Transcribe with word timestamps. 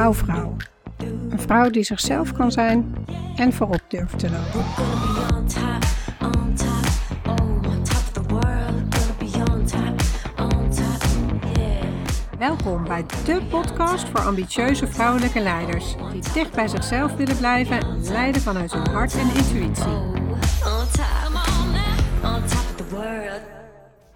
Een 0.00 1.40
vrouw 1.40 1.70
die 1.70 1.82
zichzelf 1.82 2.32
kan 2.32 2.52
zijn 2.52 2.94
en 3.36 3.52
voorop 3.52 3.80
durft 3.88 4.18
te 4.18 4.30
lopen. 4.30 4.64
Welkom 12.38 12.84
bij 12.84 13.04
de 13.24 13.40
podcast 13.50 14.08
voor 14.08 14.20
ambitieuze 14.20 14.86
vrouwelijke 14.86 15.40
leiders 15.40 15.96
die 16.12 16.32
dicht 16.32 16.54
bij 16.54 16.68
zichzelf 16.68 17.14
willen 17.16 17.36
blijven 17.36 17.80
en 17.80 18.02
leiden 18.02 18.42
vanuit 18.42 18.72
hun 18.72 18.88
hart 18.88 19.14
en 19.14 19.34
intuïtie. 19.34 19.98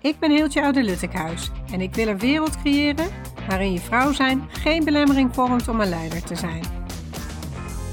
Ik 0.01 0.19
ben 0.19 0.31
Heeltje 0.31 0.63
Oude 0.63 0.83
Luttekhuis 0.83 1.51
en 1.73 1.81
ik 1.81 1.95
wil 1.95 2.09
een 2.09 2.19
wereld 2.19 2.57
creëren 2.57 3.07
waarin 3.49 3.73
je 3.73 3.81
vrouw 3.81 4.13
zijn 4.13 4.49
geen 4.49 4.85
belemmering 4.85 5.35
vormt 5.35 5.69
om 5.69 5.81
een 5.81 5.89
leider 5.89 6.23
te 6.23 6.35
zijn. 6.35 6.63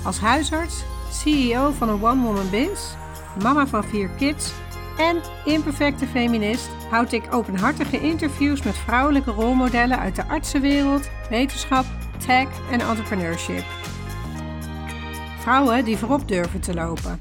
Als 0.03 0.19
huisarts, 0.19 0.83
CEO 1.11 1.71
van 1.71 1.89
een 1.89 2.03
one-woman 2.03 2.49
biz, 2.49 2.95
mama 3.41 3.67
van 3.67 3.83
vier 3.83 4.09
kids 4.09 4.51
en 4.97 5.21
imperfecte 5.45 6.07
feminist 6.07 6.69
houd 6.89 7.11
ik 7.11 7.33
openhartige 7.33 8.01
interviews 8.01 8.63
met 8.63 8.77
vrouwelijke 8.77 9.31
rolmodellen 9.31 9.99
uit 9.99 10.15
de 10.15 10.25
artsenwereld, 10.25 11.09
wetenschap, 11.29 11.85
tech 12.25 12.47
en 12.71 12.79
entrepreneurship. 12.79 13.63
Vrouwen 15.39 15.85
die 15.85 15.97
voorop 15.97 16.27
durven 16.27 16.61
te 16.61 16.73
lopen. 16.73 17.19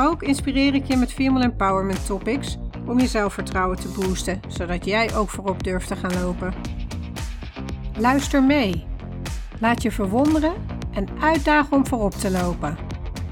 Ook 0.00 0.22
inspireer 0.22 0.74
ik 0.74 0.84
je 0.84 0.96
met 0.96 1.12
female 1.12 1.44
empowerment 1.44 2.06
topics 2.06 2.58
om 2.86 3.00
je 3.00 3.06
zelfvertrouwen 3.06 3.78
te 3.78 3.88
boosten, 3.88 4.40
zodat 4.48 4.84
jij 4.84 5.16
ook 5.16 5.28
voorop 5.28 5.62
durft 5.62 5.88
te 5.88 5.96
gaan 5.96 6.22
lopen. 6.22 6.54
Luister 7.98 8.42
mee. 8.42 8.84
Laat 9.60 9.82
je 9.82 9.90
verwonderen 9.90 10.54
en 10.92 11.08
uitdagen 11.20 11.76
om 11.76 11.86
voorop 11.86 12.12
te 12.12 12.30
lopen. 12.30 12.76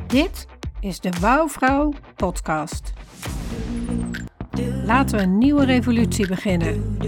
Dit 0.07 0.47
is 0.81 1.01
de 1.01 1.11
Wouwvrouw 1.21 1.93
podcast. 2.17 2.93
Laten 4.85 5.17
we 5.17 5.23
een 5.23 5.39
nieuwe 5.39 5.65
revolutie 5.65 6.29
beginnen. 6.29 6.99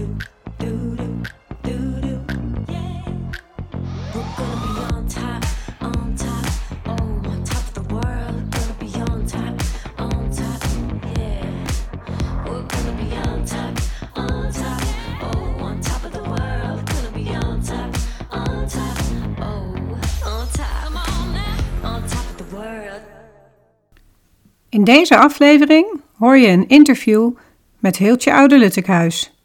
In 24.77 24.83
deze 24.83 25.17
aflevering 25.17 26.01
hoor 26.17 26.37
je 26.37 26.47
een 26.47 26.67
interview 26.67 27.31
met 27.79 27.97
Heeltje 27.97 28.33
Oude 28.33 28.57
Luttekhuis. 28.57 29.41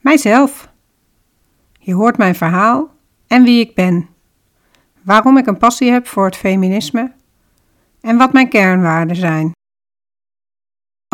Mijzelf. 0.00 0.72
Je 1.78 1.94
hoort 1.94 2.16
mijn 2.16 2.34
verhaal 2.34 2.90
en 3.26 3.42
wie 3.42 3.60
ik 3.60 3.74
ben. 3.74 4.08
Waarom 5.02 5.36
ik 5.36 5.46
een 5.46 5.58
passie 5.58 5.90
heb 5.90 6.06
voor 6.06 6.24
het 6.24 6.36
feminisme. 6.36 7.12
En 8.00 8.16
wat 8.16 8.32
mijn 8.32 8.48
kernwaarden 8.48 9.16
zijn. 9.16 9.52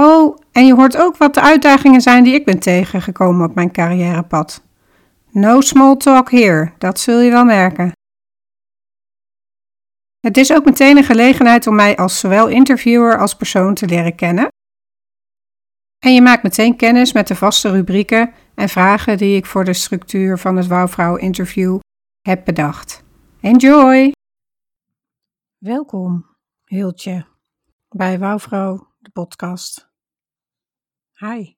Oh, 0.01 0.37
en 0.53 0.67
je 0.67 0.75
hoort 0.75 0.97
ook 0.97 1.17
wat 1.17 1.35
de 1.35 1.41
uitdagingen 1.41 2.01
zijn 2.01 2.25
die 2.25 2.35
ik 2.35 2.45
ben 2.45 2.59
tegengekomen 2.59 3.49
op 3.49 3.55
mijn 3.55 3.73
carrièrepad. 3.73 4.65
No 5.31 5.61
small 5.61 5.97
talk 5.97 6.31
here, 6.31 6.73
dat 6.79 7.01
zul 7.01 7.21
je 7.21 7.31
wel 7.31 7.45
merken. 7.45 7.96
Het 10.27 10.37
is 10.37 10.53
ook 10.53 10.65
meteen 10.65 10.97
een 10.97 11.05
gelegenheid 11.05 11.67
om 11.67 11.75
mij 11.75 11.97
als 11.97 12.21
zowel 12.21 12.49
interviewer 12.49 13.19
als 13.19 13.35
persoon 13.35 13.75
te 13.75 13.87
leren 13.87 14.15
kennen. 14.15 14.49
En 15.99 16.15
je 16.15 16.23
maakt 16.23 16.43
meteen 16.43 16.77
kennis 16.77 17.13
met 17.13 17.29
de 17.29 17.35
vaste 17.35 17.71
rubrieken 17.71 18.35
en 18.55 18.69
vragen 18.69 19.19
die 19.19 19.37
ik 19.37 19.47
voor 19.47 19.65
de 19.65 19.73
structuur 19.73 20.39
van 20.39 20.57
het 20.57 20.67
Wouwvrouw 20.67 21.17
interview 21.17 21.79
heb 22.21 22.45
bedacht. 22.45 23.05
Enjoy! 23.41 24.13
Welkom, 25.59 26.37
Hiltje, 26.65 27.27
bij 27.89 28.19
Wouwvrouw, 28.19 28.95
de 28.99 29.11
podcast. 29.11 29.91
Hi. 31.13 31.55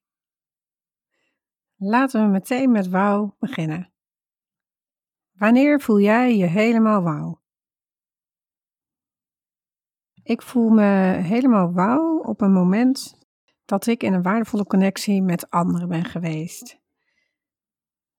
Laten 1.76 2.25
we 2.25 2.28
meteen 2.31 2.71
met 2.71 2.88
wauw 2.88 3.37
beginnen. 3.38 3.92
Wanneer 5.32 5.81
voel 5.81 6.00
jij 6.00 6.37
je 6.37 6.47
helemaal 6.47 7.03
wauw? 7.03 7.47
Ik 10.28 10.43
voel 10.43 10.69
me 10.69 10.83
helemaal 11.22 11.72
wauw 11.72 12.19
op 12.19 12.41
een 12.41 12.53
moment 12.53 13.19
dat 13.65 13.87
ik 13.87 14.03
in 14.03 14.12
een 14.12 14.22
waardevolle 14.22 14.65
connectie 14.65 15.22
met 15.22 15.50
anderen 15.50 15.89
ben 15.89 16.05
geweest. 16.05 16.78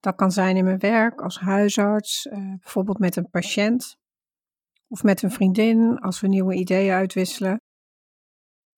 Dat 0.00 0.14
kan 0.14 0.30
zijn 0.30 0.56
in 0.56 0.64
mijn 0.64 0.78
werk 0.78 1.20
als 1.20 1.38
huisarts, 1.40 2.26
eh, 2.26 2.38
bijvoorbeeld 2.38 2.98
met 2.98 3.16
een 3.16 3.30
patiënt 3.30 3.96
of 4.88 5.02
met 5.02 5.22
een 5.22 5.30
vriendin 5.30 5.98
als 5.98 6.20
we 6.20 6.28
nieuwe 6.28 6.54
ideeën 6.54 6.94
uitwisselen. 6.94 7.60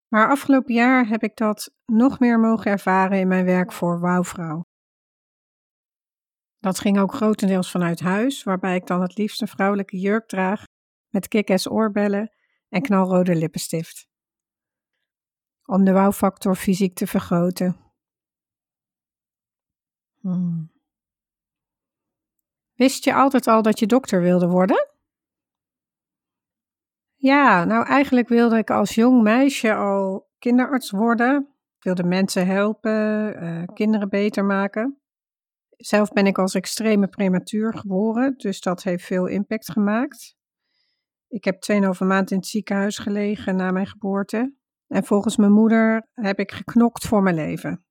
Maar 0.08 0.28
afgelopen 0.28 0.74
jaar 0.74 1.06
heb 1.06 1.22
ik 1.22 1.36
dat 1.36 1.74
nog 1.84 2.18
meer 2.18 2.40
mogen 2.40 2.70
ervaren 2.70 3.18
in 3.18 3.28
mijn 3.28 3.44
werk 3.44 3.72
voor 3.72 4.00
Wouwvrouw. 4.00 4.62
Dat 6.58 6.80
ging 6.80 6.98
ook 6.98 7.14
grotendeels 7.14 7.70
vanuit 7.70 8.00
huis, 8.00 8.42
waarbij 8.42 8.76
ik 8.76 8.86
dan 8.86 9.00
het 9.02 9.16
liefst 9.16 9.40
een 9.40 9.48
vrouwelijke 9.48 9.98
jurk 9.98 10.28
draag 10.28 10.64
met 11.08 11.28
kick 11.28 11.66
oorbellen 11.70 12.32
en 12.72 12.82
knalrode 12.82 13.34
lippenstift. 13.34 14.08
Om 15.64 15.84
de 15.84 15.92
wouwfactor 15.92 16.56
fysiek 16.56 16.94
te 16.94 17.06
vergroten. 17.06 17.76
Hmm. 20.20 20.72
Wist 22.72 23.04
je 23.04 23.14
altijd 23.14 23.46
al 23.46 23.62
dat 23.62 23.78
je 23.78 23.86
dokter 23.86 24.20
wilde 24.20 24.48
worden? 24.48 24.90
Ja, 27.14 27.64
nou 27.64 27.86
eigenlijk 27.86 28.28
wilde 28.28 28.56
ik 28.56 28.70
als 28.70 28.94
jong 28.94 29.22
meisje 29.22 29.74
al 29.74 30.30
kinderarts 30.38 30.90
worden. 30.90 31.48
Ik 31.76 31.82
wilde 31.82 32.04
mensen 32.04 32.46
helpen, 32.46 33.34
uh, 33.42 33.64
kinderen 33.74 34.08
beter 34.08 34.44
maken. 34.44 35.00
Zelf 35.68 36.12
ben 36.12 36.26
ik 36.26 36.38
als 36.38 36.54
extreme 36.54 37.08
prematuur 37.08 37.74
geboren, 37.74 38.34
dus 38.36 38.60
dat 38.60 38.82
heeft 38.82 39.04
veel 39.04 39.26
impact 39.26 39.70
gemaakt. 39.70 40.40
Ik 41.32 41.44
heb 41.44 41.56
2,5 41.72 42.06
maand 42.06 42.30
in 42.30 42.36
het 42.36 42.46
ziekenhuis 42.46 42.98
gelegen 42.98 43.56
na 43.56 43.70
mijn 43.70 43.86
geboorte. 43.86 44.54
En 44.86 45.04
volgens 45.04 45.36
mijn 45.36 45.52
moeder 45.52 46.08
heb 46.12 46.38
ik 46.38 46.52
geknokt 46.52 47.06
voor 47.06 47.22
mijn 47.22 47.34
leven. 47.34 47.84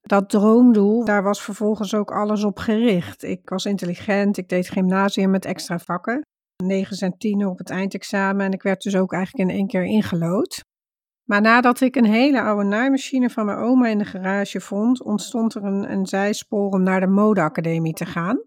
Dat 0.00 0.30
droomdoel, 0.30 1.04
daar 1.04 1.22
was 1.22 1.42
vervolgens 1.42 1.94
ook 1.94 2.10
alles 2.10 2.44
op 2.44 2.58
gericht. 2.58 3.22
Ik 3.22 3.48
was 3.48 3.64
intelligent, 3.64 4.36
ik 4.36 4.48
deed 4.48 4.68
gymnasium 4.68 5.30
met 5.30 5.44
extra 5.44 5.78
vakken. 5.78 6.20
9 6.62 6.96
en 6.98 7.18
10 7.18 7.46
op 7.46 7.58
het 7.58 7.70
eindexamen 7.70 8.46
en 8.46 8.52
ik 8.52 8.62
werd 8.62 8.82
dus 8.82 8.96
ook 8.96 9.12
eigenlijk 9.12 9.50
in 9.50 9.56
één 9.56 9.66
keer 9.66 9.84
ingelood. 9.84 10.64
Maar 11.28 11.40
nadat 11.40 11.80
ik 11.80 11.96
een 11.96 12.04
hele 12.04 12.42
oude 12.42 12.68
naaimachine 12.68 13.30
van 13.30 13.46
mijn 13.46 13.58
oma 13.58 13.86
in 13.86 13.98
de 13.98 14.04
garage 14.04 14.60
vond, 14.60 15.02
ontstond 15.02 15.54
er 15.54 15.64
een, 15.64 15.92
een 15.92 16.06
zijspoor 16.06 16.70
om 16.70 16.82
naar 16.82 17.00
de 17.00 17.06
modeacademie 17.06 17.94
te 17.94 18.06
gaan. 18.06 18.42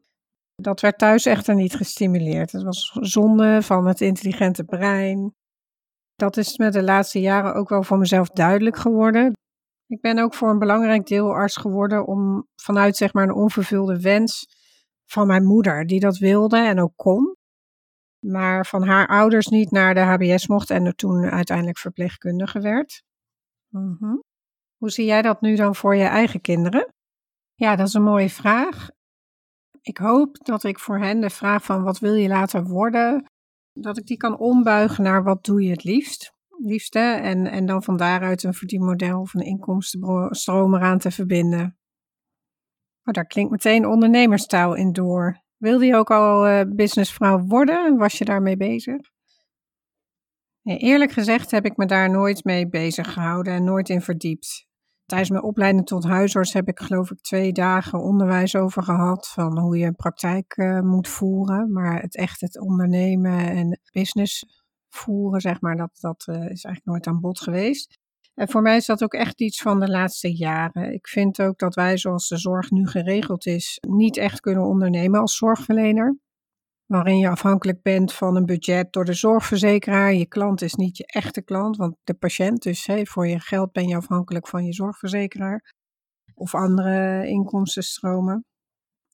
Dat 0.61 0.81
werd 0.81 0.97
thuis 0.97 1.25
echter 1.25 1.55
niet 1.55 1.75
gestimuleerd. 1.75 2.51
Het 2.51 2.63
was 2.63 2.91
zonde 2.99 3.61
van 3.61 3.87
het 3.87 4.01
intelligente 4.01 4.63
brein. 4.63 5.35
Dat 6.15 6.37
is 6.37 6.57
me 6.57 6.69
de 6.69 6.83
laatste 6.83 7.19
jaren 7.19 7.53
ook 7.53 7.69
wel 7.69 7.83
voor 7.83 7.97
mezelf 7.97 8.29
duidelijk 8.29 8.77
geworden. 8.77 9.33
Ik 9.87 10.01
ben 10.01 10.19
ook 10.19 10.33
voor 10.33 10.49
een 10.49 10.59
belangrijk 10.59 11.05
deel 11.05 11.33
arts 11.33 11.57
geworden 11.57 12.07
om 12.07 12.47
vanuit 12.55 12.95
zeg 12.95 13.13
maar 13.13 13.23
een 13.23 13.33
onvervulde 13.33 14.01
wens 14.01 14.45
van 15.05 15.27
mijn 15.27 15.43
moeder, 15.43 15.85
die 15.85 15.99
dat 15.99 16.17
wilde 16.17 16.57
en 16.57 16.79
ook 16.79 16.93
kon, 16.95 17.35
maar 18.25 18.65
van 18.65 18.83
haar 18.83 19.07
ouders 19.07 19.47
niet 19.47 19.71
naar 19.71 19.93
de 19.93 19.99
HBS 19.99 20.47
mocht 20.47 20.69
en 20.69 20.85
er 20.85 20.95
toen 20.95 21.25
uiteindelijk 21.25 21.77
verpleegkundige 21.77 22.59
werd. 22.59 23.03
Mhm. 23.67 24.15
Hoe 24.77 24.89
zie 24.89 25.05
jij 25.05 25.21
dat 25.21 25.41
nu 25.41 25.55
dan 25.55 25.75
voor 25.75 25.95
je 25.95 26.05
eigen 26.05 26.41
kinderen? 26.41 26.93
Ja, 27.55 27.75
dat 27.75 27.87
is 27.87 27.93
een 27.93 28.03
mooie 28.03 28.29
vraag. 28.29 28.89
Ik 29.87 29.97
hoop 29.97 30.37
dat 30.45 30.63
ik 30.63 30.79
voor 30.79 30.99
hen 30.99 31.19
de 31.19 31.29
vraag 31.29 31.63
van 31.63 31.83
wat 31.83 31.99
wil 31.99 32.13
je 32.13 32.27
later 32.27 32.63
worden, 32.63 33.25
dat 33.73 33.97
ik 33.97 34.05
die 34.05 34.17
kan 34.17 34.37
ombuigen 34.37 35.03
naar 35.03 35.23
wat 35.23 35.45
doe 35.45 35.63
je 35.63 35.69
het 35.69 35.83
liefst, 35.83 36.33
liefste, 36.57 36.99
en, 36.99 37.47
en 37.47 37.65
dan 37.65 37.83
van 37.83 37.97
daaruit 37.97 38.43
een 38.43 38.53
verdienmodel 38.53 39.19
of 39.19 39.33
een 39.33 39.45
inkomstenstroom 39.45 40.75
eraan 40.75 40.97
te 40.97 41.11
verbinden. 41.11 41.77
Oh, 43.03 43.13
daar 43.13 43.25
klinkt 43.25 43.51
meteen 43.51 43.85
ondernemerstaal 43.85 44.75
in 44.75 44.91
door. 44.91 45.41
Wilde 45.57 45.85
je 45.85 45.95
ook 45.95 46.11
al 46.11 46.47
uh, 46.47 46.61
businessvrouw 46.67 47.39
worden? 47.39 47.97
Was 47.97 48.17
je 48.17 48.25
daarmee 48.25 48.57
bezig? 48.57 48.99
Eerlijk 50.63 51.11
gezegd 51.11 51.51
heb 51.51 51.65
ik 51.65 51.77
me 51.77 51.85
daar 51.85 52.09
nooit 52.09 52.43
mee 52.43 52.69
bezig 52.69 53.13
gehouden 53.13 53.53
en 53.53 53.63
nooit 53.63 53.89
in 53.89 54.01
verdiept. 54.01 54.66
Tijdens 55.07 55.29
mijn 55.29 55.43
opleiding 55.43 55.85
tot 55.85 56.03
huisarts 56.03 56.53
heb 56.53 56.67
ik 56.67 56.79
geloof 56.79 57.11
ik 57.11 57.21
twee 57.21 57.51
dagen 57.51 57.99
onderwijs 57.99 58.55
over 58.55 58.83
gehad 58.83 59.27
van 59.27 59.59
hoe 59.59 59.77
je 59.77 59.85
een 59.85 59.95
praktijk 59.95 60.57
uh, 60.57 60.79
moet 60.79 61.07
voeren. 61.07 61.71
Maar 61.71 62.01
het 62.01 62.15
echt 62.15 62.41
het 62.41 62.59
ondernemen 62.59 63.39
en 63.39 63.79
business 63.91 64.45
voeren, 64.89 65.41
zeg 65.41 65.61
maar, 65.61 65.75
dat, 65.75 65.97
dat 65.99 66.25
uh, 66.29 66.35
is 66.35 66.63
eigenlijk 66.63 66.85
nooit 66.85 67.07
aan 67.07 67.19
bod 67.19 67.39
geweest. 67.39 67.97
En 68.33 68.49
voor 68.49 68.61
mij 68.61 68.75
is 68.75 68.85
dat 68.85 69.03
ook 69.03 69.13
echt 69.13 69.41
iets 69.41 69.61
van 69.61 69.79
de 69.79 69.87
laatste 69.87 70.35
jaren. 70.35 70.93
Ik 70.93 71.07
vind 71.07 71.41
ook 71.41 71.59
dat 71.59 71.75
wij, 71.75 71.97
zoals 71.97 72.27
de 72.27 72.37
zorg 72.37 72.71
nu 72.71 72.87
geregeld 72.87 73.45
is, 73.45 73.77
niet 73.87 74.17
echt 74.17 74.39
kunnen 74.39 74.63
ondernemen 74.63 75.19
als 75.19 75.37
zorgverlener. 75.37 76.17
Waarin 76.87 77.17
je 77.17 77.29
afhankelijk 77.29 77.81
bent 77.81 78.13
van 78.13 78.35
een 78.35 78.45
budget 78.45 78.93
door 78.93 79.05
de 79.05 79.13
zorgverzekeraar. 79.13 80.13
Je 80.13 80.25
klant 80.25 80.61
is 80.61 80.73
niet 80.73 80.97
je 80.97 81.05
echte 81.05 81.41
klant, 81.41 81.77
want 81.77 81.95
de 82.03 82.13
patiënt, 82.13 82.63
dus 82.63 82.85
hey, 82.85 83.05
voor 83.05 83.27
je 83.27 83.39
geld 83.39 83.71
ben 83.71 83.87
je 83.87 83.95
afhankelijk 83.95 84.47
van 84.47 84.65
je 84.65 84.73
zorgverzekeraar 84.73 85.73
of 86.33 86.55
andere 86.55 87.27
inkomstenstromen. 87.27 88.45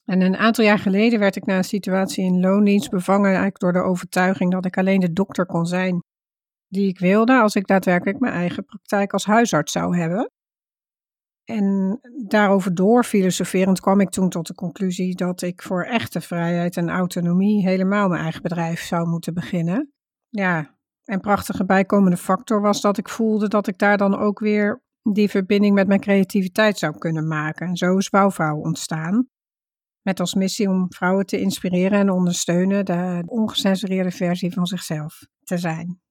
En 0.05 0.21
een 0.21 0.37
aantal 0.37 0.65
jaar 0.65 0.79
geleden 0.79 1.19
werd 1.19 1.35
ik 1.35 1.45
na 1.45 1.57
een 1.57 1.63
situatie 1.63 2.23
in 2.23 2.39
loondienst 2.39 2.89
bevangen 2.89 3.25
eigenlijk 3.25 3.59
door 3.59 3.73
de 3.73 3.81
overtuiging 3.81 4.51
dat 4.51 4.65
ik 4.65 4.77
alleen 4.77 4.99
de 4.99 5.13
dokter 5.13 5.45
kon 5.45 5.65
zijn 5.65 6.03
die 6.67 6.87
ik 6.87 6.99
wilde 6.99 7.39
als 7.39 7.55
ik 7.55 7.67
daadwerkelijk 7.67 8.19
mijn 8.19 8.33
eigen 8.33 8.65
praktijk 8.65 9.13
als 9.13 9.25
huisarts 9.25 9.71
zou 9.71 9.97
hebben. 9.97 10.31
En 11.45 11.99
daarover 12.27 12.75
door 12.75 13.03
filosoferend 13.03 13.79
kwam 13.79 13.99
ik 13.99 14.09
toen 14.09 14.29
tot 14.29 14.47
de 14.47 14.53
conclusie 14.53 15.15
dat 15.15 15.41
ik 15.41 15.61
voor 15.61 15.83
echte 15.83 16.21
vrijheid 16.21 16.77
en 16.77 16.89
autonomie 16.89 17.67
helemaal 17.67 18.07
mijn 18.07 18.21
eigen 18.21 18.41
bedrijf 18.41 18.81
zou 18.81 19.07
moeten 19.07 19.33
beginnen. 19.33 19.93
Ja, 20.29 20.77
en 21.03 21.19
prachtige 21.19 21.65
bijkomende 21.65 22.17
factor 22.17 22.61
was 22.61 22.81
dat 22.81 22.97
ik 22.97 23.09
voelde 23.09 23.47
dat 23.47 23.67
ik 23.67 23.77
daar 23.77 23.97
dan 23.97 24.17
ook 24.17 24.39
weer 24.39 24.81
die 25.11 25.29
verbinding 25.29 25.75
met 25.75 25.87
mijn 25.87 25.99
creativiteit 25.99 26.77
zou 26.77 26.97
kunnen 26.97 27.27
maken. 27.27 27.67
En 27.67 27.75
zo 27.75 27.97
is 27.97 28.09
Bouwvrouw 28.09 28.57
ontstaan. 28.57 29.27
Met 30.01 30.19
als 30.19 30.33
missie 30.33 30.69
om 30.69 30.93
vrouwen 30.93 31.25
te 31.25 31.39
inspireren 31.39 31.99
en 31.99 32.09
ondersteunen 32.09 32.85
de 32.85 33.23
ongecensureerde 33.25 34.11
versie 34.11 34.53
van 34.53 34.65
zichzelf 34.65 35.27
te 35.43 35.57
zijn. 35.57 36.01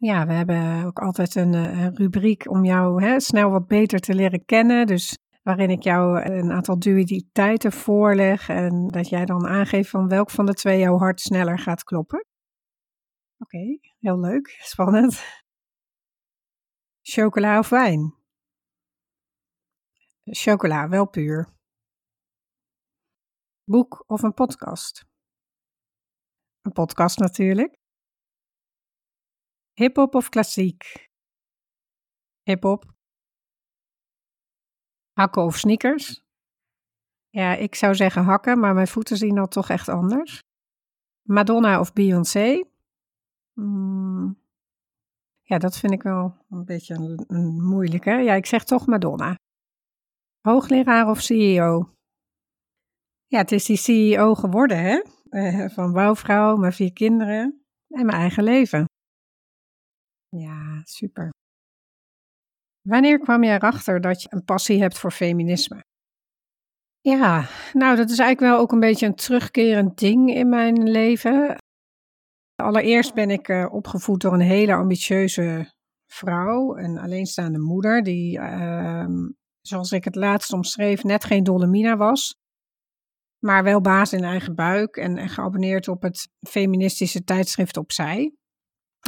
Ja, 0.00 0.26
we 0.26 0.32
hebben 0.32 0.84
ook 0.84 0.98
altijd 0.98 1.34
een, 1.34 1.54
eh, 1.54 1.82
een 1.82 1.96
rubriek 1.96 2.50
om 2.50 2.64
jou 2.64 3.02
hè, 3.04 3.20
snel 3.20 3.50
wat 3.50 3.66
beter 3.66 4.00
te 4.00 4.14
leren 4.14 4.44
kennen. 4.44 4.86
Dus 4.86 5.18
waarin 5.42 5.70
ik 5.70 5.82
jou 5.82 6.20
een 6.22 6.52
aantal 6.52 6.78
dualiteiten 6.78 7.72
voorleg 7.72 8.48
en 8.48 8.88
dat 8.88 9.08
jij 9.08 9.24
dan 9.24 9.46
aangeeft 9.46 9.90
van 9.90 10.08
welk 10.08 10.30
van 10.30 10.46
de 10.46 10.54
twee 10.54 10.78
jouw 10.78 10.98
hart 10.98 11.20
sneller 11.20 11.58
gaat 11.58 11.84
kloppen. 11.84 12.26
Oké, 13.38 13.78
heel 13.98 14.20
leuk, 14.20 14.48
spannend. 14.62 15.42
Chocola 17.02 17.58
of 17.58 17.68
wijn? 17.68 18.14
Chocola, 20.24 20.88
wel 20.88 21.08
puur. 21.08 21.48
Boek 23.64 24.04
of 24.06 24.22
een 24.22 24.34
podcast? 24.34 25.04
Een 26.60 26.72
podcast 26.72 27.18
natuurlijk. 27.18 27.77
Hip-hop 29.78 30.14
of 30.14 30.28
klassiek? 30.28 31.08
Hip-hop. 32.42 32.84
Hakken 35.12 35.42
of 35.42 35.56
sneakers? 35.56 36.22
Ja, 37.28 37.54
ik 37.54 37.74
zou 37.74 37.94
zeggen 37.94 38.24
hakken, 38.24 38.60
maar 38.60 38.74
mijn 38.74 38.88
voeten 38.88 39.16
zien 39.16 39.34
dan 39.34 39.48
toch 39.48 39.68
echt 39.68 39.88
anders. 39.88 40.40
Madonna 41.22 41.80
of 41.80 41.92
Beyoncé? 41.92 42.64
Hmm. 43.52 44.42
Ja, 45.42 45.58
dat 45.58 45.78
vind 45.78 45.92
ik 45.92 46.02
wel 46.02 46.36
een 46.48 46.64
beetje 46.64 46.94
een, 46.94 47.24
een 47.26 47.64
moeilijke. 47.64 48.10
Ja, 48.10 48.34
ik 48.34 48.46
zeg 48.46 48.64
toch 48.64 48.86
Madonna. 48.86 49.34
Hoogleraar 50.40 51.08
of 51.08 51.20
CEO? 51.20 51.94
Ja, 53.26 53.38
het 53.38 53.52
is 53.52 53.64
die 53.64 53.76
CEO 53.76 54.34
geworden, 54.34 54.78
hè? 54.78 55.02
Uh, 55.30 55.68
van 55.68 55.92
bouwvrouw, 55.92 56.56
mijn 56.56 56.72
vier 56.72 56.92
kinderen 56.92 57.64
en 57.88 58.06
mijn 58.06 58.18
eigen 58.18 58.44
leven. 58.44 58.86
Ja, 60.28 60.80
super. 60.84 61.30
Wanneer 62.80 63.18
kwam 63.18 63.42
je 63.42 63.50
erachter 63.50 64.00
dat 64.00 64.22
je 64.22 64.28
een 64.30 64.44
passie 64.44 64.80
hebt 64.80 64.98
voor 64.98 65.10
feminisme? 65.10 65.84
Ja, 67.00 67.48
nou, 67.72 67.96
dat 67.96 68.10
is 68.10 68.18
eigenlijk 68.18 68.52
wel 68.52 68.60
ook 68.60 68.72
een 68.72 68.80
beetje 68.80 69.06
een 69.06 69.14
terugkerend 69.14 69.98
ding 69.98 70.34
in 70.34 70.48
mijn 70.48 70.90
leven. 70.90 71.56
Allereerst 72.54 73.14
ben 73.14 73.30
ik 73.30 73.48
uh, 73.48 73.66
opgevoed 73.72 74.20
door 74.20 74.32
een 74.32 74.40
hele 74.40 74.74
ambitieuze 74.74 75.72
vrouw, 76.06 76.76
een 76.76 76.98
alleenstaande 76.98 77.58
moeder, 77.58 78.02
die, 78.02 78.38
uh, 78.38 79.06
zoals 79.60 79.92
ik 79.92 80.04
het 80.04 80.14
laatst 80.14 80.52
omschreef, 80.52 81.02
net 81.02 81.24
geen 81.24 81.44
Dolomina 81.44 81.96
was, 81.96 82.34
maar 83.38 83.64
wel 83.64 83.80
baas 83.80 84.12
in 84.12 84.24
eigen 84.24 84.54
buik 84.54 84.96
en, 84.96 85.16
en 85.16 85.28
geabonneerd 85.28 85.88
op 85.88 86.02
het 86.02 86.28
feministische 86.48 87.24
tijdschrift 87.24 87.76
Opzij. 87.76 88.37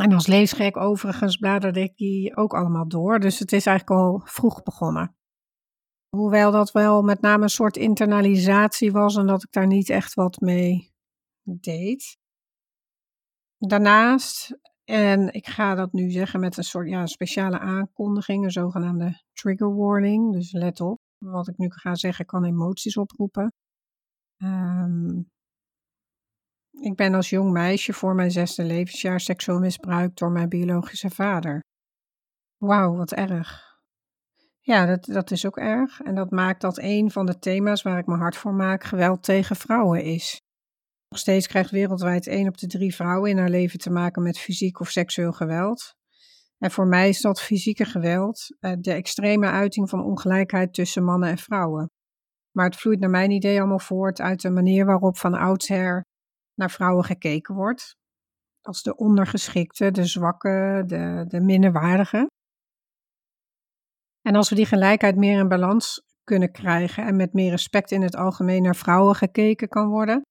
En 0.01 0.13
als 0.13 0.27
leesgek 0.27 0.77
overigens 0.77 1.37
bladerde 1.37 1.81
ik 1.81 1.97
die 1.97 2.37
ook 2.37 2.55
allemaal 2.55 2.89
door. 2.89 3.19
Dus 3.19 3.39
het 3.39 3.53
is 3.53 3.67
eigenlijk 3.67 4.01
al 4.01 4.21
vroeg 4.25 4.63
begonnen. 4.63 5.17
Hoewel 6.17 6.51
dat 6.51 6.71
wel 6.71 7.03
met 7.03 7.21
name 7.21 7.43
een 7.43 7.49
soort 7.49 7.77
internalisatie 7.77 8.93
was 8.93 9.17
en 9.17 9.27
dat 9.27 9.43
ik 9.43 9.53
daar 9.53 9.67
niet 9.67 9.91
echt 9.91 10.15
wat 10.15 10.41
mee 10.41 10.93
deed. 11.43 12.19
Daarnaast, 13.59 14.59
en 14.85 15.33
ik 15.33 15.47
ga 15.47 15.75
dat 15.75 15.93
nu 15.93 16.11
zeggen 16.11 16.41
met 16.41 16.57
een 16.57 16.65
soort 16.65 16.89
ja, 16.89 17.07
speciale 17.07 17.59
aankondiging, 17.59 18.45
een 18.45 18.51
zogenaamde 18.51 19.23
trigger 19.33 19.77
warning. 19.77 20.33
Dus 20.33 20.53
let 20.53 20.81
op, 20.81 20.99
wat 21.19 21.49
ik 21.49 21.57
nu 21.57 21.71
ga 21.71 21.95
zeggen 21.95 22.27
kan 22.27 22.45
emoties 22.45 22.97
oproepen. 22.97 23.53
Um, 24.43 25.31
ik 26.71 26.97
ben 26.97 27.15
als 27.15 27.31
jong 27.31 27.53
meisje 27.53 27.93
voor 27.93 28.15
mijn 28.15 28.31
zesde 28.31 28.65
levensjaar 28.65 29.21
seksueel 29.21 29.59
misbruikt 29.59 30.19
door 30.19 30.31
mijn 30.31 30.49
biologische 30.49 31.11
vader. 31.11 31.61
Wauw, 32.57 32.97
wat 32.97 33.13
erg. 33.13 33.69
Ja, 34.61 34.87
dat, 34.87 35.05
dat 35.05 35.31
is 35.31 35.47
ook 35.47 35.57
erg. 35.57 36.01
En 36.01 36.15
dat 36.15 36.31
maakt 36.31 36.61
dat 36.61 36.79
een 36.79 37.11
van 37.11 37.27
de 37.27 37.39
thema's 37.39 37.83
waar 37.83 37.99
ik 37.99 38.07
me 38.07 38.17
hard 38.17 38.37
voor 38.37 38.55
maak 38.55 38.85
geweld 38.85 39.23
tegen 39.23 39.57
vrouwen 39.57 40.03
is. 40.03 40.41
Nog 41.09 41.19
steeds 41.19 41.47
krijgt 41.47 41.71
wereldwijd 41.71 42.27
één 42.27 42.49
op 42.49 42.59
de 42.59 42.67
drie 42.67 42.95
vrouwen 42.95 43.31
in 43.31 43.39
haar 43.39 43.49
leven 43.49 43.79
te 43.79 43.91
maken 43.91 44.23
met 44.23 44.39
fysiek 44.39 44.81
of 44.81 44.91
seksueel 44.91 45.33
geweld. 45.33 45.95
En 46.59 46.71
voor 46.71 46.87
mij 46.87 47.09
is 47.09 47.21
dat 47.21 47.41
fysieke 47.41 47.85
geweld 47.85 48.57
eh, 48.61 48.73
de 48.79 48.93
extreme 48.93 49.47
uiting 49.47 49.89
van 49.89 50.05
ongelijkheid 50.05 50.75
tussen 50.75 51.05
mannen 51.05 51.29
en 51.29 51.39
vrouwen. 51.39 51.91
Maar 52.51 52.65
het 52.65 52.77
vloeit 52.77 53.01
naar 53.01 53.11
mijn 53.11 53.31
idee 53.31 53.59
allemaal 53.59 53.79
voort 53.79 54.21
uit 54.21 54.41
de 54.41 54.51
manier 54.51 54.87
waarop 54.87 55.17
van 55.17 55.35
oudsher 55.35 56.05
naar 56.61 56.71
vrouwen 56.71 57.05
gekeken 57.05 57.55
wordt. 57.55 57.97
Als 58.61 58.83
de 58.83 58.97
ondergeschikte, 58.97 59.91
de 59.91 60.05
zwakke, 60.05 60.83
de, 60.87 61.25
de 61.29 61.41
minderwaardige. 61.41 62.27
En 64.23 64.35
als 64.35 64.49
we 64.49 64.55
die 64.55 64.67
gelijkheid 64.67 65.17
meer 65.17 65.39
in 65.39 65.49
balans 65.49 66.03
kunnen 66.25 66.53
krijgen 66.53 67.07
en 67.07 67.17
met 67.17 67.33
meer 67.33 67.51
respect 67.51 67.91
in 67.91 68.03
het 68.03 68.17
algemeen 68.17 68.63
naar 68.63 68.77
vrouwen 68.77 69.15
gekeken 69.15 69.69
kan 69.69 69.89
worden, 69.89 70.23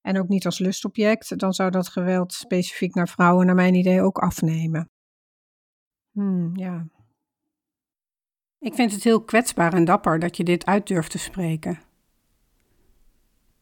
en 0.00 0.18
ook 0.18 0.28
niet 0.28 0.44
als 0.44 0.58
lustobject, 0.58 1.38
dan 1.38 1.52
zou 1.52 1.70
dat 1.70 1.88
geweld 1.88 2.32
specifiek 2.32 2.94
naar 2.94 3.08
vrouwen, 3.08 3.46
naar 3.46 3.54
mijn 3.54 3.74
idee, 3.74 4.02
ook 4.02 4.18
afnemen. 4.18 4.90
Hmm, 6.10 6.56
ja. 6.56 6.86
Ik 8.58 8.74
vind 8.74 8.92
het 8.92 9.04
heel 9.04 9.24
kwetsbaar 9.24 9.72
en 9.72 9.84
dapper 9.84 10.18
dat 10.18 10.36
je 10.36 10.44
dit 10.44 10.66
uit 10.66 10.86
durft 10.86 11.10
te 11.10 11.18
spreken. 11.18 11.85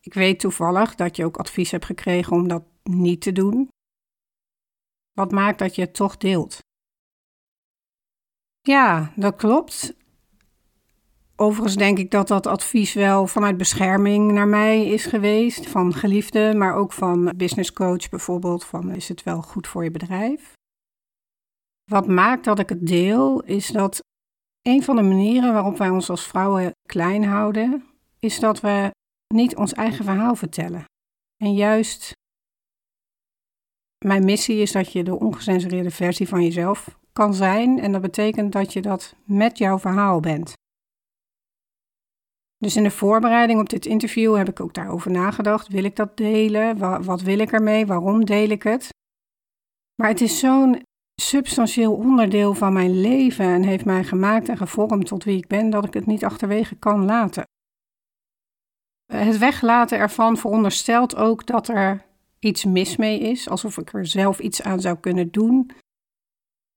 Ik 0.04 0.14
weet 0.14 0.40
toevallig 0.40 0.94
dat 0.94 1.16
je 1.16 1.24
ook 1.24 1.36
advies 1.36 1.70
hebt 1.70 1.84
gekregen 1.84 2.32
om 2.32 2.48
dat 2.48 2.64
niet 2.82 3.20
te 3.20 3.32
doen. 3.32 3.68
Wat 5.12 5.32
maakt 5.32 5.58
dat 5.58 5.74
je 5.74 5.80
het 5.80 5.94
toch 5.94 6.16
deelt? 6.16 6.58
Ja, 8.60 9.12
dat 9.16 9.36
klopt. 9.36 9.96
Overigens 11.36 11.76
denk 11.76 11.98
ik 11.98 12.10
dat 12.10 12.28
dat 12.28 12.46
advies 12.46 12.94
wel 12.94 13.26
vanuit 13.26 13.56
bescherming 13.56 14.32
naar 14.32 14.48
mij 14.48 14.86
is 14.86 15.06
geweest, 15.06 15.68
van 15.68 15.92
geliefde, 15.92 16.54
maar 16.56 16.74
ook 16.74 16.92
van 16.92 17.32
business 17.36 17.72
coach 17.72 18.08
bijvoorbeeld, 18.08 18.64
van 18.64 18.90
is 18.90 19.08
het 19.08 19.22
wel 19.22 19.42
goed 19.42 19.66
voor 19.66 19.84
je 19.84 19.90
bedrijf? 19.90 20.52
Wat 21.90 22.06
maakt 22.06 22.44
dat 22.44 22.58
ik 22.58 22.68
het 22.68 22.86
deel, 22.86 23.42
is 23.42 23.66
dat 23.68 23.98
een 24.62 24.82
van 24.82 24.96
de 24.96 25.02
manieren 25.02 25.52
waarop 25.52 25.78
wij 25.78 25.90
ons 25.90 26.10
als 26.10 26.26
vrouwen 26.26 26.72
klein 26.88 27.24
houden, 27.24 27.84
is 28.18 28.40
dat 28.40 28.60
we 28.60 28.90
niet 29.34 29.56
ons 29.56 29.72
eigen 29.72 30.04
verhaal 30.04 30.34
vertellen. 30.34 30.84
En 31.36 31.54
juist 31.54 32.12
mijn 34.04 34.24
missie 34.24 34.56
is 34.56 34.72
dat 34.72 34.92
je 34.92 35.04
de 35.04 35.18
ongecensureerde 35.18 35.90
versie 35.90 36.28
van 36.28 36.42
jezelf 36.42 36.98
kan 37.12 37.34
zijn. 37.34 37.78
En 37.78 37.92
dat 37.92 38.00
betekent 38.00 38.52
dat 38.52 38.72
je 38.72 38.82
dat 38.82 39.14
met 39.24 39.58
jouw 39.58 39.78
verhaal 39.78 40.20
bent. 40.20 40.52
Dus 42.56 42.76
in 42.76 42.82
de 42.82 42.90
voorbereiding 42.90 43.60
op 43.60 43.68
dit 43.68 43.86
interview 43.86 44.36
heb 44.36 44.48
ik 44.48 44.60
ook 44.60 44.74
daarover 44.74 45.10
nagedacht. 45.10 45.68
Wil 45.68 45.84
ik 45.84 45.96
dat 45.96 46.16
delen? 46.16 46.78
Wat 47.04 47.22
wil 47.22 47.38
ik 47.38 47.52
ermee? 47.52 47.86
Waarom 47.86 48.24
deel 48.24 48.48
ik 48.48 48.62
het? 48.62 48.88
Maar 49.94 50.08
het 50.08 50.20
is 50.20 50.38
zo'n 50.38 50.82
substantieel 51.20 51.94
onderdeel 51.94 52.54
van 52.54 52.72
mijn 52.72 53.00
leven 53.00 53.44
en 53.44 53.62
heeft 53.62 53.84
mij 53.84 54.04
gemaakt 54.04 54.48
en 54.48 54.56
gevormd 54.56 55.06
tot 55.06 55.24
wie 55.24 55.36
ik 55.36 55.46
ben, 55.46 55.70
dat 55.70 55.84
ik 55.84 55.94
het 55.94 56.06
niet 56.06 56.24
achterwege 56.24 56.74
kan 56.74 57.04
laten. 57.04 57.44
Het 59.06 59.38
weglaten 59.38 59.98
ervan 59.98 60.36
veronderstelt 60.36 61.16
ook 61.16 61.46
dat 61.46 61.68
er 61.68 62.04
iets 62.38 62.64
mis 62.64 62.96
mee 62.96 63.20
is, 63.20 63.48
alsof 63.48 63.78
ik 63.78 63.92
er 63.92 64.06
zelf 64.06 64.38
iets 64.38 64.62
aan 64.62 64.80
zou 64.80 64.96
kunnen 64.96 65.30
doen, 65.30 65.70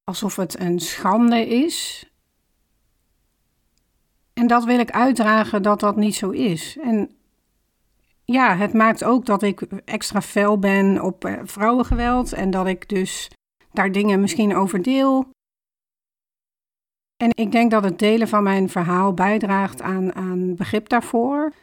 alsof 0.04 0.36
het 0.36 0.60
een 0.60 0.80
schande 0.80 1.48
is. 1.48 2.06
En 4.34 4.48
dat 4.48 4.64
wil 4.64 4.80
ik 4.80 4.92
uitdragen 4.92 5.62
dat 5.62 5.80
dat 5.80 5.96
niet 5.96 6.16
zo 6.16 6.30
is. 6.30 6.78
En 6.82 7.12
ja, 8.26 8.56
het 8.56 8.74
maakt 8.74 9.04
ook 9.04 9.26
dat 9.26 9.44
ik 9.44 9.62
extra 9.86 10.22
fel 10.22 10.60
ben 10.60 11.02
op 11.04 11.26
eh, 11.26 11.40
vrouwengeweld 11.44 12.34
en 12.34 12.50
dat 12.50 12.68
ik 12.68 12.90
dus 12.90 13.30
daar 13.72 13.92
dingen 13.92 14.20
misschien 14.20 14.56
over 14.56 14.82
deel. 14.82 15.30
En 17.18 17.32
ik 17.36 17.52
denk 17.52 17.72
dat 17.72 17.84
het 17.84 18.00
delen 18.00 18.28
van 18.28 18.44
mijn 18.44 18.70
verhaal 18.70 19.14
bijdraagt 19.14 19.82
aan, 19.82 20.16
aan 20.16 20.56
begrip 20.56 20.90
daarvoor. 20.90 21.54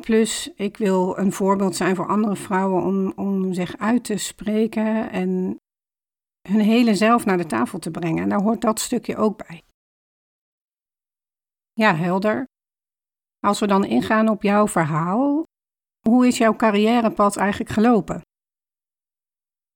Plus, 0.00 0.52
ik 0.54 0.76
wil 0.76 1.18
een 1.18 1.32
voorbeeld 1.32 1.76
zijn 1.76 1.96
voor 1.96 2.08
andere 2.08 2.36
vrouwen 2.36 2.82
om, 2.82 3.12
om 3.16 3.52
zich 3.52 3.78
uit 3.78 4.04
te 4.04 4.16
spreken 4.16 5.10
en 5.10 5.58
hun 6.48 6.60
hele 6.60 6.94
zelf 6.94 7.24
naar 7.24 7.36
de 7.36 7.46
tafel 7.46 7.78
te 7.78 7.90
brengen. 7.90 8.22
En 8.22 8.28
daar 8.28 8.42
hoort 8.42 8.60
dat 8.60 8.80
stukje 8.80 9.16
ook 9.16 9.46
bij. 9.46 9.62
Ja, 11.72 11.94
helder. 11.94 12.44
Als 13.38 13.60
we 13.60 13.66
dan 13.66 13.84
ingaan 13.84 14.28
op 14.28 14.42
jouw 14.42 14.68
verhaal, 14.68 15.42
hoe 16.08 16.26
is 16.26 16.38
jouw 16.38 16.56
carrièrepad 16.56 17.36
eigenlijk 17.36 17.70
gelopen? 17.70 18.20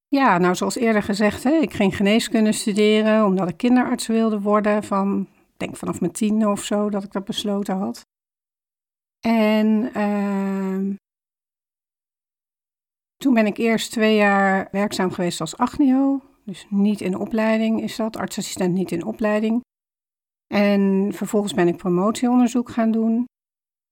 Ja, 0.08 0.38
nou 0.38 0.54
zoals 0.54 0.76
eerder 0.76 1.02
gezegd, 1.02 1.42
hè, 1.44 1.52
ik 1.52 1.72
ging 1.72 1.96
geneeskunde 1.96 2.52
studeren 2.52 3.24
omdat 3.24 3.48
ik 3.48 3.56
kinderarts 3.56 4.06
wilde 4.06 4.40
worden. 4.40 4.84
Van, 4.84 5.28
denk 5.56 5.76
vanaf 5.76 6.00
mijn 6.00 6.12
tiende 6.12 6.48
of 6.48 6.64
zo 6.64 6.90
dat 6.90 7.04
ik 7.04 7.12
dat 7.12 7.24
besloten 7.24 7.76
had. 7.76 8.08
En 9.20 9.90
uh, 9.96 10.96
toen 13.16 13.34
ben 13.34 13.46
ik 13.46 13.56
eerst 13.56 13.90
twee 13.90 14.16
jaar 14.16 14.68
werkzaam 14.70 15.10
geweest 15.10 15.40
als 15.40 15.56
agnio. 15.56 16.22
Dus 16.44 16.66
niet 16.68 17.00
in 17.00 17.18
opleiding 17.18 17.82
is 17.82 17.96
dat, 17.96 18.16
artsassistent 18.16 18.74
niet 18.74 18.90
in 18.90 19.04
opleiding. 19.04 19.60
En 20.46 21.10
vervolgens 21.12 21.54
ben 21.54 21.68
ik 21.68 21.76
promotieonderzoek 21.76 22.70
gaan 22.70 22.90
doen. 22.90 23.24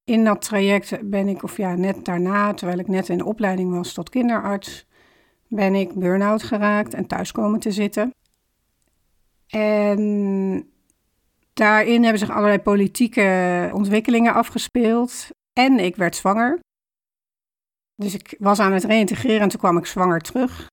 In 0.05 0.25
dat 0.25 0.43
traject 0.43 1.11
ben 1.11 1.29
ik, 1.29 1.43
of 1.43 1.57
ja, 1.57 1.75
net 1.75 2.05
daarna, 2.05 2.55
terwijl 2.55 2.79
ik 2.79 2.89
net 2.89 3.09
in 3.09 3.25
opleiding 3.25 3.71
was 3.71 3.93
tot 3.93 4.09
kinderarts, 4.09 4.87
ben 5.49 5.75
ik 5.75 5.95
burn-out 5.95 6.43
geraakt 6.43 6.95
en 6.95 7.07
thuis 7.07 7.33
komen 7.33 7.61
te 7.61 7.71
zitten. 7.71 8.11
En 9.47 10.73
daarin 11.59 12.03
hebben 12.03 12.19
zich 12.19 12.31
allerlei 12.31 12.59
politieke 12.59 13.71
ontwikkelingen 13.73 14.35
afgespeeld. 14.35 15.29
En 15.53 15.79
ik 15.79 15.97
werd 15.97 16.17
zwanger. 16.17 16.59
Dus 17.95 18.15
ik 18.15 18.37
was 18.39 18.59
aan 18.59 18.73
het 18.73 18.85
reïntegreren 18.85 19.41
en 19.41 19.49
toen 19.49 19.61
kwam 19.61 19.77
ik 19.77 19.87
zwanger 19.87 20.21
terug. 20.21 20.67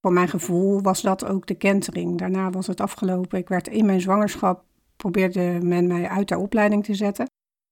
Voor 0.00 0.12
mijn 0.12 0.28
gevoel 0.28 0.82
was 0.82 1.02
dat 1.02 1.24
ook 1.24 1.46
de 1.46 1.54
kentering. 1.54 2.18
Daarna 2.18 2.50
was 2.50 2.66
het 2.66 2.80
afgelopen. 2.80 3.38
Ik 3.38 3.48
werd 3.48 3.68
in 3.68 3.86
mijn 3.86 4.00
zwangerschap, 4.00 4.64
probeerde 4.96 5.58
men 5.62 5.86
mij 5.86 6.08
uit 6.08 6.28
de 6.28 6.38
opleiding 6.38 6.84
te 6.84 6.94
zetten. 6.94 7.26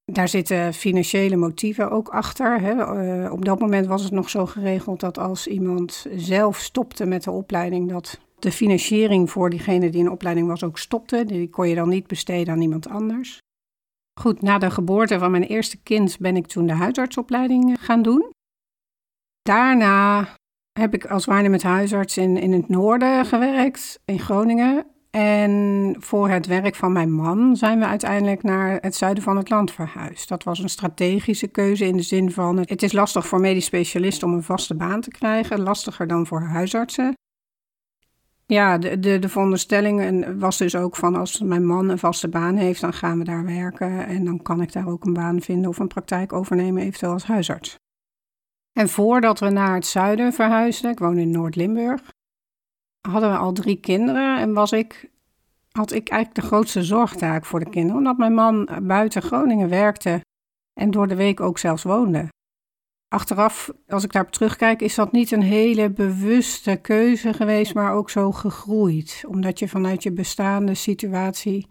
Daar 0.04 0.28
zitten 0.28 0.74
financiële 0.74 1.36
motieven 1.36 1.90
ook 1.90 2.08
achter. 2.08 2.60
Hè. 2.60 2.74
Uh, 3.24 3.32
op 3.32 3.44
dat 3.44 3.58
moment 3.58 3.86
was 3.86 4.02
het 4.02 4.12
nog 4.12 4.30
zo 4.30 4.46
geregeld 4.46 5.00
dat 5.00 5.18
als 5.18 5.46
iemand 5.46 6.06
zelf 6.14 6.58
stopte 6.58 7.06
met 7.06 7.24
de 7.24 7.30
opleiding, 7.30 7.88
dat 7.88 8.20
de 8.42 8.52
financiering 8.52 9.30
voor 9.30 9.50
diegene 9.50 9.90
die 9.90 10.04
de 10.04 10.10
opleiding 10.10 10.46
was 10.46 10.64
ook 10.64 10.78
stopte. 10.78 11.24
Die 11.24 11.50
kon 11.50 11.68
je 11.68 11.74
dan 11.74 11.88
niet 11.88 12.06
besteden 12.06 12.54
aan 12.54 12.60
iemand 12.60 12.88
anders. 12.88 13.38
Goed, 14.20 14.42
na 14.42 14.58
de 14.58 14.70
geboorte 14.70 15.18
van 15.18 15.30
mijn 15.30 15.42
eerste 15.42 15.82
kind 15.82 16.18
ben 16.18 16.36
ik 16.36 16.46
toen 16.46 16.66
de 16.66 16.72
huisartsopleiding 16.72 17.76
gaan 17.80 18.02
doen. 18.02 18.30
Daarna 19.42 20.28
heb 20.72 20.94
ik 20.94 21.06
als 21.06 21.24
waarnemend 21.24 21.62
huisarts 21.62 22.16
in, 22.16 22.36
in 22.36 22.52
het 22.52 22.68
noorden 22.68 23.26
gewerkt, 23.26 24.00
in 24.04 24.18
Groningen. 24.18 24.86
En 25.10 25.96
voor 25.98 26.28
het 26.28 26.46
werk 26.46 26.74
van 26.74 26.92
mijn 26.92 27.12
man 27.12 27.56
zijn 27.56 27.78
we 27.78 27.86
uiteindelijk 27.86 28.42
naar 28.42 28.78
het 28.80 28.94
zuiden 28.94 29.22
van 29.22 29.36
het 29.36 29.50
land 29.50 29.72
verhuisd. 29.72 30.28
Dat 30.28 30.44
was 30.44 30.58
een 30.58 30.68
strategische 30.68 31.46
keuze 31.46 31.86
in 31.86 31.96
de 31.96 32.02
zin 32.02 32.30
van: 32.30 32.58
het 32.58 32.82
is 32.82 32.92
lastig 32.92 33.26
voor 33.26 33.40
medisch 33.40 33.64
specialisten 33.64 34.28
om 34.28 34.34
een 34.34 34.42
vaste 34.42 34.74
baan 34.74 35.00
te 35.00 35.10
krijgen, 35.10 35.60
lastiger 35.60 36.06
dan 36.06 36.26
voor 36.26 36.40
huisartsen. 36.40 37.14
Ja, 38.52 38.78
de, 38.78 38.98
de, 38.98 39.18
de 39.18 39.28
veronderstelling 39.28 40.26
was 40.38 40.58
dus 40.58 40.76
ook 40.76 40.96
van 40.96 41.14
als 41.14 41.40
mijn 41.40 41.66
man 41.66 41.88
een 41.88 41.98
vaste 41.98 42.28
baan 42.28 42.56
heeft, 42.56 42.80
dan 42.80 42.92
gaan 42.92 43.18
we 43.18 43.24
daar 43.24 43.44
werken 43.44 44.06
en 44.06 44.24
dan 44.24 44.42
kan 44.42 44.60
ik 44.60 44.72
daar 44.72 44.88
ook 44.88 45.04
een 45.04 45.12
baan 45.12 45.40
vinden 45.40 45.70
of 45.70 45.78
een 45.78 45.88
praktijk 45.88 46.32
overnemen, 46.32 46.82
eventueel 46.82 47.12
als 47.12 47.24
huisarts. 47.24 47.74
En 48.72 48.88
voordat 48.88 49.40
we 49.40 49.50
naar 49.50 49.74
het 49.74 49.86
zuiden 49.86 50.32
verhuisden, 50.32 50.90
ik 50.90 50.98
woon 50.98 51.18
in 51.18 51.30
Noord-Limburg, 51.30 52.10
hadden 53.08 53.30
we 53.30 53.36
al 53.36 53.52
drie 53.52 53.80
kinderen 53.80 54.38
en 54.38 54.52
was 54.52 54.72
ik, 54.72 55.10
had 55.70 55.92
ik 55.92 56.08
eigenlijk 56.08 56.40
de 56.40 56.46
grootste 56.46 56.82
zorgtaak 56.82 57.44
voor 57.44 57.60
de 57.60 57.70
kinderen, 57.70 57.98
omdat 57.98 58.18
mijn 58.18 58.34
man 58.34 58.68
buiten 58.82 59.22
Groningen 59.22 59.68
werkte 59.68 60.20
en 60.80 60.90
door 60.90 61.08
de 61.08 61.16
week 61.16 61.40
ook 61.40 61.58
zelfs 61.58 61.82
woonde. 61.82 62.28
Achteraf, 63.12 63.70
als 63.88 64.04
ik 64.04 64.12
daarop 64.12 64.32
terugkijk, 64.32 64.82
is 64.82 64.94
dat 64.94 65.12
niet 65.12 65.30
een 65.30 65.42
hele 65.42 65.90
bewuste 65.90 66.76
keuze 66.76 67.32
geweest, 67.32 67.74
maar 67.74 67.94
ook 67.94 68.10
zo 68.10 68.32
gegroeid, 68.32 69.24
omdat 69.26 69.58
je 69.58 69.68
vanuit 69.68 70.02
je 70.02 70.12
bestaande 70.12 70.74
situatie 70.74 71.66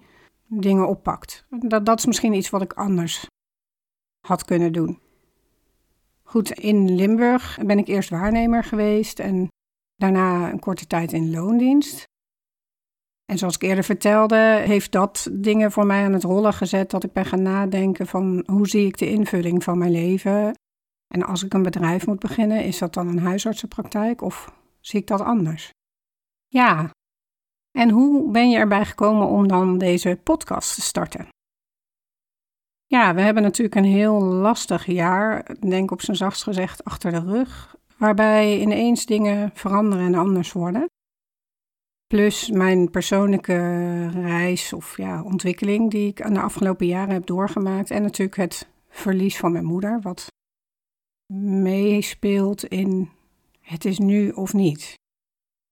dingen 0.47 0.87
oppakt. 0.87 1.45
Dat, 1.49 1.85
dat 1.85 1.99
is 1.99 2.05
misschien 2.05 2.33
iets 2.33 2.49
wat 2.49 2.61
ik 2.61 2.73
anders 2.73 3.25
had 4.27 4.45
kunnen 4.45 4.73
doen. 4.73 4.99
Goed, 6.23 6.51
in 6.51 6.95
Limburg 6.95 7.57
ben 7.65 7.77
ik 7.77 7.87
eerst 7.87 8.09
waarnemer 8.09 8.63
geweest 8.63 9.19
en 9.19 9.47
daarna 9.95 10.51
een 10.51 10.59
korte 10.59 10.87
tijd 10.87 11.13
in 11.13 11.31
loondienst. 11.31 12.03
En 13.25 13.37
zoals 13.37 13.55
ik 13.55 13.61
eerder 13.61 13.83
vertelde, 13.83 14.61
heeft 14.65 14.91
dat 14.91 15.29
dingen 15.31 15.71
voor 15.71 15.85
mij 15.85 16.03
aan 16.03 16.13
het 16.13 16.23
rollen 16.23 16.53
gezet 16.53 16.91
dat 16.91 17.03
ik 17.03 17.13
ben 17.13 17.25
gaan 17.25 17.41
nadenken 17.41 18.07
van 18.07 18.43
hoe 18.45 18.67
zie 18.67 18.85
ik 18.85 18.97
de 18.97 19.09
invulling 19.09 19.63
van 19.63 19.77
mijn 19.77 19.91
leven. 19.91 20.53
En 21.11 21.23
als 21.23 21.43
ik 21.43 21.53
een 21.53 21.63
bedrijf 21.63 22.07
moet 22.07 22.19
beginnen, 22.19 22.63
is 22.63 22.77
dat 22.77 22.93
dan 22.93 23.07
een 23.07 23.19
huisartsenpraktijk 23.19 24.21
of 24.21 24.53
zie 24.79 24.99
ik 24.99 25.07
dat 25.07 25.21
anders? 25.21 25.69
Ja. 26.47 26.89
En 27.71 27.89
hoe 27.89 28.31
ben 28.31 28.49
je 28.49 28.57
erbij 28.57 28.85
gekomen 28.85 29.27
om 29.27 29.47
dan 29.47 29.77
deze 29.77 30.19
podcast 30.23 30.75
te 30.75 30.81
starten? 30.81 31.27
Ja, 32.85 33.13
we 33.15 33.21
hebben 33.21 33.43
natuurlijk 33.43 33.75
een 33.75 33.91
heel 33.91 34.21
lastig 34.21 34.85
jaar, 34.85 35.55
denk 35.59 35.91
op 35.91 36.01
zijn 36.01 36.17
zachtst 36.17 36.43
gezegd, 36.43 36.83
achter 36.83 37.11
de 37.11 37.19
rug 37.19 37.75
waarbij 37.97 38.59
ineens 38.59 39.05
dingen 39.05 39.51
veranderen 39.53 40.05
en 40.05 40.15
anders 40.15 40.51
worden. 40.51 40.85
Plus 42.07 42.49
mijn 42.49 42.89
persoonlijke 42.89 43.57
reis 44.09 44.73
of 44.73 44.97
ja, 44.97 45.23
ontwikkeling 45.23 45.91
die 45.91 46.07
ik 46.07 46.21
aan 46.21 46.33
de 46.33 46.41
afgelopen 46.41 46.87
jaren 46.87 47.13
heb 47.13 47.25
doorgemaakt. 47.25 47.91
En 47.91 48.01
natuurlijk 48.01 48.37
het 48.37 48.69
verlies 48.89 49.37
van 49.37 49.51
mijn 49.51 49.65
moeder, 49.65 50.01
wat 50.01 50.27
meespeelt 51.63 52.65
in 52.65 53.09
het 53.59 53.85
is 53.85 53.99
nu 53.99 54.29
of 54.29 54.53
niet. 54.53 54.93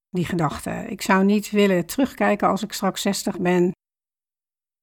Die 0.10 0.26
gedachte. 0.26 0.86
Ik 0.90 1.02
zou 1.02 1.26
niet 1.26 1.50
willen 1.50 1.86
terugkijken 1.86 2.48
als 2.48 2.64
ik 2.64 2.74
straks 2.74 3.02
60 3.02 3.40
ben 3.40 3.72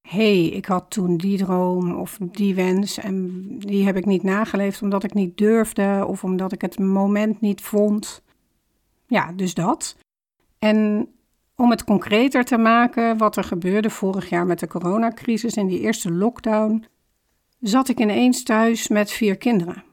hey, 0.08 0.44
ik 0.44 0.66
had 0.66 0.90
toen 0.90 1.16
die 1.16 1.38
droom 1.38 1.94
of 1.94 2.18
die 2.20 2.54
wens 2.54 2.98
en 2.98 3.44
die 3.58 3.84
heb 3.84 3.96
ik 3.96 4.04
niet 4.04 4.22
nageleefd 4.22 4.82
omdat 4.82 5.04
ik 5.04 5.14
niet 5.14 5.38
durfde 5.38 6.04
of 6.06 6.24
omdat 6.24 6.52
ik 6.52 6.60
het 6.60 6.78
moment 6.78 7.40
niet 7.40 7.60
vond. 7.60 8.22
Ja, 9.06 9.32
dus 9.32 9.54
dat. 9.54 9.96
En 10.58 11.08
om 11.56 11.70
het 11.70 11.84
concreter 11.84 12.44
te 12.44 12.56
maken, 12.56 13.18
wat 13.18 13.36
er 13.36 13.44
gebeurde 13.44 13.90
vorig 13.90 14.28
jaar 14.28 14.46
met 14.46 14.58
de 14.58 14.66
coronacrisis 14.66 15.54
en 15.54 15.66
die 15.66 15.80
eerste 15.80 16.12
lockdown, 16.12 16.84
zat 17.60 17.88
ik 17.88 18.00
ineens 18.00 18.42
thuis 18.42 18.88
met 18.88 19.10
vier 19.10 19.36
kinderen. 19.36 19.84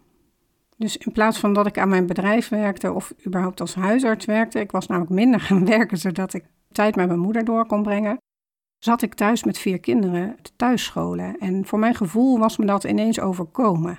Dus 0.83 0.97
in 0.97 1.11
plaats 1.11 1.39
van 1.39 1.53
dat 1.53 1.65
ik 1.65 1.77
aan 1.77 1.89
mijn 1.89 2.05
bedrijf 2.05 2.49
werkte 2.49 2.91
of 2.91 3.13
überhaupt 3.25 3.61
als 3.61 3.75
huisarts 3.75 4.25
werkte, 4.25 4.59
ik 4.59 4.71
was 4.71 4.87
namelijk 4.87 5.13
minder 5.13 5.39
gaan 5.47 5.65
werken 5.65 5.97
zodat 5.97 6.33
ik 6.33 6.45
tijd 6.71 6.95
met 6.95 7.07
mijn 7.07 7.19
moeder 7.19 7.45
door 7.45 7.65
kon 7.65 7.83
brengen, 7.83 8.17
zat 8.77 9.01
ik 9.01 9.13
thuis 9.13 9.43
met 9.43 9.57
vier 9.57 9.79
kinderen 9.79 10.37
te 10.41 10.51
thuisscholen. 10.55 11.37
En 11.39 11.65
voor 11.65 11.79
mijn 11.79 11.95
gevoel 11.95 12.39
was 12.39 12.57
me 12.57 12.65
dat 12.65 12.83
ineens 12.83 13.19
overkomen. 13.19 13.97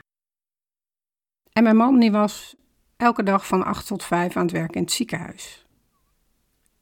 En 1.52 1.62
mijn 1.62 1.76
man 1.76 1.98
die 1.98 2.12
was 2.12 2.54
elke 2.96 3.22
dag 3.22 3.46
van 3.46 3.64
8 3.64 3.86
tot 3.86 4.04
5 4.04 4.36
aan 4.36 4.42
het 4.42 4.52
werk 4.52 4.74
in 4.74 4.82
het 4.82 4.92
ziekenhuis. 4.92 5.66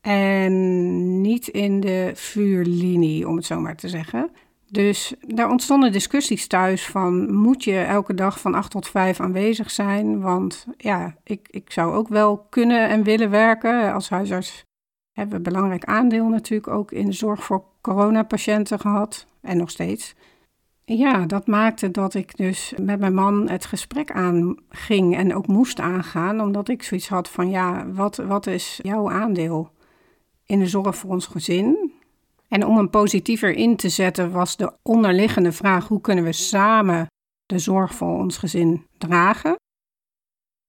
En 0.01 1.21
niet 1.21 1.49
in 1.49 1.81
de 1.81 2.13
vuurlinie, 2.15 3.29
om 3.29 3.37
het 3.37 3.45
zo 3.45 3.61
maar 3.61 3.77
te 3.77 3.89
zeggen. 3.89 4.31
Dus 4.73 5.15
daar 5.21 5.51
ontstonden 5.51 5.93
discussies 5.93 6.47
thuis 6.47 6.87
van 6.87 7.35
moet 7.35 7.65
je 7.65 7.79
elke 7.79 8.15
dag 8.15 8.41
van 8.41 8.55
8 8.55 8.71
tot 8.71 8.89
5 8.89 9.21
aanwezig 9.21 9.71
zijn? 9.71 10.21
Want 10.21 10.67
ja, 10.77 11.17
ik, 11.25 11.49
ik 11.51 11.73
zou 11.73 11.95
ook 11.95 12.09
wel 12.09 12.39
kunnen 12.39 12.89
en 12.89 13.03
willen 13.03 13.31
werken 13.31 13.93
als 13.93 14.09
huisarts 14.09 14.65
hebben 15.13 15.37
een 15.37 15.43
belangrijk 15.43 15.85
aandeel 15.85 16.29
natuurlijk 16.29 16.73
ook 16.73 16.93
in 16.93 17.07
de 17.07 17.13
zorg 17.13 17.45
voor 17.45 17.65
coronapatiënten 17.81 18.81
gehad 18.81 19.27
en 19.41 19.57
nog 19.57 19.71
steeds. 19.71 20.15
Ja, 20.85 21.27
dat 21.27 21.47
maakte 21.47 21.91
dat 21.91 22.15
ik 22.15 22.37
dus 22.37 22.75
met 22.81 23.01
mijn 23.01 23.15
man 23.15 23.49
het 23.49 23.65
gesprek 23.65 24.11
aanging 24.11 25.17
en 25.17 25.35
ook 25.35 25.47
moest 25.47 25.81
aangaan, 25.81 26.41
omdat 26.41 26.69
ik 26.69 26.83
zoiets 26.83 27.09
had 27.09 27.29
van 27.29 27.51
ja, 27.51 27.87
wat, 27.87 28.17
wat 28.17 28.47
is 28.47 28.81
jouw 28.83 29.11
aandeel 29.11 29.71
in 30.47 30.59
de 30.59 30.67
zorg 30.67 30.97
voor 30.97 31.11
ons 31.11 31.27
gezin? 31.27 31.92
En 32.53 32.67
om 32.67 32.77
hem 32.77 32.91
positiever 32.91 33.55
in 33.55 33.77
te 33.77 33.89
zetten 33.89 34.31
was 34.31 34.57
de 34.57 34.73
onderliggende 34.83 35.53
vraag 35.53 35.89
hoe 35.89 36.01
kunnen 36.01 36.25
we 36.25 36.33
samen 36.33 37.07
de 37.47 37.59
zorg 37.59 37.95
voor 37.95 38.19
ons 38.19 38.37
gezin 38.37 38.87
dragen? 38.99 39.57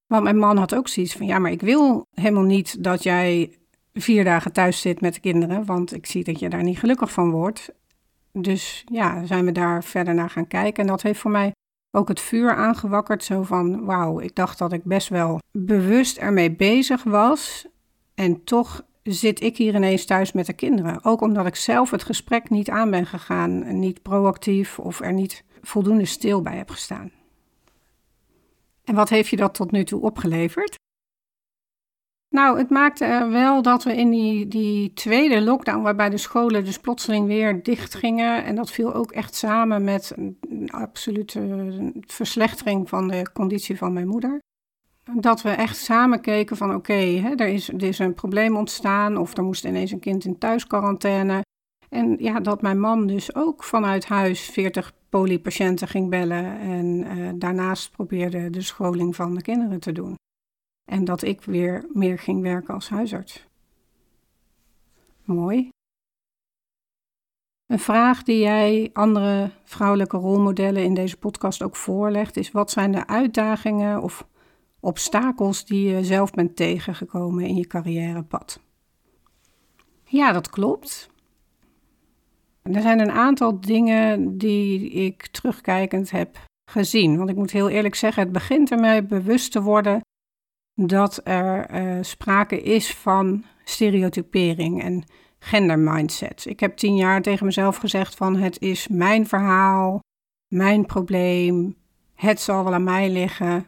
Want 0.06 0.24
mijn 0.24 0.38
man 0.38 0.58
had 0.58 0.76
ook 0.76 0.88
zoiets 0.88 1.14
van 1.14 1.26
ja, 1.26 1.40
maar 1.40 1.52
ik 1.52 1.62
wil 1.62 2.06
helemaal 2.14 2.44
niet 2.44 2.84
dat 2.84 3.04
jij 3.04 3.58
vier 3.94 4.24
dagen 4.24 4.52
thuis 4.52 4.82
zit 4.82 5.02
met 5.02 5.14
de 5.14 5.20
kinderen, 5.20 5.66
want 5.66 5.94
ik 5.94 6.06
zie 6.06 6.24
dat 6.24 6.40
je 6.40 6.50
daar 6.50 6.64
niet 6.64 6.80
gelukkig 6.80 7.12
van 7.12 7.32
wordt. 7.32 7.74
Dus 8.32 8.84
ja, 8.86 9.26
zijn 9.26 9.46
we 9.46 9.52
daar 9.52 9.84
verder 9.84 10.14
naar 10.14 10.30
gaan 10.30 10.48
kijken. 10.48 10.84
En 10.84 10.90
dat 10.90 11.02
heeft 11.02 11.20
voor 11.20 11.32
mij 11.32 11.52
ook 11.92 12.08
het 12.08 12.20
vuur 12.20 12.56
aangewakkerd. 12.56 13.24
Zo 13.24 13.44
van, 13.44 13.86
wauw, 13.86 14.20
ik 14.20 14.36
dacht 14.36 14.58
dat 14.58 14.74
ik 14.74 14.84
best 14.84 15.10
wel 15.10 15.40
bewust 15.52 16.18
ermee 16.18 16.52
bezig 16.52 17.04
was. 17.04 17.68
En 18.16 18.44
toch 18.44 18.84
zit 19.04 19.42
ik 19.42 19.58
hier 19.58 19.76
ineens 19.76 20.06
thuis 20.06 20.32
met 20.32 20.46
de 20.46 20.54
kinderen. 20.54 21.04
Ook 21.04 21.22
omdat 21.22 21.46
ik 21.46 21.56
zelf 21.56 21.92
het 21.92 22.04
gesprek 22.04 22.50
niet 22.50 22.70
aan 22.70 22.92
ben 22.92 23.06
gegaan. 23.06 23.80
Niet 23.80 24.02
proactief 24.02 24.80
of 24.80 25.02
er 25.02 25.14
niet 25.14 25.44
voldoende 25.62 26.06
stil 26.06 26.42
bij 26.42 26.58
heb 26.58 26.70
gestaan. 26.70 27.12
En 28.84 28.96
wat 28.96 29.10
heeft 29.10 29.30
je 29.30 29.36
dat 29.36 29.54
tot 29.54 29.72
nu 29.72 29.84
toe 29.84 30.02
opgeleverd? 30.02 30.76
Nou, 32.30 32.58
het 32.58 32.70
maakte 32.70 33.28
wel 33.32 33.62
dat 33.62 33.84
we 33.84 33.96
in 33.96 34.10
die, 34.10 34.48
die 34.48 34.94
tweede 34.94 35.42
lockdown, 35.42 35.82
waarbij 35.82 36.10
de 36.10 36.18
scholen 36.18 36.66
dus 36.66 36.80
plotseling 36.80 37.28
weer 37.28 37.64
dicht 37.64 37.96
gingen. 37.96 38.44
En 38.44 38.56
dat 38.56 38.72
viel 38.72 38.94
ook 38.94 39.12
echt 39.12 39.36
samen 39.36 39.84
met 39.84 40.14
een 40.16 40.70
absolute 40.72 41.92
verslechtering 42.06 42.90
van 42.90 43.08
de 43.08 43.32
conditie 43.34 43.78
van 43.78 43.94
mijn 43.94 44.08
moeder. 44.08 44.40
Dat 45.12 45.42
we 45.42 45.50
echt 45.50 45.78
samen 45.78 46.22
keken 46.22 46.58
van 46.58 46.76
oké, 46.76 46.94
er, 47.38 47.48
is, 47.48 47.70
er 47.70 47.84
is 47.84 48.00
een 48.00 48.14
probleem 48.14 48.58
ontstaan 48.58 49.18
of 49.18 49.38
er 49.38 49.44
moest 49.44 49.66
ineens 49.66 49.92
een 49.92 50.00
kind 50.00 50.26
in 50.26 50.38
thuisquarantaine. 50.38 51.42
En 51.90 52.16
ja, 52.20 52.40
dat 52.40 52.62
mijn 52.62 52.80
man 52.80 53.08
dus 53.08 53.36
ook 53.36 53.64
vanuit 53.64 54.06
huis 54.06 54.42
40 54.50 54.94
polypatiënten 55.10 55.88
ging 55.88 56.10
bellen 56.10 56.60
en 56.60 56.86
uh, 56.86 57.32
daarnaast 57.36 57.92
probeerde 57.92 58.50
de 58.50 58.62
scholing 58.62 59.16
van 59.16 59.36
de 59.36 59.42
kinderen 59.42 59.80
te 59.80 59.92
doen. 59.92 60.16
En 60.92 61.06
dat 61.06 61.22
ik 61.22 61.42
weer 61.42 61.86
meer 61.94 62.20
ging 62.20 62.42
werken 62.42 62.74
als 62.74 62.90
huisarts. 62.90 63.48
Mooi. 65.24 65.70
Een 67.66 67.80
vraag 67.80 68.24
die 68.24 68.40
jij 68.40 68.90
andere 68.94 69.52
vrouwelijke 69.64 70.18
rolmodellen 70.18 70.84
in 70.84 70.94
deze 70.94 71.18
podcast 71.18 71.62
ook 71.62 71.76
voorlegt, 71.76 72.38
is 72.38 72.52
wat 72.52 72.72
zijn 72.72 72.92
de 72.92 73.08
uitdagingen 73.08 74.02
of 74.02 74.28
obstakels 74.84 75.66
die 75.66 75.90
je 75.90 76.04
zelf 76.04 76.32
bent 76.32 76.56
tegengekomen 76.56 77.46
in 77.46 77.56
je 77.56 77.68
carrièrepad? 77.68 78.60
Ja, 80.04 80.32
dat 80.32 80.50
klopt. 80.50 81.10
Er 82.62 82.82
zijn 82.82 83.00
een 83.00 83.12
aantal 83.12 83.60
dingen 83.60 84.38
die 84.38 84.90
ik 84.90 85.28
terugkijkend 85.28 86.12
heb 86.12 86.38
gezien. 86.72 87.18
Want 87.18 87.30
ik 87.30 87.36
moet 87.36 87.52
heel 87.52 87.70
eerlijk 87.70 87.96
zeggen, 87.96 88.24
het 88.24 88.32
begint 88.32 88.72
ermee 88.72 89.04
bewust 89.04 89.52
te 89.52 89.62
worden 89.62 90.02
dat 90.74 91.22
er 91.24 91.72
uh, 91.72 92.04
sprake 92.04 92.62
is 92.62 92.96
van 92.96 93.44
stereotypering 93.64 94.82
en 94.82 95.04
gendermindset. 95.40 96.46
Ik 96.46 96.60
heb 96.60 96.78
tien 96.78 96.96
jaar 96.96 97.22
tegen 97.22 97.46
mezelf 97.46 97.78
gezegd 97.78 98.16
van 98.16 98.36
het 98.36 98.62
is 98.62 98.88
mijn 98.88 99.28
verhaal, 99.28 100.00
mijn 100.48 100.86
probleem, 100.86 101.76
het 102.16 102.42
zal 102.42 102.64
wel 102.64 102.74
aan 102.74 102.84
mij 102.84 103.10
liggen. 103.10 103.68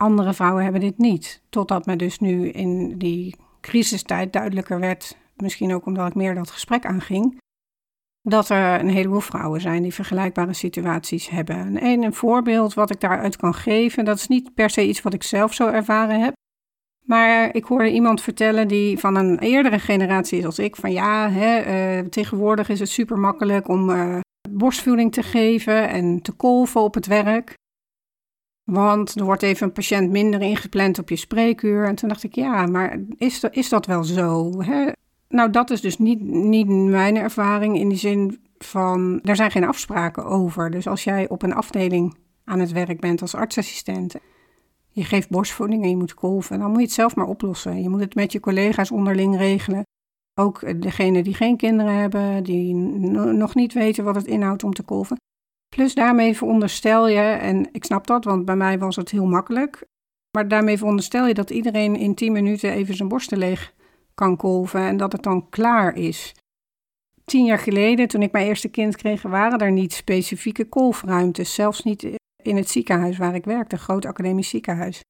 Andere 0.00 0.34
vrouwen 0.34 0.62
hebben 0.62 0.80
dit 0.80 0.98
niet. 0.98 1.42
Totdat 1.48 1.86
me 1.86 1.96
dus 1.96 2.18
nu 2.18 2.48
in 2.48 2.98
die 2.98 3.36
crisistijd 3.60 4.32
duidelijker 4.32 4.80
werd, 4.80 5.16
misschien 5.36 5.74
ook 5.74 5.86
omdat 5.86 6.08
ik 6.08 6.14
meer 6.14 6.34
dat 6.34 6.50
gesprek 6.50 6.86
aanging, 6.86 7.38
dat 8.22 8.48
er 8.48 8.80
een 8.80 8.88
heleboel 8.88 9.20
vrouwen 9.20 9.60
zijn 9.60 9.82
die 9.82 9.94
vergelijkbare 9.94 10.52
situaties 10.52 11.28
hebben. 11.28 11.78
En 11.78 12.02
een 12.02 12.14
voorbeeld 12.14 12.74
wat 12.74 12.90
ik 12.90 13.00
daaruit 13.00 13.36
kan 13.36 13.54
geven, 13.54 14.04
dat 14.04 14.16
is 14.16 14.26
niet 14.26 14.54
per 14.54 14.70
se 14.70 14.88
iets 14.88 15.02
wat 15.02 15.14
ik 15.14 15.22
zelf 15.22 15.54
zo 15.54 15.68
ervaren 15.68 16.20
heb. 16.20 16.32
Maar 17.04 17.54
ik 17.54 17.64
hoorde 17.64 17.92
iemand 17.92 18.22
vertellen 18.22 18.68
die 18.68 18.98
van 18.98 19.16
een 19.16 19.38
eerdere 19.38 19.78
generatie 19.78 20.38
is 20.38 20.44
als 20.44 20.58
ik, 20.58 20.76
van 20.76 20.92
ja, 20.92 21.30
hè, 21.30 21.98
uh, 22.00 22.08
tegenwoordig 22.08 22.68
is 22.68 22.80
het 22.80 22.88
super 22.88 23.18
makkelijk 23.18 23.68
om 23.68 23.90
uh, 23.90 24.18
borstvoeding 24.50 25.12
te 25.12 25.22
geven 25.22 25.88
en 25.88 26.22
te 26.22 26.32
kolven 26.32 26.80
op 26.80 26.94
het 26.94 27.06
werk. 27.06 27.58
Want 28.70 29.14
er 29.14 29.24
wordt 29.24 29.42
even 29.42 29.66
een 29.66 29.72
patiënt 29.72 30.10
minder 30.10 30.40
ingepland 30.40 30.98
op 30.98 31.08
je 31.08 31.16
spreekuur. 31.16 31.86
En 31.86 31.94
toen 31.94 32.08
dacht 32.08 32.22
ik, 32.22 32.34
ja, 32.34 32.66
maar 32.66 33.00
is 33.16 33.40
dat, 33.40 33.54
is 33.54 33.68
dat 33.68 33.86
wel 33.86 34.04
zo? 34.04 34.62
Hè? 34.62 34.90
Nou, 35.28 35.50
dat 35.50 35.70
is 35.70 35.80
dus 35.80 35.98
niet, 35.98 36.20
niet 36.20 36.68
mijn 36.68 37.16
ervaring 37.16 37.78
in 37.78 37.88
die 37.88 37.98
zin 37.98 38.40
van, 38.58 39.20
er 39.22 39.36
zijn 39.36 39.50
geen 39.50 39.64
afspraken 39.64 40.24
over. 40.24 40.70
Dus 40.70 40.86
als 40.86 41.04
jij 41.04 41.28
op 41.28 41.42
een 41.42 41.54
afdeling 41.54 42.16
aan 42.44 42.58
het 42.58 42.72
werk 42.72 43.00
bent 43.00 43.22
als 43.22 43.34
artsassistent, 43.34 44.14
je 44.90 45.04
geeft 45.04 45.30
borstvoeding 45.30 45.82
en 45.82 45.90
je 45.90 45.96
moet 45.96 46.14
kolven, 46.14 46.58
dan 46.58 46.68
moet 46.68 46.78
je 46.78 46.84
het 46.84 46.92
zelf 46.92 47.16
maar 47.16 47.26
oplossen. 47.26 47.82
Je 47.82 47.88
moet 47.88 48.00
het 48.00 48.14
met 48.14 48.32
je 48.32 48.40
collega's 48.40 48.90
onderling 48.90 49.36
regelen. 49.36 49.82
Ook 50.34 50.82
degene 50.82 51.22
die 51.22 51.34
geen 51.34 51.56
kinderen 51.56 51.94
hebben, 51.94 52.42
die 52.42 52.74
nog 52.74 53.54
niet 53.54 53.72
weten 53.72 54.04
wat 54.04 54.14
het 54.14 54.26
inhoudt 54.26 54.64
om 54.64 54.72
te 54.72 54.82
kolven. 54.82 55.16
Plus 55.76 55.94
daarmee 55.94 56.36
veronderstel 56.36 57.08
je, 57.08 57.20
en 57.20 57.68
ik 57.72 57.84
snap 57.84 58.06
dat, 58.06 58.24
want 58.24 58.44
bij 58.44 58.56
mij 58.56 58.78
was 58.78 58.96
het 58.96 59.10
heel 59.10 59.26
makkelijk, 59.26 59.86
maar 60.30 60.48
daarmee 60.48 60.78
veronderstel 60.78 61.26
je 61.26 61.34
dat 61.34 61.50
iedereen 61.50 61.96
in 61.96 62.14
10 62.14 62.32
minuten 62.32 62.72
even 62.72 62.94
zijn 62.94 63.08
borsten 63.08 63.38
leeg 63.38 63.74
kan 64.14 64.36
kolven 64.36 64.80
en 64.80 64.96
dat 64.96 65.12
het 65.12 65.22
dan 65.22 65.48
klaar 65.48 65.94
is. 65.94 66.34
Tien 67.24 67.44
jaar 67.44 67.58
geleden, 67.58 68.08
toen 68.08 68.22
ik 68.22 68.32
mijn 68.32 68.46
eerste 68.46 68.68
kind 68.68 68.96
kreeg, 68.96 69.22
waren 69.22 69.58
er 69.58 69.72
niet 69.72 69.92
specifieke 69.92 70.68
kolfruimtes. 70.68 71.54
Zelfs 71.54 71.82
niet 71.82 72.02
in 72.42 72.56
het 72.56 72.70
ziekenhuis 72.70 73.18
waar 73.18 73.34
ik 73.34 73.44
werkte, 73.44 73.74
een 73.74 73.82
groot 73.82 74.04
academisch 74.04 74.48
ziekenhuis. 74.48 75.00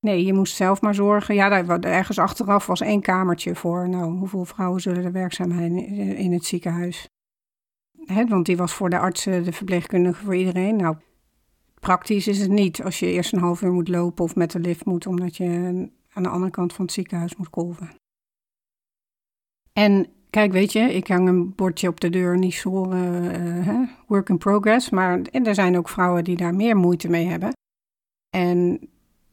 Nee, 0.00 0.24
je 0.24 0.32
moest 0.32 0.56
zelf 0.56 0.80
maar 0.80 0.94
zorgen. 0.94 1.34
Ja, 1.34 1.48
daar, 1.62 1.80
ergens 1.80 2.18
achteraf 2.18 2.66
was 2.66 2.80
één 2.80 3.00
kamertje 3.00 3.54
voor. 3.54 3.88
Nou, 3.88 4.18
hoeveel 4.18 4.44
vrouwen 4.44 4.80
zullen 4.80 5.04
er 5.04 5.12
werkzaam 5.12 5.52
zijn 5.52 5.76
in 6.16 6.32
het 6.32 6.44
ziekenhuis? 6.44 7.08
He, 8.06 8.26
want 8.26 8.46
die 8.46 8.56
was 8.56 8.72
voor 8.72 8.90
de 8.90 8.98
artsen, 8.98 9.44
de 9.44 9.52
verpleegkundigen, 9.52 10.24
voor 10.24 10.36
iedereen. 10.36 10.76
Nou, 10.76 10.96
praktisch 11.80 12.28
is 12.28 12.38
het 12.38 12.50
niet 12.50 12.82
als 12.82 12.98
je 12.98 13.06
eerst 13.06 13.32
een 13.32 13.38
half 13.38 13.62
uur 13.62 13.72
moet 13.72 13.88
lopen 13.88 14.24
of 14.24 14.34
met 14.34 14.50
de 14.50 14.60
lift 14.60 14.84
moet, 14.84 15.06
omdat 15.06 15.36
je 15.36 15.46
aan 16.12 16.22
de 16.22 16.28
andere 16.28 16.50
kant 16.50 16.72
van 16.72 16.84
het 16.84 16.94
ziekenhuis 16.94 17.36
moet 17.36 17.50
kolven. 17.50 17.90
En 19.72 20.06
kijk, 20.30 20.52
weet 20.52 20.72
je, 20.72 20.80
ik 20.80 21.08
hang 21.08 21.28
een 21.28 21.54
bordje 21.54 21.88
op 21.88 22.00
de 22.00 22.10
deur, 22.10 22.38
niet 22.38 22.54
zo 22.54 22.92
uh, 22.92 23.78
work 24.06 24.28
in 24.28 24.38
progress. 24.38 24.90
Maar 24.90 25.20
er 25.22 25.54
zijn 25.54 25.76
ook 25.76 25.88
vrouwen 25.88 26.24
die 26.24 26.36
daar 26.36 26.54
meer 26.54 26.76
moeite 26.76 27.08
mee 27.08 27.26
hebben. 27.26 27.52
En 28.30 28.88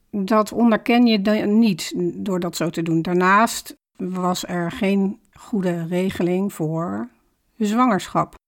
dat 0.10 0.52
onderken 0.52 1.06
je 1.06 1.18
niet 1.46 1.94
door 2.16 2.40
dat 2.40 2.56
zo 2.56 2.70
te 2.70 2.82
doen. 2.82 3.02
Daarnaast 3.02 3.76
was 3.96 4.48
er 4.48 4.72
geen 4.72 5.20
goede 5.34 5.86
regeling 5.86 6.54
voor 6.54 7.10
zwangerschap 7.58 8.40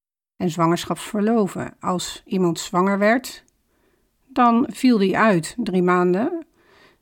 en 0.44 0.50
zwangerschapsverloven. 0.50 1.74
Als 1.80 2.22
iemand 2.26 2.60
zwanger 2.60 2.98
werd, 2.98 3.44
dan 4.28 4.68
viel 4.72 4.98
die 4.98 5.18
uit 5.18 5.56
drie 5.58 5.84
maanden 5.84 6.46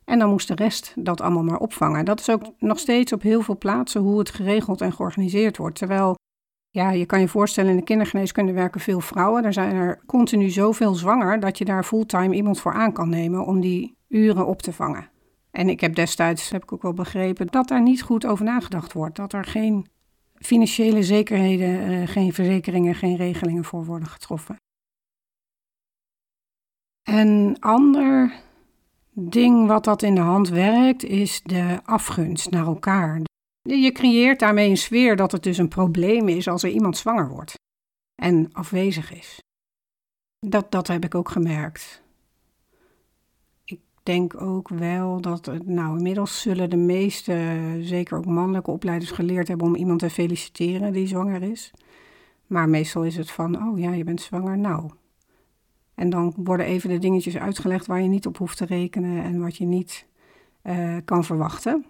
en 0.05 0.19
dan 0.19 0.29
moest 0.29 0.47
de 0.47 0.55
rest 0.55 0.93
dat 0.95 1.21
allemaal 1.21 1.43
maar 1.43 1.59
opvangen. 1.59 2.05
Dat 2.05 2.19
is 2.19 2.29
ook 2.29 2.43
nog 2.59 2.79
steeds 2.79 3.13
op 3.13 3.21
heel 3.21 3.41
veel 3.41 3.57
plaatsen 3.57 4.01
hoe 4.01 4.19
het 4.19 4.29
geregeld 4.29 4.81
en 4.81 4.93
georganiseerd 4.93 5.57
wordt. 5.57 5.77
Terwijl, 5.77 6.15
ja, 6.69 6.91
je 6.91 7.05
kan 7.05 7.19
je 7.19 7.27
voorstellen, 7.27 7.69
in 7.69 7.77
de 7.77 7.83
kindergeneeskunde 7.83 8.53
werken 8.53 8.81
veel 8.81 9.01
vrouwen. 9.01 9.43
Er 9.43 9.53
zijn 9.53 9.75
er 9.75 10.01
continu 10.05 10.49
zoveel 10.49 10.93
zwanger 10.93 11.39
dat 11.39 11.57
je 11.57 11.65
daar 11.65 11.83
fulltime 11.83 12.35
iemand 12.35 12.59
voor 12.59 12.73
aan 12.73 12.93
kan 12.93 13.09
nemen 13.09 13.45
om 13.45 13.61
die 13.61 13.97
uren 14.07 14.45
op 14.47 14.61
te 14.61 14.73
vangen. 14.73 15.09
En 15.51 15.69
ik 15.69 15.81
heb 15.81 15.95
destijds, 15.95 16.49
heb 16.49 16.63
ik 16.63 16.71
ook 16.73 16.81
wel 16.81 16.93
begrepen, 16.93 17.47
dat 17.47 17.67
daar 17.67 17.81
niet 17.81 18.01
goed 18.01 18.25
over 18.25 18.45
nagedacht 18.45 18.93
wordt. 18.93 19.15
Dat 19.15 19.33
er 19.33 19.45
geen 19.45 19.87
financiële 20.41 21.03
zekerheden, 21.03 21.87
eh, 21.87 22.07
geen 22.07 22.33
verzekeringen, 22.33 22.95
geen 22.95 23.15
regelingen 23.15 23.63
voor 23.63 23.85
worden 23.85 24.07
getroffen. 24.07 24.55
Een 27.03 27.57
ander 27.59 28.33
ding 29.11 29.67
wat 29.67 29.83
dat 29.83 30.01
in 30.01 30.15
de 30.15 30.21
hand 30.21 30.49
werkt, 30.49 31.03
is 31.03 31.41
de 31.41 31.79
afgunst 31.83 32.49
naar 32.49 32.65
elkaar. 32.65 33.21
Je 33.61 33.91
creëert 33.91 34.39
daarmee 34.39 34.69
een 34.69 34.77
sfeer 34.77 35.15
dat 35.15 35.31
het 35.31 35.43
dus 35.43 35.57
een 35.57 35.67
probleem 35.67 36.27
is 36.27 36.47
als 36.47 36.63
er 36.63 36.69
iemand 36.69 36.97
zwanger 36.97 37.29
wordt 37.29 37.53
en 38.21 38.49
afwezig 38.53 39.13
is. 39.13 39.39
Dat, 40.39 40.71
dat 40.71 40.87
heb 40.87 41.03
ik 41.03 41.15
ook 41.15 41.29
gemerkt. 41.29 42.01
Denk 44.03 44.41
ook 44.41 44.69
wel 44.69 45.21
dat, 45.21 45.51
nou, 45.65 45.97
inmiddels 45.97 46.41
zullen 46.41 46.69
de 46.69 46.77
meeste, 46.77 47.77
zeker 47.81 48.17
ook 48.17 48.25
mannelijke 48.25 48.71
opleiders, 48.71 49.11
geleerd 49.11 49.47
hebben 49.47 49.67
om 49.67 49.75
iemand 49.75 49.99
te 49.99 50.09
feliciteren 50.09 50.93
die 50.93 51.07
zwanger 51.07 51.43
is. 51.43 51.71
Maar 52.47 52.69
meestal 52.69 53.03
is 53.03 53.15
het 53.15 53.31
van, 53.31 53.67
oh 53.67 53.79
ja, 53.79 53.91
je 53.91 54.03
bent 54.03 54.21
zwanger, 54.21 54.57
nou. 54.57 54.91
En 55.95 56.09
dan 56.09 56.33
worden 56.37 56.65
even 56.65 56.89
de 56.89 56.97
dingetjes 56.97 57.37
uitgelegd 57.37 57.87
waar 57.87 58.01
je 58.01 58.07
niet 58.07 58.25
op 58.25 58.37
hoeft 58.37 58.57
te 58.57 58.65
rekenen 58.65 59.23
en 59.23 59.41
wat 59.41 59.57
je 59.57 59.65
niet 59.65 60.05
eh, 60.61 60.97
kan 61.05 61.23
verwachten. 61.23 61.85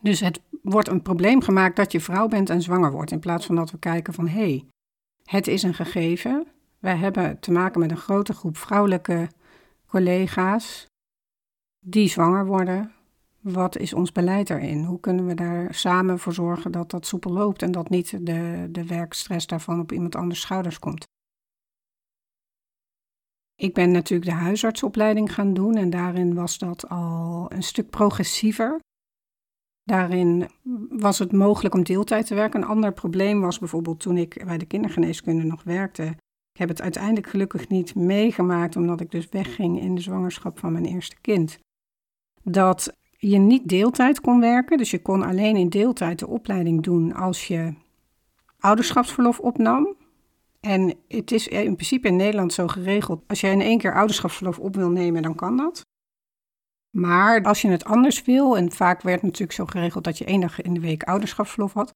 Dus 0.00 0.20
het 0.20 0.40
wordt 0.62 0.88
een 0.88 1.02
probleem 1.02 1.42
gemaakt 1.42 1.76
dat 1.76 1.92
je 1.92 2.00
vrouw 2.00 2.28
bent 2.28 2.50
en 2.50 2.62
zwanger 2.62 2.92
wordt, 2.92 3.10
in 3.10 3.18
plaats 3.18 3.46
van 3.46 3.54
dat 3.54 3.70
we 3.70 3.78
kijken 3.78 4.14
van, 4.14 4.28
hé, 4.28 4.40
hey, 4.40 4.64
het 5.24 5.46
is 5.46 5.62
een 5.62 5.74
gegeven. 5.74 6.46
Wij 6.78 6.96
hebben 6.96 7.40
te 7.40 7.52
maken 7.52 7.80
met 7.80 7.90
een 7.90 7.96
grote 7.96 8.32
groep 8.32 8.56
vrouwelijke 8.56 9.28
collega's 9.88 10.86
die 11.78 12.08
zwanger 12.08 12.46
worden. 12.46 12.92
Wat 13.40 13.76
is 13.76 13.92
ons 13.92 14.12
beleid 14.12 14.46
daarin? 14.46 14.84
Hoe 14.84 15.00
kunnen 15.00 15.26
we 15.26 15.34
daar 15.34 15.74
samen 15.74 16.18
voor 16.18 16.32
zorgen 16.32 16.72
dat 16.72 16.90
dat 16.90 17.06
soepel 17.06 17.32
loopt 17.32 17.62
en 17.62 17.72
dat 17.72 17.88
niet 17.88 18.26
de, 18.26 18.68
de 18.70 18.86
werkstress 18.86 19.46
daarvan 19.46 19.80
op 19.80 19.92
iemand 19.92 20.14
anders 20.16 20.40
schouders 20.40 20.78
komt? 20.78 21.06
Ik 23.54 23.74
ben 23.74 23.90
natuurlijk 23.90 24.30
de 24.30 24.36
huisartsopleiding 24.36 25.34
gaan 25.34 25.54
doen 25.54 25.74
en 25.74 25.90
daarin 25.90 26.34
was 26.34 26.58
dat 26.58 26.88
al 26.88 27.52
een 27.52 27.62
stuk 27.62 27.90
progressiever. 27.90 28.80
Daarin 29.82 30.48
was 30.88 31.18
het 31.18 31.32
mogelijk 31.32 31.74
om 31.74 31.82
deeltijd 31.82 32.26
te 32.26 32.34
werken. 32.34 32.62
Een 32.62 32.68
ander 32.68 32.92
probleem 32.92 33.40
was 33.40 33.58
bijvoorbeeld 33.58 34.00
toen 34.00 34.16
ik 34.16 34.44
bij 34.44 34.58
de 34.58 34.66
kindergeneeskunde 34.66 35.44
nog 35.44 35.62
werkte. 35.62 36.16
Ik 36.58 36.66
heb 36.66 36.76
het 36.76 36.82
uiteindelijk 36.82 37.26
gelukkig 37.26 37.68
niet 37.68 37.94
meegemaakt, 37.94 38.76
omdat 38.76 39.00
ik 39.00 39.10
dus 39.10 39.28
wegging 39.28 39.80
in 39.80 39.94
de 39.94 40.00
zwangerschap 40.00 40.58
van 40.58 40.72
mijn 40.72 40.84
eerste 40.84 41.16
kind. 41.20 41.58
Dat 42.42 42.92
je 43.16 43.38
niet 43.38 43.68
deeltijd 43.68 44.20
kon 44.20 44.40
werken, 44.40 44.78
dus 44.78 44.90
je 44.90 45.02
kon 45.02 45.22
alleen 45.22 45.56
in 45.56 45.68
deeltijd 45.68 46.18
de 46.18 46.26
opleiding 46.26 46.82
doen 46.82 47.14
als 47.14 47.46
je 47.46 47.74
ouderschapsverlof 48.58 49.38
opnam. 49.40 49.96
En 50.60 50.94
het 51.08 51.32
is 51.32 51.48
in 51.48 51.74
principe 51.74 52.08
in 52.08 52.16
Nederland 52.16 52.52
zo 52.52 52.66
geregeld, 52.66 53.22
als 53.26 53.40
jij 53.40 53.52
in 53.52 53.60
één 53.60 53.78
keer 53.78 53.94
ouderschapsverlof 53.94 54.58
op 54.58 54.74
wil 54.74 54.90
nemen, 54.90 55.22
dan 55.22 55.34
kan 55.34 55.56
dat. 55.56 55.86
Maar 56.90 57.42
als 57.42 57.62
je 57.62 57.68
het 57.68 57.84
anders 57.84 58.22
wil, 58.22 58.56
en 58.56 58.72
vaak 58.72 59.02
werd 59.02 59.22
natuurlijk 59.22 59.52
zo 59.52 59.66
geregeld 59.66 60.04
dat 60.04 60.18
je 60.18 60.24
één 60.24 60.40
dag 60.40 60.60
in 60.60 60.74
de 60.74 60.80
week 60.80 61.02
ouderschapsverlof 61.02 61.72
had. 61.72 61.94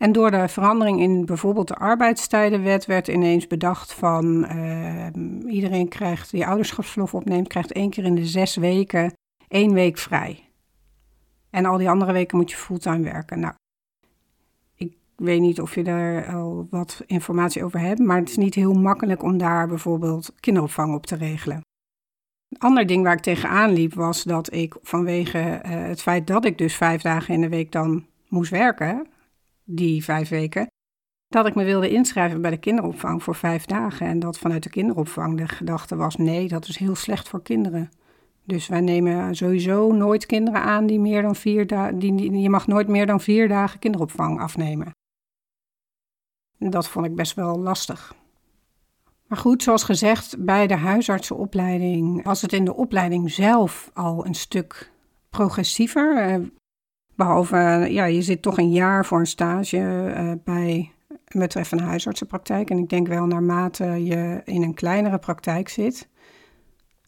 En 0.00 0.12
door 0.12 0.30
de 0.30 0.48
verandering 0.48 1.00
in 1.00 1.24
bijvoorbeeld 1.24 1.68
de 1.68 1.74
arbeidstijdenwet 1.74 2.86
werd 2.86 3.08
ineens 3.08 3.46
bedacht 3.46 3.92
van 3.92 4.44
uh, 4.44 5.06
iedereen 5.46 5.88
krijgt 5.88 6.30
die 6.30 6.46
ouderschapsverlof 6.46 7.14
opneemt, 7.14 7.48
krijgt 7.48 7.72
één 7.72 7.90
keer 7.90 8.04
in 8.04 8.14
de 8.14 8.26
zes 8.26 8.56
weken 8.56 9.12
één 9.48 9.72
week 9.72 9.98
vrij. 9.98 10.48
En 11.50 11.64
al 11.64 11.78
die 11.78 11.90
andere 11.90 12.12
weken 12.12 12.36
moet 12.36 12.50
je 12.50 12.56
fulltime 12.56 13.02
werken. 13.02 13.40
Nou, 13.40 13.54
ik 14.74 14.96
weet 15.16 15.40
niet 15.40 15.60
of 15.60 15.74
je 15.74 15.82
daar 15.82 16.34
al 16.34 16.66
wat 16.70 17.02
informatie 17.06 17.64
over 17.64 17.80
hebt, 17.80 17.98
maar 17.98 18.18
het 18.18 18.28
is 18.28 18.36
niet 18.36 18.54
heel 18.54 18.72
makkelijk 18.72 19.22
om 19.22 19.38
daar 19.38 19.68
bijvoorbeeld 19.68 20.34
kinderopvang 20.40 20.94
op 20.94 21.06
te 21.06 21.16
regelen. 21.16 21.60
Een 22.48 22.58
ander 22.58 22.86
ding 22.86 23.02
waar 23.02 23.16
ik 23.16 23.22
tegenaan 23.22 23.72
liep 23.72 23.94
was 23.94 24.22
dat 24.22 24.52
ik 24.52 24.76
vanwege 24.82 25.38
uh, 25.38 25.60
het 25.62 26.02
feit 26.02 26.26
dat 26.26 26.44
ik 26.44 26.58
dus 26.58 26.76
vijf 26.76 27.02
dagen 27.02 27.34
in 27.34 27.40
de 27.40 27.48
week 27.48 27.72
dan 27.72 28.06
moest 28.28 28.50
werken, 28.50 29.06
die 29.64 30.04
vijf 30.04 30.28
weken, 30.28 30.66
dat 31.28 31.46
ik 31.46 31.54
me 31.54 31.64
wilde 31.64 31.90
inschrijven 31.90 32.40
bij 32.40 32.50
de 32.50 32.56
kinderopvang 32.56 33.22
voor 33.22 33.34
vijf 33.34 33.64
dagen. 33.64 34.06
En 34.06 34.18
dat 34.18 34.38
vanuit 34.38 34.62
de 34.62 34.70
kinderopvang 34.70 35.38
de 35.38 35.48
gedachte 35.48 35.96
was: 35.96 36.16
nee, 36.16 36.48
dat 36.48 36.68
is 36.68 36.76
heel 36.76 36.94
slecht 36.94 37.28
voor 37.28 37.42
kinderen. 37.42 37.90
Dus 38.44 38.68
wij 38.68 38.80
nemen 38.80 39.34
sowieso 39.34 39.92
nooit 39.92 40.26
kinderen 40.26 40.60
aan 40.60 40.86
die 40.86 41.00
meer 41.00 41.22
dan 41.22 41.36
vier 41.36 41.66
dagen. 41.66 42.40
Je 42.40 42.50
mag 42.50 42.66
nooit 42.66 42.88
meer 42.88 43.06
dan 43.06 43.20
vier 43.20 43.48
dagen 43.48 43.78
kinderopvang 43.78 44.40
afnemen. 44.40 44.90
Dat 46.58 46.88
vond 46.88 47.06
ik 47.06 47.14
best 47.14 47.34
wel 47.34 47.58
lastig. 47.58 48.14
Maar 49.26 49.38
goed, 49.38 49.62
zoals 49.62 49.82
gezegd, 49.82 50.44
bij 50.44 50.66
de 50.66 50.76
huisartsenopleiding 50.76 52.24
was 52.24 52.42
het 52.42 52.52
in 52.52 52.64
de 52.64 52.74
opleiding 52.74 53.30
zelf 53.30 53.90
al 53.94 54.26
een 54.26 54.34
stuk 54.34 54.92
progressiever. 55.30 56.40
Behalve, 57.22 57.86
ja, 57.90 58.04
je 58.04 58.22
zit 58.22 58.42
toch 58.42 58.58
een 58.58 58.70
jaar 58.72 59.06
voor 59.06 59.18
een 59.18 59.26
stage 59.26 59.76
uh, 59.76 60.32
bij 60.44 60.92
een 61.08 61.40
betreffende 61.40 61.82
huisartsenpraktijk. 61.82 62.70
En 62.70 62.78
ik 62.78 62.88
denk 62.88 63.08
wel 63.08 63.26
naarmate 63.26 63.84
je 63.84 64.40
in 64.44 64.62
een 64.62 64.74
kleinere 64.74 65.18
praktijk 65.18 65.68
zit, 65.68 66.08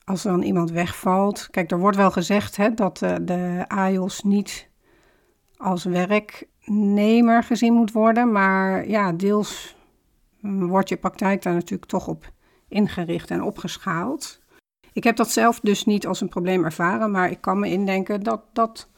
als 0.05 0.22
dan 0.22 0.42
iemand 0.42 0.70
wegvalt. 0.70 1.48
Kijk, 1.50 1.70
er 1.70 1.79
wordt 1.79 1.96
wel 1.96 2.11
gezegd 2.11 2.57
hè, 2.57 2.74
dat 2.74 2.98
de, 2.98 3.24
de 3.24 3.64
AIOS 3.68 4.22
niet 4.22 4.68
als 5.57 5.85
werknemer 5.85 7.42
gezien 7.42 7.72
moet 7.72 7.92
worden. 7.92 8.33
Maar 8.33 8.88
ja, 8.88 9.12
deels 9.12 9.77
wordt 10.40 10.88
je 10.88 10.96
praktijk 10.96 11.42
daar 11.42 11.55
natuurlijk 11.55 11.90
toch 11.90 12.09
op 12.09 12.33
ingericht 12.68 13.31
en 13.31 13.42
opgeschaald. 13.42 14.40
Ik 14.92 15.05
heb 15.05 15.16
dat 15.16 15.31
zelf 15.31 15.61
dus 15.61 15.85
niet 15.85 16.07
als 16.07 16.20
een 16.20 16.29
probleem 16.29 16.64
ervaren, 16.64 17.11
maar 17.11 17.31
ik 17.31 17.40
kan 17.40 17.59
me 17.59 17.68
indenken 17.68 18.22
dat 18.22 18.42
dat 18.53 18.88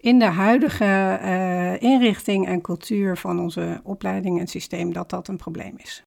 in 0.00 0.18
de 0.18 0.24
huidige 0.24 1.18
uh, 1.22 1.82
inrichting 1.82 2.46
en 2.46 2.60
cultuur 2.60 3.16
van 3.16 3.40
onze 3.40 3.80
opleiding 3.82 4.40
en 4.40 4.46
systeem 4.46 4.92
dat 4.92 5.10
dat 5.10 5.28
een 5.28 5.36
probleem 5.36 5.76
is. 5.76 6.02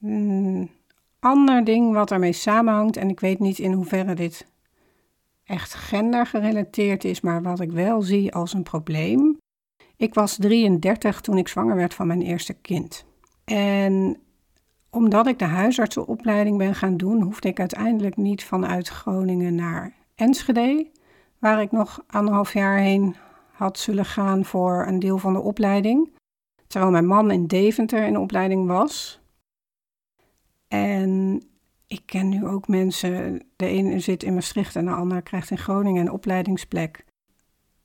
Een 0.00 0.70
ander 1.18 1.64
ding 1.64 1.92
wat 1.92 2.10
ermee 2.10 2.32
samenhangt, 2.32 2.96
en 2.96 3.08
ik 3.08 3.20
weet 3.20 3.38
niet 3.38 3.58
in 3.58 3.72
hoeverre 3.72 4.14
dit 4.14 4.52
echt 5.44 5.74
gendergerelateerd 5.74 7.04
is, 7.04 7.20
maar 7.20 7.42
wat 7.42 7.60
ik 7.60 7.72
wel 7.72 8.02
zie 8.02 8.34
als 8.34 8.52
een 8.52 8.62
probleem. 8.62 9.38
Ik 9.96 10.14
was 10.14 10.36
33 10.36 11.20
toen 11.20 11.38
ik 11.38 11.48
zwanger 11.48 11.76
werd 11.76 11.94
van 11.94 12.06
mijn 12.06 12.22
eerste 12.22 12.54
kind. 12.54 13.04
En 13.44 14.20
omdat 14.90 15.26
ik 15.26 15.38
de 15.38 15.44
huisartsenopleiding 15.44 16.58
ben 16.58 16.74
gaan 16.74 16.96
doen, 16.96 17.22
hoefde 17.22 17.48
ik 17.48 17.60
uiteindelijk 17.60 18.16
niet 18.16 18.44
vanuit 18.44 18.88
Groningen 18.88 19.54
naar 19.54 20.03
Enschede, 20.14 20.90
waar 21.38 21.62
ik 21.62 21.72
nog 21.72 22.04
anderhalf 22.06 22.52
jaar 22.52 22.78
heen 22.78 23.16
had 23.52 23.78
zullen 23.78 24.04
gaan 24.04 24.44
voor 24.44 24.86
een 24.86 24.98
deel 24.98 25.18
van 25.18 25.32
de 25.32 25.40
opleiding. 25.40 26.12
Terwijl 26.66 26.92
mijn 26.92 27.06
man 27.06 27.30
in 27.30 27.46
Deventer 27.46 28.06
in 28.06 28.12
de 28.12 28.20
opleiding 28.20 28.66
was. 28.66 29.20
En 30.68 31.42
ik 31.86 32.02
ken 32.06 32.28
nu 32.28 32.46
ook 32.46 32.68
mensen, 32.68 33.42
de 33.56 33.66
ene 33.66 34.00
zit 34.00 34.22
in 34.22 34.34
Maastricht 34.34 34.76
en 34.76 34.84
de 34.84 34.90
ander 34.90 35.22
krijgt 35.22 35.50
in 35.50 35.58
Groningen 35.58 36.06
een 36.06 36.12
opleidingsplek. 36.12 37.04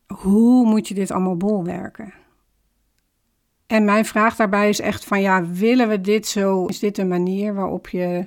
Hoe 0.07 0.65
moet 0.65 0.87
je 0.87 0.93
dit 0.93 1.11
allemaal 1.11 1.37
bolwerken? 1.37 2.13
En 3.67 3.85
mijn 3.85 4.05
vraag 4.05 4.35
daarbij 4.35 4.69
is 4.69 4.79
echt 4.79 5.05
van 5.05 5.21
ja, 5.21 5.45
willen 5.45 5.87
we 5.87 6.01
dit 6.01 6.27
zo? 6.27 6.65
Is 6.65 6.79
dit 6.79 6.97
een 6.97 7.07
manier 7.07 7.53
waarop 7.53 7.87
je 7.87 8.23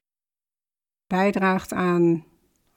bijdraagt 1.07 1.73
aan 1.73 2.25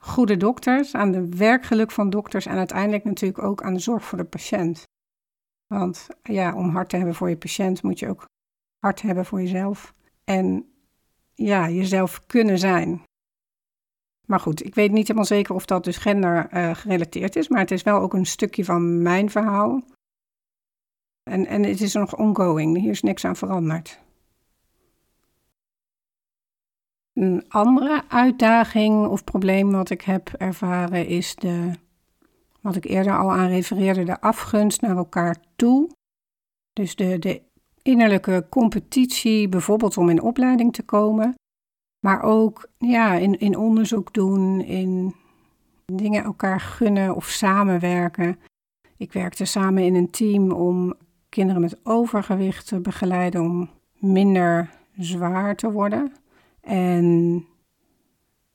goede 0.06 0.38
dokters, 0.38 0.96
aan 0.96 1.12
de 1.12 1.30
werkgeluk 1.30 1.92
van 1.92 2.10
dokters 2.10 2.46
en 2.46 2.58
uiteindelijk 2.58 3.04
natuurlijk 3.04 3.44
ook 3.44 3.64
aan 3.64 3.74
de 3.74 3.80
zorg 3.80 4.06
voor 4.06 4.18
de 4.18 4.24
patiënt? 4.24 4.84
Want 5.68 6.08
ja, 6.24 6.56
om 6.56 6.70
hart 6.70 6.90
te 6.90 6.96
hebben 6.96 7.16
voor 7.16 7.30
je 7.30 7.38
patiënt 7.38 7.84
moet 7.84 8.00
je 8.00 8.10
ook 8.10 8.26
hart 8.80 9.02
hebben 9.02 9.26
voor 9.26 9.42
jezelf. 9.42 9.94
En 10.24 10.74
ja, 11.34 11.70
jezelf 11.70 12.26
kunnen 12.26 12.60
zijn. 12.60 13.04
Maar 14.28 14.40
goed, 14.40 14.66
ik 14.66 14.76
weet 14.76 14.92
niet 14.92 15.08
helemaal 15.08 15.26
zeker 15.26 15.56
of 15.56 15.66
dat 15.66 15.84
dus 15.84 15.98
gender 15.98 16.54
uh, 16.54 16.76
gerelateerd 16.76 17.36
is, 17.36 17.48
maar 17.48 17.60
het 17.60 17.72
is 17.72 17.84
wel 17.84 18.00
ook 18.00 18.14
een 18.14 18.26
stukje 18.26 18.66
van 18.66 19.02
mijn 19.02 19.30
verhaal. 19.30 19.84
En, 21.24 21.46
en 21.46 21.64
het 21.64 21.82
is 21.82 21.94
nog 21.94 22.18
ongoing, 22.18 22.78
hier 22.78 22.92
is 22.92 23.02
niks 23.02 23.26
aan 23.26 23.36
veranderd. 23.36 24.00
Een 27.16 27.46
andere 27.48 28.04
uitdaging 28.08 29.08
of 29.08 29.24
probleem 29.24 29.72
wat 29.72 29.90
ik 29.90 30.02
heb 30.02 30.30
ervaren 30.38 31.08
is 31.08 31.36
de, 31.36 31.72
wat 32.62 32.76
ik 32.76 32.86
eerder 32.86 33.18
al 33.18 33.32
aan 33.32 33.48
refereerde, 33.48 34.04
de 34.04 34.22
afgunst 34.22 34.82
naar 34.82 34.98
elkaar 34.98 35.36
toe. 35.56 35.90
Dus 36.74 36.96
de, 36.96 37.20
de 37.20 37.42
innerlijke 37.82 38.46
competitie, 38.50 39.50
bijvoorbeeld 39.50 39.98
om 39.98 40.10
in 40.10 40.22
opleiding 40.22 40.74
te 40.74 40.84
komen, 40.84 41.36
maar 42.00 42.22
ook 42.22 42.70
ja, 42.78 43.14
in, 43.14 43.40
in 43.40 43.58
onderzoek 43.58 44.14
doen, 44.14 44.62
in 44.62 45.16
dingen 45.86 46.24
elkaar 46.24 46.60
gunnen 46.60 47.16
of 47.16 47.26
samenwerken. 47.26 48.40
Ik 48.98 49.14
werkte 49.14 49.46
samen 49.46 49.84
in 49.84 49.96
een 49.96 50.10
team 50.10 50.52
om 50.52 50.94
kinderen 51.30 51.62
met 51.62 51.80
overgewicht 51.84 52.68
te 52.68 52.80
begeleiden 52.80 53.42
om 53.42 53.70
minder 53.98 54.70
zwaar 54.98 55.56
te 55.56 55.72
worden. 55.72 56.14
En 56.66 57.46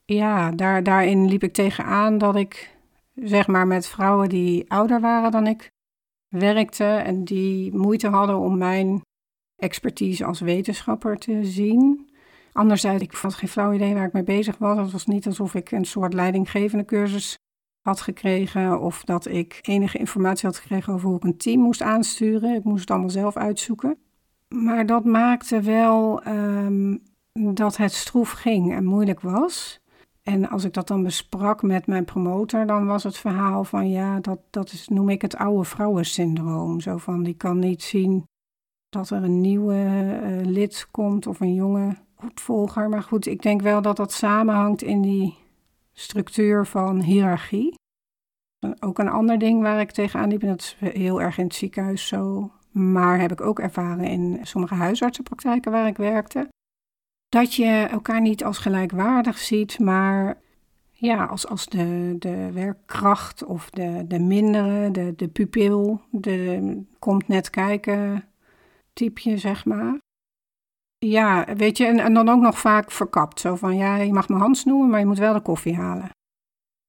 ja, 0.04 0.50
daar, 0.50 0.82
daarin 0.82 1.28
liep 1.28 1.42
ik 1.42 1.52
tegenaan 1.52 2.18
dat 2.18 2.36
ik 2.36 2.76
zeg 3.14 3.46
maar 3.46 3.66
met 3.66 3.86
vrouwen 3.86 4.28
die 4.28 4.70
ouder 4.70 5.00
waren 5.00 5.30
dan 5.30 5.46
ik 5.46 5.70
werkte 6.28 6.84
en 6.84 7.24
die 7.24 7.76
moeite 7.76 8.08
hadden 8.08 8.38
om 8.38 8.58
mijn 8.58 9.02
expertise 9.56 10.24
als 10.24 10.40
wetenschapper 10.40 11.18
te 11.18 11.44
zien. 11.44 12.08
Anderzijds, 12.52 13.02
ik 13.02 13.12
had 13.12 13.34
geen 13.34 13.48
flauw 13.48 13.72
idee 13.72 13.94
waar 13.94 14.06
ik 14.06 14.12
mee 14.12 14.22
bezig 14.22 14.58
was. 14.58 14.78
Het 14.78 14.92
was 14.92 15.06
niet 15.06 15.26
alsof 15.26 15.54
ik 15.54 15.70
een 15.70 15.84
soort 15.84 16.12
leidinggevende 16.12 16.84
cursus 16.84 17.38
had 17.80 18.00
gekregen 18.00 18.80
of 18.80 19.04
dat 19.04 19.26
ik 19.26 19.58
enige 19.62 19.98
informatie 19.98 20.48
had 20.48 20.58
gekregen 20.58 20.92
over 20.92 21.08
hoe 21.08 21.16
ik 21.16 21.24
een 21.24 21.36
team 21.36 21.60
moest 21.60 21.82
aansturen. 21.82 22.54
Ik 22.54 22.64
moest 22.64 22.80
het 22.80 22.90
allemaal 22.90 23.10
zelf 23.10 23.36
uitzoeken. 23.36 23.98
Maar 24.48 24.86
dat 24.86 25.04
maakte 25.04 25.60
wel 25.60 26.22
ehm, 26.22 26.96
dat 27.32 27.76
het 27.76 27.92
stroef 27.92 28.30
ging 28.30 28.72
en 28.72 28.84
moeilijk 28.84 29.20
was. 29.20 29.80
En 30.22 30.48
als 30.48 30.64
ik 30.64 30.72
dat 30.72 30.88
dan 30.88 31.02
besprak 31.02 31.62
met 31.62 31.86
mijn 31.86 32.04
promotor, 32.04 32.66
dan 32.66 32.86
was 32.86 33.02
het 33.02 33.16
verhaal 33.16 33.64
van 33.64 33.90
ja, 33.90 34.20
dat, 34.20 34.38
dat 34.50 34.72
is, 34.72 34.88
noem 34.88 35.08
ik 35.08 35.22
het 35.22 35.36
oude 35.36 35.64
vrouwensyndroom. 35.64 36.80
Zo 36.80 36.96
van 36.96 37.22
die 37.22 37.34
kan 37.34 37.58
niet 37.58 37.82
zien 37.82 38.24
dat 38.88 39.10
er 39.10 39.22
een 39.22 39.40
nieuwe 39.40 39.74
uh, 39.74 40.46
lid 40.46 40.88
komt 40.90 41.26
of 41.26 41.40
een 41.40 41.54
jonge 41.54 41.96
opvolger. 42.24 42.88
Maar 42.88 43.02
goed, 43.02 43.26
ik 43.26 43.42
denk 43.42 43.62
wel 43.62 43.82
dat 43.82 43.96
dat 43.96 44.12
samenhangt 44.12 44.82
in 44.82 45.00
die 45.00 45.38
structuur 45.92 46.66
van 46.66 47.00
hiërarchie. 47.00 47.74
Ook 48.80 48.98
een 48.98 49.08
ander 49.08 49.38
ding 49.38 49.62
waar 49.62 49.80
ik 49.80 49.90
tegenaan 49.90 50.28
liep, 50.28 50.40
dat 50.40 50.60
is 50.60 50.76
heel 50.78 51.20
erg 51.20 51.38
in 51.38 51.44
het 51.44 51.54
ziekenhuis 51.54 52.06
zo, 52.06 52.50
maar 52.70 53.20
heb 53.20 53.32
ik 53.32 53.40
ook 53.40 53.58
ervaren 53.58 54.04
in 54.04 54.38
sommige 54.42 54.74
huisartsenpraktijken 54.74 55.72
waar 55.72 55.86
ik 55.86 55.96
werkte. 55.96 56.48
Dat 57.30 57.54
je 57.54 57.86
elkaar 57.90 58.20
niet 58.20 58.44
als 58.44 58.58
gelijkwaardig 58.58 59.38
ziet, 59.38 59.78
maar 59.78 60.40
ja, 60.90 61.24
als, 61.24 61.46
als 61.46 61.66
de, 61.66 62.16
de 62.18 62.52
werkkracht 62.52 63.44
of 63.44 63.70
de, 63.70 64.04
de 64.06 64.18
mindere, 64.18 64.90
de, 64.90 65.12
de 65.16 65.28
pupil, 65.28 66.00
de 66.10 66.82
komt 66.98 67.28
net 67.28 67.50
kijken 67.50 68.24
typeje, 68.92 69.38
zeg 69.38 69.64
maar. 69.64 69.98
Ja, 70.98 71.54
weet 71.56 71.76
je, 71.76 71.86
en, 71.86 71.98
en 71.98 72.14
dan 72.14 72.28
ook 72.28 72.40
nog 72.40 72.58
vaak 72.58 72.90
verkapt. 72.90 73.40
Zo 73.40 73.56
van, 73.56 73.76
ja, 73.76 73.96
je 73.96 74.12
mag 74.12 74.28
mijn 74.28 74.40
hand 74.40 74.56
snoemen, 74.56 74.88
maar 74.90 75.00
je 75.00 75.06
moet 75.06 75.18
wel 75.18 75.32
de 75.32 75.40
koffie 75.40 75.76
halen. 75.76 76.10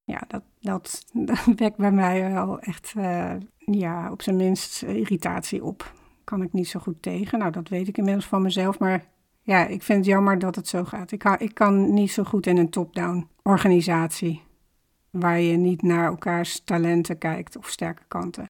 Ja, 0.04 0.24
dat, 0.28 0.44
dat, 0.60 1.06
dat 1.30 1.46
wekt 1.56 1.78
bij 1.78 1.92
mij 1.92 2.32
wel 2.32 2.60
echt, 2.60 2.94
uh, 2.98 3.34
ja, 3.58 4.12
op 4.12 4.22
zijn 4.22 4.36
minst 4.36 4.84
irritatie 4.84 5.64
op. 5.64 5.94
Kan 6.24 6.42
ik 6.42 6.54
niet 6.54 6.68
zo 6.68 6.80
goed 6.80 7.02
tegen. 7.02 7.40
Nou, 7.40 7.52
dat 7.52 7.70
weet 7.70 7.88
ik 7.88 7.98
inmiddels 7.98 8.26
van 8.26 8.42
mezelf, 8.42 8.80
maar 8.80 9.06
ja, 9.52 9.66
ik 9.66 9.84
vind 9.84 9.98
het 9.98 10.08
jammer 10.08 10.40
dat 10.40 10.56
het 10.56 10.68
zo 10.68 10.84
gaat. 10.84 11.12
Ik 11.12 11.20
kan, 11.20 11.40
ik 11.40 11.54
kan 11.54 11.94
niet 11.94 12.12
zo 12.12 12.24
goed 12.24 12.48
in 12.48 12.58
een 12.58 12.70
top-down 12.70 13.28
organisatie, 13.42 14.44
waar 15.10 15.40
je 15.40 15.58
niet 15.58 15.82
naar 15.82 16.06
elkaars 16.06 16.60
talenten 16.60 17.18
kijkt 17.18 17.58
of 17.58 17.70
sterke 17.70 18.04
kanten. 18.08 18.46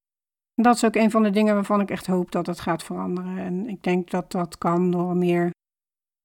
En 0.54 0.62
dat 0.62 0.74
is 0.74 0.84
ook 0.84 0.94
een 0.94 1.10
van 1.10 1.22
de 1.22 1.30
dingen 1.30 1.54
waarvan 1.54 1.80
ik 1.80 1.90
echt 1.90 2.06
hoop 2.06 2.30
dat 2.32 2.46
het 2.46 2.60
gaat 2.60 2.82
veranderen. 2.82 3.38
En 3.38 3.68
ik 3.68 3.82
denk 3.82 4.10
dat 4.10 4.32
dat 4.32 4.58
kan 4.58 4.90
door 4.90 5.10
een 5.10 5.18
meer 5.18 5.50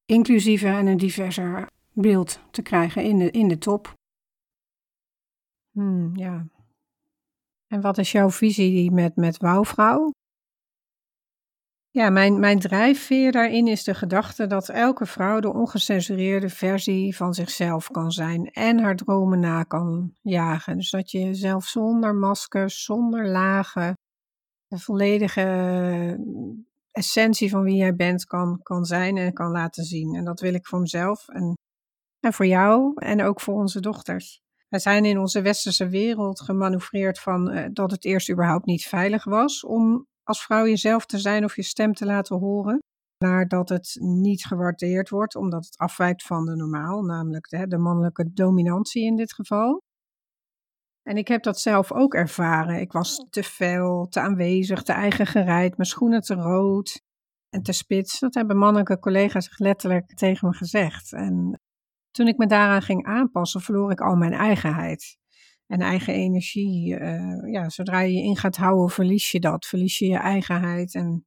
inclusiever 0.05 0.73
en 0.73 0.87
een 0.87 0.97
diverser 0.97 1.67
beeld 1.93 2.39
te 2.51 2.61
krijgen 2.61 3.03
in 3.03 3.17
de, 3.17 3.31
in 3.31 3.47
de 3.47 3.57
top. 3.57 3.93
Hmm, 5.71 6.15
ja. 6.15 6.45
En 7.67 7.81
wat 7.81 7.97
is 7.97 8.11
jouw 8.11 8.29
visie 8.29 8.91
met, 8.91 9.15
met 9.15 9.37
Wouwvrouw? 9.37 10.11
Ja, 11.97 12.09
mijn, 12.09 12.39
mijn 12.39 12.59
drijfveer 12.59 13.31
daarin 13.31 13.67
is 13.67 13.83
de 13.83 13.93
gedachte 13.93 14.47
dat 14.47 14.69
elke 14.69 15.05
vrouw 15.05 15.39
de 15.39 15.53
ongecensureerde 15.53 16.49
versie 16.49 17.15
van 17.15 17.33
zichzelf 17.33 17.91
kan 17.91 18.11
zijn 18.11 18.51
en 18.51 18.79
haar 18.79 18.95
dromen 18.95 19.39
na 19.39 19.63
kan 19.63 20.13
jagen. 20.21 20.77
Dus 20.77 20.89
dat 20.89 21.11
je 21.11 21.19
jezelf 21.19 21.65
zonder 21.65 22.15
maskers, 22.15 22.83
zonder 22.83 23.27
lagen, 23.27 23.93
de 24.67 24.79
volledige 24.79 25.45
essentie 26.91 27.49
van 27.49 27.63
wie 27.63 27.75
jij 27.75 27.95
bent 27.95 28.25
kan, 28.25 28.59
kan 28.63 28.85
zijn 28.85 29.17
en 29.17 29.33
kan 29.33 29.51
laten 29.51 29.83
zien. 29.83 30.15
En 30.15 30.25
dat 30.25 30.39
wil 30.39 30.53
ik 30.53 30.67
voor 30.67 30.79
mezelf 30.79 31.27
en, 31.27 31.53
en 32.19 32.33
voor 32.33 32.47
jou 32.47 32.93
en 32.95 33.23
ook 33.23 33.41
voor 33.41 33.55
onze 33.55 33.79
dochters. 33.79 34.41
Wij 34.69 34.79
zijn 34.79 35.05
in 35.05 35.19
onze 35.19 35.41
westerse 35.41 35.87
wereld 35.87 36.41
gemanoeuvreerd 36.41 37.19
van 37.19 37.51
uh, 37.51 37.65
dat 37.71 37.91
het 37.91 38.05
eerst 38.05 38.31
überhaupt 38.31 38.65
niet 38.65 38.83
veilig 38.83 39.23
was 39.23 39.65
om 39.65 40.07
als 40.27 40.43
vrouw 40.43 40.65
jezelf 40.65 41.05
te 41.05 41.17
zijn 41.17 41.43
of 41.43 41.55
je 41.55 41.63
stem 41.63 41.93
te 41.93 42.05
laten 42.05 42.37
horen. 42.37 42.79
Naar 43.17 43.47
dat 43.47 43.69
het 43.69 43.97
niet 43.99 44.45
gewaardeerd 44.45 45.09
wordt 45.09 45.35
omdat 45.35 45.65
het 45.65 45.77
afwijkt 45.77 46.23
van 46.23 46.45
de 46.45 46.55
normaal, 46.55 47.01
namelijk 47.01 47.49
de, 47.49 47.67
de 47.67 47.77
mannelijke 47.77 48.33
dominantie 48.33 49.05
in 49.05 49.15
dit 49.15 49.33
geval. 49.33 49.81
En 51.03 51.17
ik 51.17 51.27
heb 51.27 51.43
dat 51.43 51.59
zelf 51.59 51.91
ook 51.91 52.13
ervaren. 52.13 52.79
Ik 52.79 52.91
was 52.91 53.25
te 53.29 53.43
fel, 53.43 54.07
te 54.09 54.19
aanwezig, 54.19 54.83
te 54.83 54.93
eigen 54.93 55.25
gereid, 55.25 55.77
mijn 55.77 55.89
schoenen 55.89 56.21
te 56.21 56.33
rood 56.33 57.01
en 57.49 57.63
te 57.63 57.71
spits. 57.71 58.19
Dat 58.19 58.33
hebben 58.33 58.57
mannelijke 58.57 58.99
collega's 58.99 59.57
letterlijk 59.57 60.15
tegen 60.15 60.47
me 60.47 60.53
gezegd. 60.53 61.13
En 61.13 61.59
toen 62.11 62.27
ik 62.27 62.37
me 62.37 62.47
daaraan 62.47 62.81
ging 62.81 63.05
aanpassen, 63.05 63.61
verloor 63.61 63.91
ik 63.91 64.01
al 64.01 64.15
mijn 64.15 64.33
eigenheid 64.33 65.17
en 65.67 65.79
eigen 65.79 66.13
energie. 66.13 66.99
Uh, 66.99 67.51
ja, 67.51 67.69
zodra 67.69 67.99
je 67.99 68.13
je 68.13 68.23
in 68.23 68.35
gaat 68.37 68.55
houden, 68.55 68.89
verlies 68.89 69.31
je 69.31 69.39
dat. 69.39 69.65
Verlies 69.65 69.97
je 69.97 70.07
je 70.07 70.17
eigenheid. 70.17 70.93
En 70.93 71.25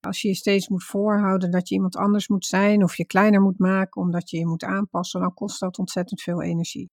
als 0.00 0.22
je 0.22 0.28
je 0.28 0.34
steeds 0.34 0.68
moet 0.68 0.84
voorhouden 0.84 1.50
dat 1.50 1.68
je 1.68 1.74
iemand 1.74 1.96
anders 1.96 2.28
moet 2.28 2.46
zijn 2.46 2.82
of 2.82 2.96
je 2.96 3.06
kleiner 3.06 3.40
moet 3.40 3.58
maken 3.58 4.02
omdat 4.02 4.30
je 4.30 4.38
je 4.38 4.46
moet 4.46 4.64
aanpassen, 4.64 5.20
dan 5.20 5.34
kost 5.34 5.60
dat 5.60 5.78
ontzettend 5.78 6.22
veel 6.22 6.42
energie. 6.42 6.90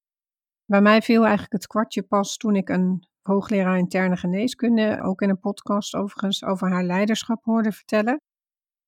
Bij 0.65 0.81
mij 0.81 1.01
viel 1.01 1.21
eigenlijk 1.21 1.53
het 1.53 1.67
kwartje 1.67 2.03
pas 2.03 2.37
toen 2.37 2.55
ik 2.55 2.69
een 2.69 3.07
hoogleraar 3.21 3.77
interne 3.77 4.17
geneeskunde, 4.17 5.01
ook 5.01 5.21
in 5.21 5.29
een 5.29 5.39
podcast 5.39 5.95
overigens, 5.95 6.43
over 6.43 6.71
haar 6.71 6.83
leiderschap 6.83 7.43
hoorde 7.43 7.71
vertellen. 7.71 8.21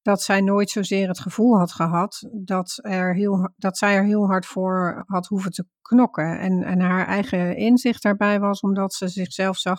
Dat 0.06 0.22
zij 0.22 0.41
nooit 0.41 0.70
zozeer 0.70 1.08
het 1.08 1.20
gevoel 1.20 1.58
had 1.58 1.72
gehad 1.72 2.30
dat, 2.32 2.80
er 2.82 3.15
heel, 3.15 3.54
dat 3.56 3.78
zij 3.78 3.96
er 3.96 4.04
heel 4.04 4.26
hard 4.26 4.46
voor 4.46 5.04
had 5.08 5.28
hoeven 5.28 5.52
te 5.52 5.65
knokken. 5.82 6.39
En, 6.39 6.63
en 6.63 6.80
haar 6.80 7.08
eigen 7.08 7.58
inzicht 7.58 8.04
daarbij 8.04 8.39
was 8.39 8.60
omdat 8.60 8.94
ze 8.94 9.08
zichzelf 9.08 9.58
zag 9.58 9.78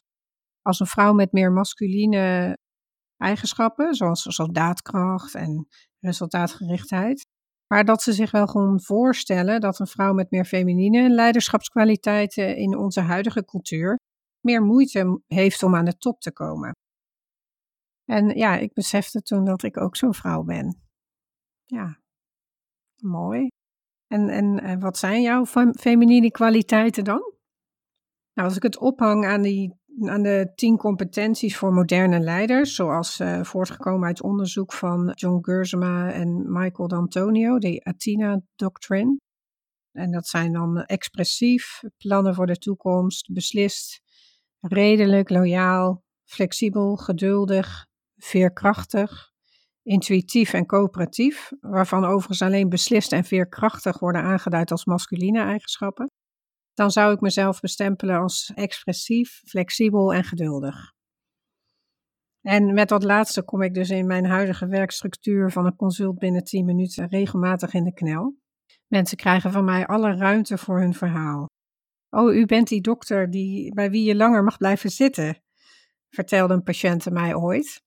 als 0.63 0.81
een 0.81 0.87
vrouw 0.87 1.13
met 1.13 1.33
meer 1.33 1.53
masculine 1.53 2.57
eigenschappen, 3.17 3.95
zoals, 3.95 4.49
daadkracht 4.53 5.35
en 5.35 5.67
resultaatgerichtheid. 6.01 7.27
Maar 7.67 7.85
dat 7.85 8.03
ze 8.03 8.13
zich 8.13 8.31
wel 8.31 8.47
gewoon 8.47 8.81
voorstellen 8.81 9.61
dat 9.61 9.79
een 9.79 9.87
vrouw 9.87 10.13
met 10.13 10.31
meer 10.31 10.45
feminine 10.45 11.09
leiderschapskwaliteiten 11.09 12.57
in 12.57 12.77
onze 12.77 13.01
huidige 13.01 13.45
cultuur 13.45 13.99
meer 14.41 14.63
moeite 14.63 15.21
heeft 15.27 15.63
om 15.63 15.75
aan 15.75 15.85
de 15.85 15.97
top 15.97 16.21
te 16.21 16.33
komen. 16.33 16.73
En 18.07 18.29
ja, 18.29 18.57
ik 18.57 18.73
besefte 18.73 19.23
toen 19.23 19.45
dat 19.45 19.63
ik 19.63 19.77
ook 19.77 19.97
zo'n 19.97 20.15
vrouw 20.15 20.43
ben. 20.43 20.83
Ja, 21.65 22.01
mooi. 22.97 23.49
En, 24.07 24.29
en, 24.29 24.61
en 24.61 24.81
wat 24.81 24.99
zijn 24.99 25.23
jouw 25.23 25.47
feminine 25.79 26.31
kwaliteiten 26.31 27.05
dan? 27.05 27.33
Nou, 28.33 28.49
als 28.49 28.57
ik 28.57 28.63
het 28.63 28.79
ophang 28.79 29.27
aan 29.27 29.43
die 29.43 29.75
aan 30.01 30.23
de 30.23 30.53
tien 30.55 30.77
competenties 30.77 31.57
voor 31.57 31.73
moderne 31.73 32.21
leiders, 32.21 32.75
zoals 32.75 33.21
uh, 33.21 33.45
voortgekomen 33.45 34.07
uit 34.07 34.23
onderzoek 34.23 34.73
van 34.73 35.13
John 35.15 35.39
Gersema 35.45 36.13
en 36.13 36.53
Michael 36.53 36.89
D'Antonio, 36.89 37.59
de 37.59 37.81
Athena 37.85 38.41
Doctrine. 38.57 39.19
En 39.93 40.11
dat 40.11 40.27
zijn 40.27 40.53
dan 40.53 40.83
expressief, 40.83 41.83
plannen 41.97 42.35
voor 42.35 42.47
de 42.47 42.59
toekomst, 42.59 43.33
beslist, 43.33 44.01
redelijk, 44.61 45.31
loyaal, 45.31 46.03
flexibel, 46.25 46.97
geduldig, 46.97 47.87
veerkrachtig, 48.17 49.33
intuïtief 49.83 50.53
en 50.53 50.67
coöperatief, 50.67 51.53
waarvan 51.61 52.05
overigens 52.05 52.43
alleen 52.43 52.69
beslist 52.69 53.13
en 53.13 53.25
veerkrachtig 53.25 53.99
worden 53.99 54.23
aangeduid 54.23 54.71
als 54.71 54.85
masculine 54.85 55.41
eigenschappen 55.41 56.11
dan 56.77 56.91
zou 56.91 57.15
ik 57.15 57.21
mezelf 57.21 57.61
bestempelen 57.61 58.21
als 58.21 58.53
expressief, 58.55 59.43
flexibel 59.45 60.15
en 60.15 60.25
geduldig. 60.25 60.95
En 62.41 62.75
met 62.75 62.89
dat 62.89 63.05
laatste 63.05 63.43
kom 63.43 63.63
ik 63.63 63.75
dus 63.75 63.91
in 63.91 64.07
mijn 64.07 64.27
huidige 64.27 64.67
werkstructuur 64.67 65.51
van 65.51 65.67
een 65.67 65.77
consult 65.77 66.19
binnen 66.19 66.45
10 66.45 66.65
minuten 66.65 67.09
regelmatig 67.09 67.75
in 67.75 67.85
de 67.85 67.93
knel. 67.93 68.37
Mensen 68.87 69.17
krijgen 69.17 69.53
van 69.53 69.65
mij 69.65 69.87
alle 69.87 70.17
ruimte 70.17 70.59
voor 70.59 70.81
hun 70.81 70.95
verhaal. 70.95 71.47
Oh, 72.11 72.35
u 72.35 72.47
bent 72.47 72.69
die 72.69 72.81
dokter 72.81 73.31
die, 73.31 73.75
bij 73.75 73.91
wie 73.91 74.05
je 74.05 74.17
langer 74.17 74.45
mag 74.45 74.57
blijven 74.57 74.91
zitten, 74.91 75.43
vertelde 76.11 76.55
een 76.55 76.63
patiënt 76.63 77.11
mij 77.11 77.35
ooit. 77.35 77.83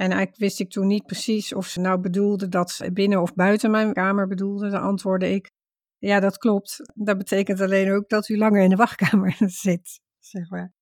En 0.00 0.10
eigenlijk 0.10 0.36
wist 0.36 0.60
ik 0.60 0.70
toen 0.70 0.86
niet 0.86 1.06
precies 1.06 1.54
of 1.54 1.66
ze 1.66 1.80
nou 1.80 2.00
bedoelde 2.00 2.48
dat 2.48 2.70
ze 2.70 2.92
binnen 2.92 3.22
of 3.22 3.34
buiten 3.34 3.70
mijn 3.70 3.92
kamer 3.92 4.26
bedoelde. 4.26 4.70
Dan 4.70 4.82
antwoordde 4.82 5.30
ik, 5.30 5.50
ja, 5.98 6.20
dat 6.20 6.38
klopt. 6.38 6.92
Dat 6.94 7.18
betekent 7.18 7.60
alleen 7.60 7.92
ook 7.92 8.08
dat 8.08 8.28
u 8.28 8.36
langer 8.38 8.62
in 8.62 8.70
de 8.70 8.76
wachtkamer 8.76 9.36
zit, 9.66 10.00
zeg 10.18 10.50
maar. 10.50 10.72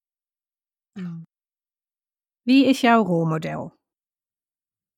Hmm. 0.93 1.27
Wie 2.43 2.67
is 2.67 2.81
jouw 2.81 3.05
rolmodel? 3.05 3.77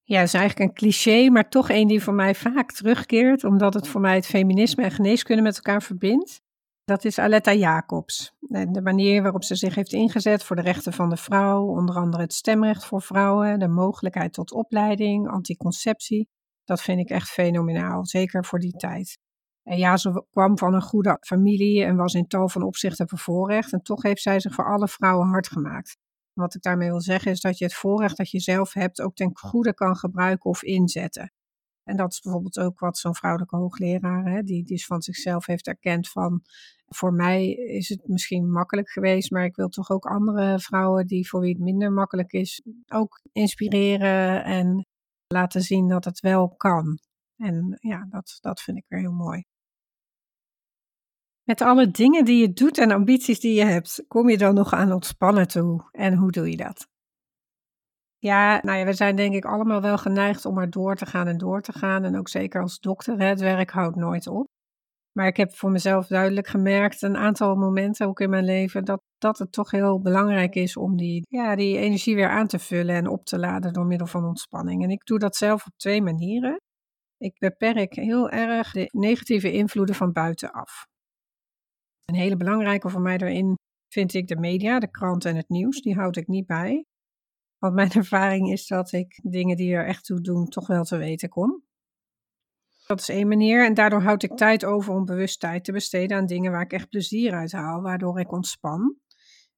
Ja, 0.02 0.18
dat 0.18 0.26
is 0.26 0.34
eigenlijk 0.34 0.68
een 0.68 0.76
cliché, 0.76 1.30
maar 1.30 1.48
toch 1.48 1.70
een 1.70 1.88
die 1.88 2.02
voor 2.02 2.14
mij 2.14 2.34
vaak 2.34 2.72
terugkeert, 2.72 3.44
omdat 3.44 3.74
het 3.74 3.88
voor 3.88 4.00
mij 4.00 4.14
het 4.14 4.26
feminisme 4.26 4.82
en 4.82 4.90
geneeskunde 4.90 5.42
met 5.42 5.56
elkaar 5.56 5.82
verbindt. 5.82 6.40
Dat 6.90 7.04
is 7.04 7.18
Aletta 7.18 7.54
Jacobs. 7.54 8.32
En 8.48 8.72
de 8.72 8.82
manier 8.82 9.22
waarop 9.22 9.44
ze 9.44 9.54
zich 9.54 9.74
heeft 9.74 9.92
ingezet 9.92 10.44
voor 10.44 10.56
de 10.56 10.62
rechten 10.62 10.92
van 10.92 11.08
de 11.08 11.16
vrouw, 11.16 11.66
onder 11.66 11.94
andere 11.94 12.22
het 12.22 12.32
stemrecht 12.32 12.84
voor 12.84 13.02
vrouwen, 13.02 13.58
de 13.58 13.68
mogelijkheid 13.68 14.32
tot 14.32 14.52
opleiding, 14.52 15.28
anticonceptie, 15.28 16.28
Dat 16.64 16.82
vind 16.82 17.00
ik 17.00 17.10
echt 17.10 17.28
fenomenaal, 17.28 18.06
zeker 18.06 18.44
voor 18.44 18.58
die 18.58 18.76
tijd. 18.76 19.18
En 19.62 19.78
ja, 19.78 19.96
ze 19.96 20.24
kwam 20.30 20.58
van 20.58 20.74
een 20.74 20.82
goede 20.82 21.16
familie 21.20 21.84
en 21.84 21.96
was 21.96 22.14
in 22.14 22.26
tal 22.26 22.48
van 22.48 22.62
opzichten 22.62 23.06
bevoorrecht. 23.06 23.72
En 23.72 23.82
toch 23.82 24.02
heeft 24.02 24.22
zij 24.22 24.40
zich 24.40 24.54
voor 24.54 24.72
alle 24.72 24.88
vrouwen 24.88 25.28
hard 25.28 25.48
gemaakt. 25.48 25.96
Wat 26.32 26.54
ik 26.54 26.62
daarmee 26.62 26.88
wil 26.88 27.00
zeggen 27.00 27.32
is 27.32 27.40
dat 27.40 27.58
je 27.58 27.64
het 27.64 27.74
voorrecht 27.74 28.16
dat 28.16 28.30
je 28.30 28.40
zelf 28.40 28.72
hebt 28.72 29.00
ook 29.00 29.14
ten 29.14 29.30
goede 29.36 29.74
kan 29.74 29.96
gebruiken 29.96 30.50
of 30.50 30.62
inzetten. 30.62 31.32
En 31.84 31.96
dat 31.96 32.12
is 32.12 32.20
bijvoorbeeld 32.20 32.58
ook 32.58 32.78
wat 32.78 32.98
zo'n 32.98 33.14
vrouwelijke 33.14 33.56
hoogleraar, 33.56 34.30
hè, 34.30 34.42
die 34.42 34.64
dus 34.64 34.86
van 34.86 35.02
zichzelf 35.02 35.46
heeft 35.46 35.66
erkend 35.66 36.08
van, 36.08 36.42
voor 36.94 37.12
mij 37.12 37.50
is 37.52 37.88
het 37.88 38.08
misschien 38.08 38.50
makkelijk 38.50 38.90
geweest, 38.90 39.30
maar 39.30 39.44
ik 39.44 39.56
wil 39.56 39.68
toch 39.68 39.90
ook 39.90 40.06
andere 40.06 40.58
vrouwen 40.58 41.06
die 41.06 41.28
voor 41.28 41.40
wie 41.40 41.52
het 41.52 41.62
minder 41.62 41.92
makkelijk 41.92 42.32
is, 42.32 42.62
ook 42.88 43.20
inspireren 43.32 44.44
en 44.44 44.86
laten 45.26 45.62
zien 45.62 45.88
dat 45.88 46.04
het 46.04 46.20
wel 46.20 46.48
kan. 46.56 46.98
En 47.36 47.78
ja, 47.80 48.06
dat, 48.10 48.38
dat 48.40 48.60
vind 48.60 48.76
ik 48.76 48.84
weer 48.88 49.00
heel 49.00 49.12
mooi. 49.12 49.44
Met 51.42 51.60
alle 51.60 51.90
dingen 51.90 52.24
die 52.24 52.40
je 52.40 52.52
doet 52.52 52.78
en 52.78 52.90
ambities 52.90 53.40
die 53.40 53.54
je 53.54 53.64
hebt, 53.64 54.04
kom 54.08 54.28
je 54.28 54.38
dan 54.38 54.54
nog 54.54 54.72
aan 54.72 54.92
ontspannen 54.92 55.48
toe? 55.48 55.88
En 55.92 56.14
hoe 56.14 56.30
doe 56.30 56.50
je 56.50 56.56
dat? 56.56 56.88
Ja, 58.18 58.60
nou 58.62 58.78
ja, 58.78 58.84
we 58.84 58.92
zijn 58.92 59.16
denk 59.16 59.34
ik 59.34 59.44
allemaal 59.44 59.80
wel 59.80 59.98
geneigd 59.98 60.44
om 60.44 60.54
maar 60.54 60.70
door 60.70 60.96
te 60.96 61.06
gaan 61.06 61.26
en 61.26 61.38
door 61.38 61.62
te 61.62 61.72
gaan. 61.72 62.04
En 62.04 62.18
ook 62.18 62.28
zeker 62.28 62.62
als 62.62 62.80
dokter, 62.80 63.20
het 63.20 63.40
werk 63.40 63.70
houdt 63.70 63.96
nooit 63.96 64.26
op. 64.26 64.49
Maar 65.12 65.26
ik 65.26 65.36
heb 65.36 65.54
voor 65.54 65.70
mezelf 65.70 66.06
duidelijk 66.06 66.46
gemerkt, 66.46 67.02
een 67.02 67.16
aantal 67.16 67.54
momenten 67.54 68.06
ook 68.06 68.20
in 68.20 68.30
mijn 68.30 68.44
leven, 68.44 68.84
dat, 68.84 69.02
dat 69.18 69.38
het 69.38 69.52
toch 69.52 69.70
heel 69.70 70.00
belangrijk 70.00 70.54
is 70.54 70.76
om 70.76 70.96
die, 70.96 71.26
ja, 71.28 71.56
die 71.56 71.78
energie 71.78 72.14
weer 72.14 72.28
aan 72.28 72.46
te 72.46 72.58
vullen 72.58 72.94
en 72.94 73.08
op 73.08 73.24
te 73.24 73.38
laden 73.38 73.72
door 73.72 73.86
middel 73.86 74.06
van 74.06 74.24
ontspanning. 74.24 74.82
En 74.82 74.90
ik 74.90 75.04
doe 75.04 75.18
dat 75.18 75.36
zelf 75.36 75.66
op 75.66 75.72
twee 75.76 76.02
manieren. 76.02 76.60
Ik 77.16 77.38
beperk 77.38 77.94
heel 77.94 78.30
erg 78.30 78.72
de 78.72 78.88
negatieve 78.90 79.52
invloeden 79.52 79.94
van 79.94 80.12
buitenaf. 80.12 80.86
Een 82.04 82.14
hele 82.14 82.36
belangrijke 82.36 82.88
voor 82.88 83.00
mij 83.00 83.18
daarin 83.18 83.54
vind 83.92 84.14
ik 84.14 84.28
de 84.28 84.36
media, 84.36 84.78
de 84.78 84.90
krant 84.90 85.24
en 85.24 85.36
het 85.36 85.48
nieuws. 85.48 85.80
Die 85.80 85.94
houd 85.94 86.16
ik 86.16 86.26
niet 86.26 86.46
bij. 86.46 86.84
Want 87.58 87.74
mijn 87.74 87.90
ervaring 88.02 88.50
is 88.50 88.66
dat 88.66 88.92
ik 88.92 89.20
dingen 89.22 89.56
die 89.56 89.74
er 89.74 89.86
echt 89.86 90.04
toe 90.04 90.20
doen, 90.20 90.46
toch 90.46 90.66
wel 90.66 90.84
te 90.84 90.96
weten 90.96 91.28
kom. 91.28 91.62
Dat 92.90 93.00
is 93.00 93.08
één 93.08 93.28
manier. 93.28 93.64
En 93.64 93.74
daardoor 93.74 94.02
houd 94.02 94.22
ik 94.22 94.36
tijd 94.36 94.64
over 94.64 94.94
om 94.94 95.04
bewust 95.04 95.40
tijd 95.40 95.64
te 95.64 95.72
besteden 95.72 96.16
aan 96.16 96.26
dingen 96.26 96.52
waar 96.52 96.62
ik 96.62 96.72
echt 96.72 96.88
plezier 96.88 97.32
uit 97.32 97.52
haal, 97.52 97.82
waardoor 97.82 98.20
ik 98.20 98.32
ontspan. 98.32 98.96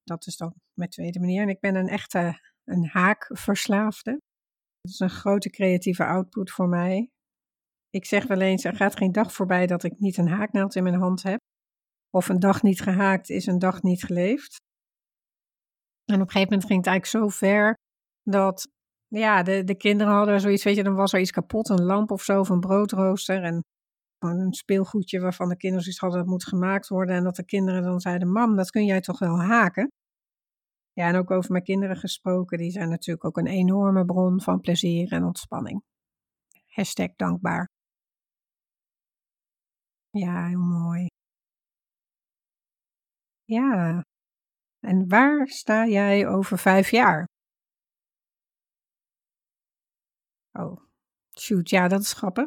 Dat 0.03 0.27
is 0.27 0.37
dan 0.37 0.53
mijn 0.73 0.89
tweede 0.89 1.19
manier. 1.19 1.41
En 1.41 1.49
ik 1.49 1.59
ben 1.59 1.75
een 1.75 1.87
echte 1.87 2.39
een 2.63 2.87
haakverslaafde. 2.87 4.11
Dat 4.81 4.91
is 4.91 4.99
een 4.99 5.09
grote 5.09 5.49
creatieve 5.49 6.05
output 6.05 6.51
voor 6.51 6.67
mij. 6.67 7.09
Ik 7.89 8.05
zeg 8.05 8.27
wel 8.27 8.41
eens, 8.41 8.63
er 8.63 8.75
gaat 8.75 8.95
geen 8.95 9.11
dag 9.11 9.33
voorbij 9.33 9.67
dat 9.67 9.83
ik 9.83 9.99
niet 9.99 10.17
een 10.17 10.27
haaknaald 10.27 10.75
in 10.75 10.83
mijn 10.83 10.99
hand 10.99 11.23
heb. 11.23 11.39
Of 12.09 12.29
een 12.29 12.39
dag 12.39 12.61
niet 12.61 12.81
gehaakt 12.81 13.29
is 13.29 13.45
een 13.45 13.59
dag 13.59 13.81
niet 13.81 14.03
geleefd. 14.03 14.55
En 16.05 16.15
op 16.15 16.21
een 16.21 16.31
gegeven 16.31 16.49
moment 16.49 16.65
ging 16.67 16.79
het 16.79 16.87
eigenlijk 16.87 17.25
zo 17.25 17.37
ver 17.37 17.73
dat 18.23 18.67
ja, 19.19 19.43
de, 19.43 19.63
de 19.63 19.75
kinderen 19.75 20.13
hadden 20.13 20.41
zoiets, 20.41 20.63
weet 20.63 20.75
je, 20.75 20.83
dan 20.83 20.95
was 20.95 21.13
er 21.13 21.19
iets 21.19 21.31
kapot, 21.31 21.69
een 21.69 21.83
lamp 21.83 22.11
of 22.11 22.23
zo, 22.23 22.39
of 22.39 22.49
een 22.49 22.59
broodrooster 22.59 23.43
en 23.43 23.63
een 24.19 24.53
speelgoedje 24.53 25.19
waarvan 25.19 25.49
de 25.49 25.57
kinderen 25.57 25.83
zoiets 25.83 26.01
hadden 26.01 26.19
dat 26.19 26.29
moet 26.29 26.45
gemaakt 26.45 26.87
worden 26.87 27.15
en 27.15 27.23
dat 27.23 27.35
de 27.35 27.45
kinderen 27.45 27.83
dan 27.83 27.99
zeiden, 27.99 28.31
mam, 28.31 28.55
dat 28.55 28.69
kun 28.69 28.85
jij 28.85 29.01
toch 29.01 29.19
wel 29.19 29.41
haken? 29.41 29.91
Ja, 30.93 31.07
en 31.07 31.15
ook 31.15 31.31
over 31.31 31.51
mijn 31.51 31.63
kinderen 31.63 31.97
gesproken, 31.97 32.57
die 32.57 32.71
zijn 32.71 32.89
natuurlijk 32.89 33.25
ook 33.25 33.37
een 33.37 33.47
enorme 33.47 34.05
bron 34.05 34.41
van 34.41 34.59
plezier 34.59 35.11
en 35.11 35.23
ontspanning. 35.23 35.83
Hashtag 36.67 37.15
dankbaar. 37.15 37.67
Ja, 40.11 40.47
heel 40.47 40.59
mooi. 40.59 41.07
Ja. 43.45 44.03
En 44.79 45.07
waar 45.09 45.47
sta 45.47 45.87
jij 45.87 46.27
over 46.27 46.57
vijf 46.57 46.89
jaar? 46.91 47.32
Oh, 50.53 50.81
shoot, 51.39 51.69
ja, 51.69 51.87
dat 51.87 52.01
is 52.01 52.13
grappig. 52.13 52.45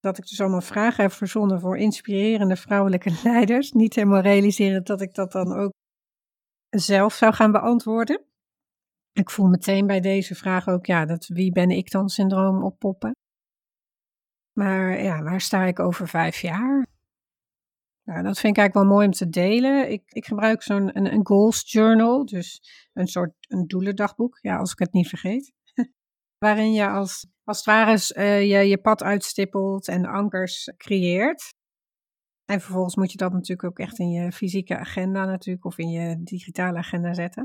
Dat 0.00 0.18
ik 0.18 0.26
dus 0.26 0.40
allemaal 0.40 0.60
vragen 0.60 1.02
heb 1.02 1.12
verzonnen 1.12 1.60
voor 1.60 1.78
inspirerende 1.78 2.56
vrouwelijke 2.56 3.20
leiders. 3.24 3.72
Niet 3.72 3.94
helemaal 3.94 4.20
realiseren 4.20 4.84
dat 4.84 5.00
ik 5.00 5.14
dat 5.14 5.32
dan 5.32 5.52
ook 5.52 5.72
zelf 6.68 7.14
zou 7.14 7.34
gaan 7.34 7.52
beantwoorden. 7.52 8.24
Ik 9.12 9.30
voel 9.30 9.46
meteen 9.46 9.86
bij 9.86 10.00
deze 10.00 10.34
vraag 10.34 10.68
ook, 10.68 10.86
ja, 10.86 11.04
dat 11.04 11.26
wie 11.26 11.52
ben 11.52 11.70
ik 11.70 11.90
dan 11.90 12.08
syndroom 12.08 12.64
oppoppen. 12.64 13.12
Maar 14.52 15.02
ja, 15.02 15.22
waar 15.22 15.40
sta 15.40 15.64
ik 15.64 15.78
over 15.78 16.08
vijf 16.08 16.40
jaar? 16.40 16.86
Nou, 18.04 18.22
dat 18.22 18.38
vind 18.38 18.56
ik 18.56 18.58
eigenlijk 18.58 18.74
wel 18.74 18.96
mooi 18.96 19.06
om 19.06 19.12
te 19.12 19.28
delen. 19.28 19.90
Ik, 19.90 20.02
ik 20.06 20.26
gebruik 20.26 20.62
zo'n 20.62 20.96
een, 20.96 21.12
een, 21.12 21.26
goals 21.26 21.72
journal, 21.72 22.26
dus 22.26 22.60
een 22.92 23.06
soort 23.06 23.32
een 23.48 23.66
doelendagboek, 23.66 24.38
ja, 24.40 24.56
als 24.56 24.72
ik 24.72 24.78
het 24.78 24.92
niet 24.92 25.08
vergeet. 25.08 25.52
Waarin 26.38 26.72
je 26.72 26.88
als, 26.88 27.26
als 27.44 27.56
het 27.56 27.66
ware 27.66 28.12
uh, 28.16 28.40
je, 28.40 28.68
je 28.68 28.78
pad 28.78 29.02
uitstippelt 29.02 29.88
en 29.88 30.06
ankers 30.06 30.72
creëert. 30.76 31.48
En 32.44 32.60
vervolgens 32.60 32.96
moet 32.96 33.12
je 33.12 33.18
dat 33.18 33.32
natuurlijk 33.32 33.64
ook 33.64 33.78
echt 33.78 33.98
in 33.98 34.10
je 34.10 34.32
fysieke 34.32 34.76
agenda 34.76 35.24
natuurlijk, 35.24 35.64
of 35.64 35.78
in 35.78 35.90
je 35.90 36.22
digitale 36.22 36.78
agenda 36.78 37.14
zetten. 37.14 37.44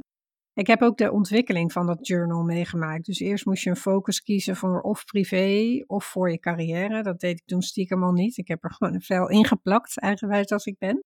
Ik 0.53 0.67
heb 0.67 0.81
ook 0.81 0.97
de 0.97 1.11
ontwikkeling 1.11 1.71
van 1.71 1.85
dat 1.85 2.07
journal 2.07 2.43
meegemaakt. 2.43 3.05
Dus 3.05 3.19
eerst 3.19 3.45
moest 3.45 3.63
je 3.63 3.69
een 3.69 3.75
focus 3.75 4.21
kiezen 4.21 4.55
voor 4.55 4.81
of 4.81 5.05
privé 5.05 5.83
of 5.87 6.05
voor 6.05 6.31
je 6.31 6.39
carrière. 6.39 7.03
Dat 7.03 7.19
deed 7.19 7.39
ik 7.39 7.45
toen 7.45 7.61
stiekem 7.61 8.03
al 8.03 8.11
niet. 8.11 8.37
Ik 8.37 8.47
heb 8.47 8.63
er 8.63 8.73
gewoon 8.77 8.93
een 8.93 9.01
vel 9.01 9.29
ingeplakt, 9.29 9.99
eigenwijs 9.99 10.51
als 10.51 10.65
ik 10.65 10.77
ben. 10.77 11.03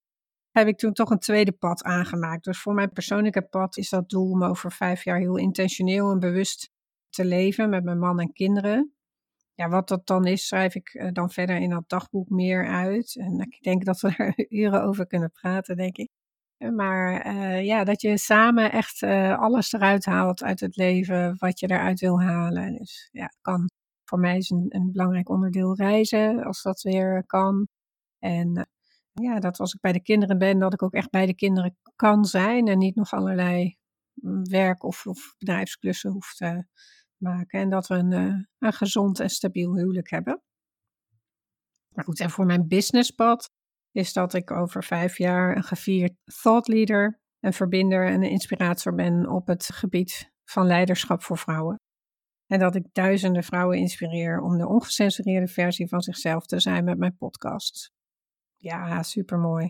Heb 0.50 0.66
ik 0.66 0.78
toen 0.78 0.92
toch 0.92 1.10
een 1.10 1.18
tweede 1.18 1.52
pad 1.52 1.82
aangemaakt. 1.82 2.44
Dus 2.44 2.60
voor 2.60 2.74
mijn 2.74 2.92
persoonlijke 2.92 3.42
pad 3.42 3.76
is 3.76 3.88
dat 3.88 4.08
doel 4.08 4.30
om 4.30 4.44
over 4.44 4.72
vijf 4.72 5.04
jaar 5.04 5.18
heel 5.18 5.36
intentioneel 5.36 6.10
en 6.10 6.18
bewust 6.18 6.70
te 7.18 7.24
leven 7.24 7.68
met 7.68 7.84
mijn 7.84 7.98
man 7.98 8.20
en 8.20 8.32
kinderen. 8.32 8.92
Ja, 9.54 9.68
wat 9.68 9.88
dat 9.88 10.06
dan 10.06 10.26
is, 10.26 10.46
schrijf 10.46 10.74
ik 10.74 10.88
eh, 10.88 11.08
dan 11.12 11.30
verder 11.30 11.56
in 11.56 11.70
dat 11.70 11.88
dagboek 11.88 12.28
meer 12.28 12.66
uit. 12.66 13.16
En 13.16 13.40
ik 13.40 13.62
denk 13.62 13.84
dat 13.84 14.00
we 14.00 14.14
er 14.16 14.46
uren 14.48 14.82
over 14.82 15.06
kunnen 15.06 15.30
praten, 15.30 15.76
denk 15.76 15.96
ik. 15.96 16.10
Maar 16.58 17.26
uh, 17.26 17.64
ja, 17.64 17.84
dat 17.84 18.00
je 18.00 18.18
samen 18.18 18.72
echt 18.72 19.02
alles 19.38 19.72
eruit 19.72 20.04
haalt 20.04 20.42
uit 20.42 20.60
het 20.60 20.76
leven 20.76 21.36
wat 21.38 21.60
je 21.60 21.70
eruit 21.70 22.00
wil 22.00 22.20
halen. 22.22 22.76
Dus 22.76 23.08
ja, 23.12 23.32
kan. 23.40 23.70
Voor 24.04 24.18
mij 24.18 24.36
is 24.36 24.50
een, 24.50 24.90
belangrijk 24.92 25.28
onderdeel 25.28 25.76
reizen, 25.76 26.44
als 26.44 26.62
dat 26.62 26.82
weer 26.82 27.24
kan. 27.26 27.68
En 28.18 28.68
ja, 29.12 29.40
dat 29.40 29.58
als 29.60 29.74
ik 29.74 29.80
bij 29.80 29.92
de 29.92 30.02
kinderen 30.02 30.38
ben, 30.38 30.58
dat 30.58 30.72
ik 30.72 30.82
ook 30.82 30.94
echt 30.94 31.10
bij 31.10 31.26
de 31.26 31.34
kinderen 31.34 31.76
kan 31.96 32.24
zijn 32.24 32.68
en 32.68 32.78
niet 32.78 32.94
nog 32.94 33.12
allerlei 33.12 33.76
mm, 34.14 34.44
werk- 34.44 34.84
of, 34.84 35.06
of 35.06 35.34
bedrijfsklussen 35.38 36.10
hoef 36.10 36.34
te 36.34 36.64
maken. 37.20 37.60
En 37.60 37.70
dat 37.70 37.86
we 37.86 37.94
een, 37.94 38.48
een 38.58 38.72
gezond 38.72 39.20
en 39.20 39.30
stabiel 39.30 39.76
huwelijk 39.76 40.10
hebben. 40.10 40.42
Maar 41.94 42.04
goed, 42.04 42.20
en 42.20 42.30
voor 42.30 42.46
mijn 42.46 42.68
businesspad 42.68 43.50
is 43.90 44.12
dat 44.12 44.34
ik 44.34 44.50
over 44.50 44.84
vijf 44.84 45.18
jaar 45.18 45.56
een 45.56 45.62
gevierd 45.62 46.12
thought 46.42 46.68
leader, 46.68 47.20
een 47.40 47.52
verbinder 47.52 48.06
en 48.06 48.22
een 48.22 48.30
inspirator 48.30 48.94
ben 48.94 49.28
op 49.28 49.46
het 49.46 49.64
gebied 49.72 50.32
van 50.44 50.66
leiderschap 50.66 51.22
voor 51.22 51.38
vrouwen. 51.38 51.76
En 52.46 52.58
dat 52.58 52.74
ik 52.74 52.86
duizenden 52.92 53.42
vrouwen 53.42 53.78
inspireer 53.78 54.40
om 54.40 54.58
de 54.58 54.66
ongecensureerde 54.66 55.46
versie 55.46 55.88
van 55.88 56.00
zichzelf 56.00 56.46
te 56.46 56.60
zijn 56.60 56.84
met 56.84 56.98
mijn 56.98 57.16
podcast. 57.16 57.90
Ja, 58.56 59.02
supermooi. 59.02 59.68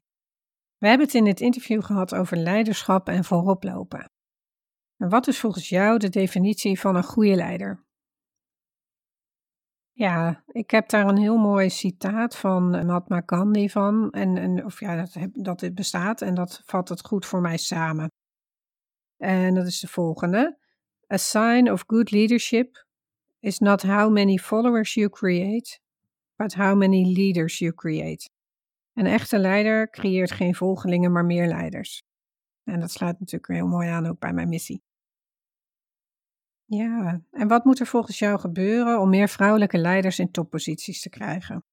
We 0.78 0.88
hebben 0.88 1.06
het 1.06 1.14
in 1.14 1.24
dit 1.24 1.40
interview 1.40 1.84
gehad 1.84 2.14
over 2.14 2.36
leiderschap 2.36 3.08
en 3.08 3.24
vooroplopen. 3.24 4.10
En 4.98 5.08
wat 5.08 5.26
is 5.26 5.40
volgens 5.40 5.68
jou 5.68 5.98
de 5.98 6.08
definitie 6.08 6.80
van 6.80 6.96
een 6.96 7.04
goede 7.04 7.34
leider? 7.34 7.86
Ja, 9.92 10.42
ik 10.46 10.70
heb 10.70 10.88
daar 10.88 11.08
een 11.08 11.18
heel 11.18 11.36
mooi 11.36 11.70
citaat 11.70 12.36
van 12.36 12.70
Mahatma 12.70 13.22
Gandhi 13.26 13.68
van. 13.68 14.10
En, 14.10 14.36
en 14.36 14.64
of 14.64 14.80
ja, 14.80 14.96
dat, 14.96 15.28
dat 15.32 15.60
dit 15.60 15.74
bestaat 15.74 16.22
en 16.22 16.34
dat 16.34 16.62
vat 16.64 16.88
het 16.88 17.06
goed 17.06 17.26
voor 17.26 17.40
mij 17.40 17.56
samen. 17.56 18.10
En 19.16 19.54
dat 19.54 19.66
is 19.66 19.80
de 19.80 19.88
volgende. 19.88 20.58
A 21.12 21.16
sign 21.16 21.70
of 21.70 21.84
good 21.86 22.10
leadership 22.10 22.86
is 23.40 23.58
not 23.58 23.82
how 23.82 24.12
many 24.12 24.38
followers 24.38 24.94
you 24.94 25.08
create, 25.08 25.78
but 26.36 26.54
how 26.54 26.76
many 26.76 27.12
leaders 27.12 27.58
you 27.58 27.74
create. 27.74 28.28
Een 28.94 29.06
echte 29.06 29.38
leider 29.38 29.90
creëert 29.90 30.30
geen 30.30 30.54
volgelingen, 30.54 31.12
maar 31.12 31.24
meer 31.24 31.46
leiders. 31.46 32.02
En 32.64 32.80
dat 32.80 32.90
sluit 32.90 33.20
natuurlijk 33.20 33.52
heel 33.52 33.66
mooi 33.66 33.88
aan 33.88 34.06
ook 34.06 34.18
bij 34.18 34.32
mijn 34.32 34.48
missie. 34.48 34.82
Ja, 36.70 37.20
en 37.30 37.48
wat 37.48 37.64
moet 37.64 37.80
er 37.80 37.86
volgens 37.86 38.18
jou 38.18 38.38
gebeuren 38.38 39.00
om 39.00 39.08
meer 39.08 39.28
vrouwelijke 39.28 39.78
leiders 39.78 40.18
in 40.18 40.30
topposities 40.30 41.02
te 41.02 41.08
krijgen? 41.08 41.64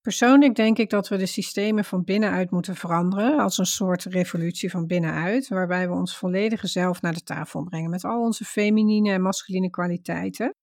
Persoonlijk 0.00 0.54
denk 0.54 0.78
ik 0.78 0.90
dat 0.90 1.08
we 1.08 1.16
de 1.16 1.26
systemen 1.26 1.84
van 1.84 2.04
binnenuit 2.04 2.50
moeten 2.50 2.76
veranderen, 2.76 3.38
als 3.38 3.58
een 3.58 3.66
soort 3.66 4.04
revolutie 4.04 4.70
van 4.70 4.86
binnenuit, 4.86 5.48
waarbij 5.48 5.88
we 5.88 5.94
ons 5.94 6.16
volledige 6.16 6.66
zelf 6.66 7.00
naar 7.02 7.12
de 7.12 7.22
tafel 7.22 7.64
brengen 7.64 7.90
met 7.90 8.04
al 8.04 8.20
onze 8.20 8.44
feminine 8.44 9.10
en 9.12 9.22
masculine 9.22 9.70
kwaliteiten. 9.70 10.54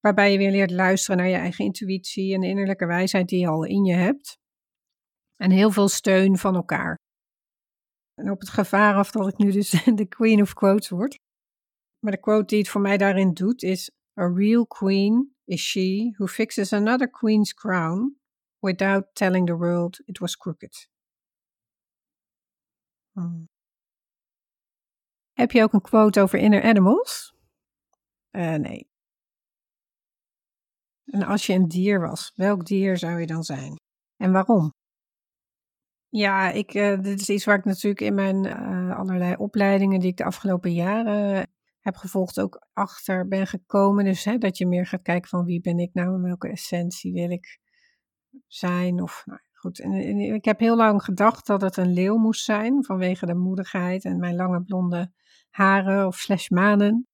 waarbij 0.00 0.32
je 0.32 0.38
weer 0.38 0.50
leert 0.50 0.70
luisteren 0.70 1.16
naar 1.16 1.28
je 1.28 1.36
eigen 1.36 1.64
intuïtie 1.64 2.34
en 2.34 2.40
de 2.40 2.46
innerlijke 2.46 2.86
wijsheid 2.86 3.28
die 3.28 3.40
je 3.40 3.48
al 3.48 3.64
in 3.64 3.84
je 3.84 3.94
hebt. 3.94 4.38
En 5.36 5.50
heel 5.50 5.70
veel 5.70 5.88
steun 5.88 6.38
van 6.38 6.54
elkaar. 6.54 7.03
En 8.14 8.30
op 8.30 8.40
het 8.40 8.48
gevaar 8.48 8.94
af 8.94 9.10
dat 9.10 9.28
ik 9.28 9.36
nu 9.36 9.50
dus 9.50 9.70
de 10.00 10.06
queen 10.06 10.42
of 10.42 10.54
quotes 10.54 10.88
word. 10.88 11.18
Maar 11.98 12.12
de 12.12 12.20
quote 12.20 12.46
die 12.46 12.58
het 12.58 12.68
voor 12.68 12.80
mij 12.80 12.96
daarin 12.96 13.34
doet 13.34 13.62
is: 13.62 13.90
A 14.20 14.26
real 14.34 14.66
queen 14.66 15.34
is 15.44 15.60
she 15.60 16.12
who 16.16 16.26
fixes 16.26 16.72
another 16.72 17.10
queen's 17.10 17.54
crown 17.54 18.18
without 18.58 19.14
telling 19.14 19.46
the 19.46 19.56
world 19.56 20.00
it 20.04 20.18
was 20.18 20.36
crooked. 20.36 20.88
Hmm. 23.12 23.48
Heb 25.32 25.50
je 25.50 25.62
ook 25.62 25.72
een 25.72 25.80
quote 25.80 26.20
over 26.20 26.38
inner 26.38 26.62
animals? 26.62 27.34
Uh, 28.30 28.54
nee. 28.54 28.88
En 31.04 31.22
als 31.22 31.46
je 31.46 31.52
een 31.52 31.68
dier 31.68 32.00
was, 32.00 32.32
welk 32.34 32.66
dier 32.66 32.98
zou 32.98 33.20
je 33.20 33.26
dan 33.26 33.44
zijn? 33.44 33.76
En 34.16 34.32
waarom? 34.32 34.72
Ja, 36.16 36.50
ik, 36.50 36.74
uh, 36.74 37.00
dit 37.00 37.20
is 37.20 37.28
iets 37.28 37.44
waar 37.44 37.58
ik 37.58 37.64
natuurlijk 37.64 38.00
in 38.00 38.14
mijn 38.14 38.46
uh, 38.46 38.98
allerlei 38.98 39.34
opleidingen 39.36 40.00
die 40.00 40.10
ik 40.10 40.16
de 40.16 40.24
afgelopen 40.24 40.72
jaren 40.72 41.46
heb 41.80 41.96
gevolgd 41.96 42.40
ook 42.40 42.66
achter 42.72 43.28
ben 43.28 43.46
gekomen. 43.46 44.04
Dus 44.04 44.24
hè, 44.24 44.38
dat 44.38 44.58
je 44.58 44.66
meer 44.66 44.86
gaat 44.86 45.02
kijken 45.02 45.28
van 45.28 45.44
wie 45.44 45.60
ben 45.60 45.78
ik 45.78 45.90
nou 45.92 46.14
en 46.14 46.22
welke 46.22 46.48
essentie 46.48 47.12
wil 47.12 47.30
ik 47.30 47.58
zijn. 48.46 49.02
Of, 49.02 49.22
nou, 49.26 49.40
goed. 49.52 49.80
En, 49.80 49.92
ik 50.18 50.44
heb 50.44 50.58
heel 50.58 50.76
lang 50.76 51.02
gedacht 51.02 51.46
dat 51.46 51.60
het 51.60 51.76
een 51.76 51.92
leeuw 51.92 52.16
moest 52.16 52.44
zijn 52.44 52.84
vanwege 52.84 53.26
de 53.26 53.34
moedigheid 53.34 54.04
en 54.04 54.18
mijn 54.18 54.36
lange 54.36 54.62
blonde 54.62 55.12
haren 55.50 56.06
of 56.06 56.16
slash 56.16 56.48
manen. 56.48 57.06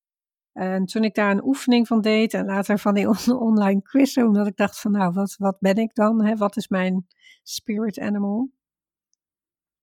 En 0.53 0.85
toen 0.85 1.05
ik 1.05 1.15
daar 1.15 1.31
een 1.31 1.45
oefening 1.45 1.87
van 1.87 2.01
deed 2.01 2.35
en 2.35 2.47
later 2.47 2.79
van 2.79 2.95
die 2.95 3.09
online 3.49 3.83
quiz, 3.83 4.17
omdat 4.17 4.47
ik 4.47 4.57
dacht 4.57 4.81
van 4.81 4.93
nou, 4.93 5.13
wat, 5.13 5.37
wat 5.39 5.57
ben 5.59 5.77
ik 5.77 5.95
dan? 5.95 6.25
Hè? 6.25 6.37
Wat 6.37 6.57
is 6.57 6.69
mijn 6.69 7.07
spirit 7.43 7.99
animal? 7.99 8.59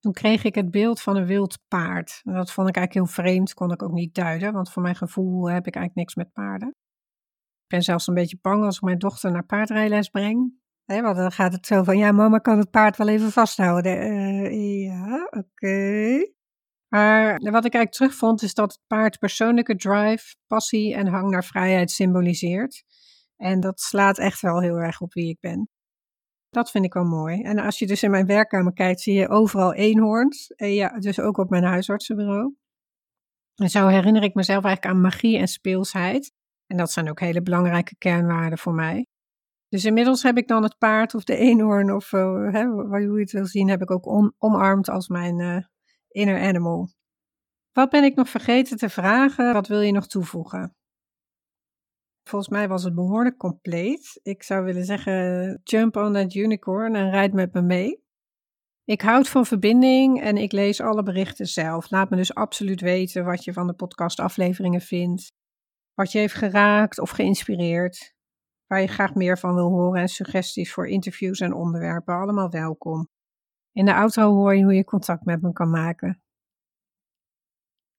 Toen 0.07 0.15
kreeg 0.15 0.43
ik 0.43 0.55
het 0.55 0.71
beeld 0.71 1.01
van 1.01 1.15
een 1.15 1.25
wild 1.25 1.59
paard. 1.67 2.21
Dat 2.23 2.51
vond 2.51 2.69
ik 2.69 2.75
eigenlijk 2.75 2.93
heel 2.93 3.23
vreemd, 3.23 3.53
kon 3.53 3.71
ik 3.71 3.83
ook 3.83 3.91
niet 3.91 4.15
duiden, 4.15 4.53
want 4.53 4.71
voor 4.71 4.81
mijn 4.81 4.95
gevoel 4.95 5.49
heb 5.49 5.67
ik 5.67 5.75
eigenlijk 5.75 5.95
niks 5.95 6.15
met 6.15 6.33
paarden. 6.33 6.67
Ik 6.67 7.67
ben 7.67 7.81
zelfs 7.81 8.07
een 8.07 8.13
beetje 8.13 8.37
bang 8.41 8.63
als 8.63 8.75
ik 8.75 8.81
mijn 8.81 8.97
dochter 8.97 9.31
naar 9.31 9.45
paardrijles 9.45 10.09
breng. 10.09 10.53
Want 10.85 11.15
dan 11.15 11.31
gaat 11.31 11.53
het 11.53 11.65
zo 11.65 11.83
van, 11.83 11.97
ja 11.97 12.11
mama 12.11 12.37
kan 12.37 12.57
het 12.57 12.69
paard 12.69 12.97
wel 12.97 13.07
even 13.07 13.31
vasthouden. 13.31 13.97
Uh, 13.97 14.85
ja, 14.85 15.23
oké. 15.29 16.31
Maar 16.87 17.29
wat 17.31 17.65
ik 17.65 17.73
eigenlijk 17.73 17.91
terugvond 17.91 18.41
is 18.41 18.53
dat 18.53 18.71
het 18.71 18.81
paard 18.87 19.19
persoonlijke 19.19 19.75
drive, 19.75 20.35
passie 20.47 20.95
en 20.95 21.07
hang 21.07 21.29
naar 21.29 21.45
vrijheid 21.45 21.91
symboliseert. 21.91 22.83
En 23.37 23.59
dat 23.59 23.79
slaat 23.79 24.17
echt 24.17 24.41
wel 24.41 24.61
heel 24.61 24.77
erg 24.77 25.01
op 25.01 25.13
wie 25.13 25.29
ik 25.29 25.39
ben. 25.39 25.69
Dat 26.49 26.71
vind 26.71 26.85
ik 26.85 26.93
wel 26.93 27.05
mooi. 27.05 27.41
En 27.41 27.59
als 27.59 27.79
je 27.79 27.87
dus 27.87 28.03
in 28.03 28.11
mijn 28.11 28.25
werkkamer 28.25 28.73
kijkt, 28.73 29.01
zie 29.01 29.13
je 29.13 29.29
overal 29.29 29.73
eenhoorns. 29.73 30.47
En 30.47 30.73
ja, 30.73 30.99
dus 30.99 31.19
ook 31.19 31.37
op 31.37 31.49
mijn 31.49 31.63
huisartsenbureau. 31.63 32.55
En 33.55 33.69
zo 33.69 33.87
herinner 33.87 34.23
ik 34.23 34.33
mezelf 34.33 34.63
eigenlijk 34.63 34.95
aan 34.95 35.01
magie 35.01 35.37
en 35.37 35.47
speelsheid. 35.47 36.31
En 36.67 36.77
dat 36.77 36.91
zijn 36.91 37.09
ook 37.09 37.19
hele 37.19 37.41
belangrijke 37.41 37.95
kernwaarden 37.97 38.57
voor 38.57 38.73
mij. 38.73 39.05
Dus 39.69 39.85
inmiddels 39.85 40.23
heb 40.23 40.37
ik 40.37 40.47
dan 40.47 40.63
het 40.63 40.77
paard 40.77 41.15
of 41.15 41.23
de 41.23 41.35
eenhoorn 41.35 41.93
of 41.93 42.11
uh, 42.11 42.51
hè, 42.51 42.65
hoe 42.65 43.13
je 43.13 43.19
het 43.19 43.31
wil 43.31 43.45
zien, 43.45 43.69
heb 43.69 43.81
ik 43.81 43.91
ook 43.91 44.33
omarmd 44.37 44.89
als 44.89 45.07
mijn 45.07 45.39
uh, 45.39 45.57
inner 46.07 46.41
animal. 46.41 46.89
Wat 47.71 47.89
ben 47.89 48.03
ik 48.03 48.15
nog 48.15 48.29
vergeten 48.29 48.77
te 48.77 48.89
vragen? 48.89 49.53
Wat 49.53 49.67
wil 49.67 49.81
je 49.81 49.91
nog 49.91 50.07
toevoegen? 50.07 50.75
Volgens 52.27 52.51
mij 52.51 52.67
was 52.67 52.83
het 52.83 52.95
behoorlijk 52.95 53.37
compleet. 53.37 54.19
Ik 54.23 54.43
zou 54.43 54.63
willen 54.63 54.85
zeggen, 54.85 55.61
jump 55.63 55.95
on 55.95 56.13
that 56.13 56.33
unicorn 56.33 56.95
en 56.95 57.09
rijd 57.09 57.33
met 57.33 57.53
me 57.53 57.61
mee. 57.61 58.05
Ik 58.83 59.01
houd 59.01 59.29
van 59.29 59.45
verbinding 59.45 60.21
en 60.21 60.37
ik 60.37 60.51
lees 60.51 60.81
alle 60.81 61.03
berichten 61.03 61.45
zelf. 61.45 61.91
Laat 61.91 62.09
me 62.09 62.15
dus 62.15 62.33
absoluut 62.33 62.81
weten 62.81 63.25
wat 63.25 63.43
je 63.43 63.53
van 63.53 63.67
de 63.67 63.73
podcastafleveringen 63.73 64.81
vindt. 64.81 65.31
Wat 65.93 66.11
je 66.11 66.19
heeft 66.19 66.33
geraakt 66.33 66.99
of 66.99 67.09
geïnspireerd. 67.09 68.15
Waar 68.65 68.81
je 68.81 68.87
graag 68.87 69.15
meer 69.15 69.37
van 69.37 69.53
wil 69.53 69.69
horen 69.69 70.01
en 70.01 70.07
suggesties 70.07 70.73
voor 70.73 70.87
interviews 70.87 71.39
en 71.39 71.53
onderwerpen. 71.53 72.15
Allemaal 72.15 72.49
welkom. 72.49 73.09
In 73.71 73.85
de 73.85 73.95
outro 73.95 74.33
hoor 74.33 74.55
je 74.55 74.63
hoe 74.63 74.73
je 74.73 74.83
contact 74.83 75.25
met 75.25 75.41
me 75.41 75.53
kan 75.53 75.69
maken. 75.69 76.21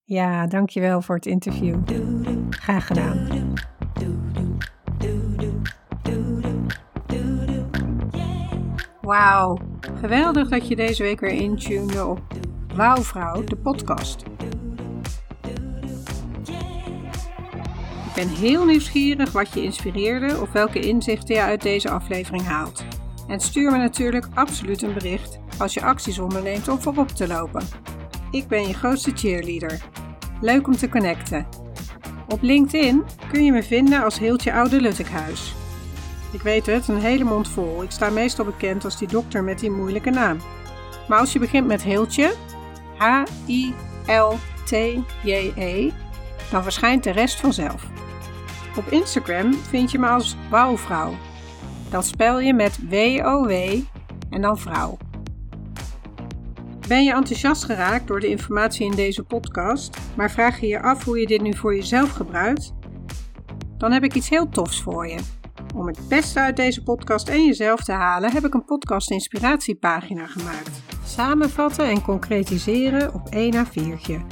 Ja, 0.05 0.47
dankjewel 0.47 1.03
voor 1.03 1.15
het 1.15 1.27
interview. 1.27 1.83
Graag 2.51 2.87
gedaan. 2.87 3.57
Wauw, 9.09 9.59
geweldig 10.01 10.49
dat 10.49 10.69
je 10.69 10.77
deze 10.77 11.03
week 11.03 11.21
weer 11.21 11.31
intunede 11.31 12.07
op 12.07 12.21
Wauwvrouw, 12.75 13.45
de 13.45 13.57
podcast. 13.57 14.25
Ik 18.07 18.15
ben 18.15 18.29
heel 18.29 18.65
nieuwsgierig 18.65 19.33
wat 19.33 19.53
je 19.53 19.63
inspireerde 19.63 20.41
of 20.41 20.53
welke 20.53 20.81
inzichten 20.81 21.35
je 21.35 21.41
uit 21.41 21.63
deze 21.63 21.91
aflevering 21.91 22.43
haalt. 22.45 22.85
En 23.29 23.41
stuur 23.41 23.71
me 23.71 23.79
natuurlijk 23.79 24.29
absoluut 24.35 24.83
een 24.83 24.95
bericht 24.95 25.39
als 25.59 25.75
je 25.75 25.83
acties 25.83 26.19
onderneemt 26.19 26.69
om 26.69 26.81
voorop 26.81 27.09
te 27.09 27.27
lopen. 27.27 27.63
Ik 28.31 28.49
ben 28.49 28.67
je 28.67 28.75
grootste 28.75 29.11
cheerleader. 29.15 29.81
Leuk 30.41 30.67
om 30.67 30.77
te 30.77 30.89
connecten. 30.89 31.47
Op 32.27 32.43
LinkedIn 32.43 33.05
kun 33.33 33.45
je 33.45 33.53
me 33.53 33.63
vinden 33.63 34.05
als 34.05 34.19
Heeltje 34.19 34.53
Oude 34.53 34.81
Luttekhuis. 34.81 35.58
Ik 36.33 36.43
weet 36.43 36.67
het, 36.67 36.89
een 36.89 37.01
hele 37.01 37.25
mond 37.25 37.49
vol. 37.49 37.83
Ik 37.83 37.91
sta 37.91 38.11
meestal 38.11 38.45
bekend 38.45 38.85
als 38.85 38.99
die 38.99 39.09
dokter 39.09 39.45
met 39.45 39.59
die 39.59 39.71
moeilijke 39.71 40.11
naam. 40.11 40.39
Maar 41.09 41.19
als 41.19 41.33
je 41.33 41.39
begint 41.39 41.67
met 41.67 41.83
Heeltje, 41.83 42.35
H-I-L-T-J-E, 42.97 43.73
dan 46.51 46.63
verschijnt 46.63 47.05
de 47.05 47.11
rest 47.11 47.41
vanzelf. 47.41 47.87
Op 48.77 48.87
Instagram 48.89 49.55
vind 49.55 49.91
je 49.91 49.99
me 49.99 50.07
als 50.07 50.37
Wouwvrouw. 50.51 51.15
Dat 51.91 52.07
spel 52.07 52.41
je 52.41 52.55
met 52.55 52.79
W-O-W 52.89 53.53
en 54.31 54.41
dan 54.41 54.59
vrouw. 54.59 54.97
Ben 56.89 57.05
je 57.05 57.13
enthousiast 57.13 57.65
geraakt 57.65 58.07
door 58.07 58.21
de 58.21 58.29
informatie 58.29 58.87
in 58.87 58.97
deze 58.97 59.23
podcast, 59.23 59.99
maar 60.17 60.31
vraag 60.31 60.61
je 60.61 60.67
je 60.67 60.83
af 60.83 61.05
hoe 61.05 61.21
je 61.21 61.27
dit 61.27 61.43
nu 61.43 61.57
voor 61.57 61.75
jezelf 61.75 62.11
gebruikt? 62.11 62.73
Dan 63.79 63.93
heb 63.93 64.05
ik 64.05 64.15
iets 64.15 64.29
heel 64.29 64.49
tofs 64.49 64.83
voor 64.83 65.09
je. 65.09 65.38
Om 65.79 65.87
het 65.87 66.09
beste 66.09 66.41
uit 66.41 66.57
deze 66.57 66.83
podcast 66.83 67.29
en 67.29 67.45
jezelf 67.45 67.81
te 67.81 67.93
halen, 67.93 68.33
heb 68.33 68.45
ik 68.45 68.55
een 68.55 68.65
podcast 68.65 69.11
inspiratiepagina 69.11 70.27
gemaakt. 70.27 70.71
Samenvatten 71.05 71.89
en 71.89 72.03
concretiseren 72.03 73.15
op 73.15 73.29
1 73.29 73.67
A4'tje. 73.67 74.27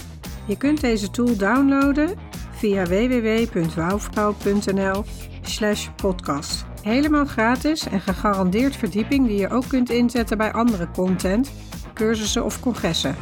Je 0.46 0.56
kunt 0.56 0.80
deze 0.80 1.10
tool 1.10 1.36
downloaden 1.36 2.18
via 2.50 2.84
www.wouwvrouw.nl 2.84 5.04
slash 5.42 5.88
podcast. 5.96 6.64
Helemaal 6.82 7.26
gratis 7.26 7.88
en 7.88 8.00
gegarandeerd 8.00 8.76
verdieping 8.76 9.26
die 9.26 9.38
je 9.38 9.50
ook 9.50 9.68
kunt 9.68 9.90
inzetten 9.90 10.38
bij 10.38 10.52
andere 10.52 10.90
content, 10.90 11.52
cursussen 11.94 12.44
of 12.44 12.60
congressen. 12.60 13.16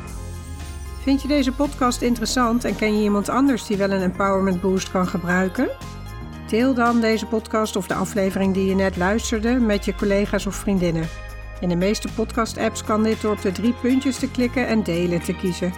Vind 1.02 1.22
je 1.22 1.28
deze 1.28 1.52
podcast 1.52 2.02
interessant 2.02 2.64
en 2.64 2.76
ken 2.76 2.96
je 2.96 3.02
iemand 3.02 3.28
anders 3.28 3.66
die 3.66 3.76
wel 3.76 3.90
een 3.90 4.02
empowerment 4.02 4.60
boost 4.60 4.90
kan 4.90 5.06
gebruiken? 5.06 5.68
Deel 6.54 6.74
dan 6.74 7.00
deze 7.00 7.26
podcast 7.26 7.76
of 7.76 7.86
de 7.86 7.94
aflevering 7.94 8.54
die 8.54 8.66
je 8.66 8.74
net 8.74 8.96
luisterde 8.96 9.54
met 9.54 9.84
je 9.84 9.94
collega's 9.94 10.46
of 10.46 10.54
vriendinnen. 10.54 11.08
In 11.60 11.68
de 11.68 11.76
meeste 11.76 12.08
podcast-apps 12.14 12.84
kan 12.84 13.02
dit 13.02 13.20
door 13.20 13.32
op 13.32 13.42
de 13.42 13.52
drie 13.52 13.72
puntjes 13.72 14.18
te 14.18 14.30
klikken 14.30 14.66
en 14.66 14.82
delen 14.82 15.22
te 15.22 15.36
kiezen. 15.36 15.72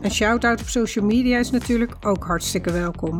Een 0.00 0.10
shout-out 0.10 0.60
op 0.60 0.68
social 0.68 1.04
media 1.04 1.38
is 1.38 1.50
natuurlijk 1.50 1.94
ook 2.00 2.24
hartstikke 2.24 2.72
welkom. 2.72 3.18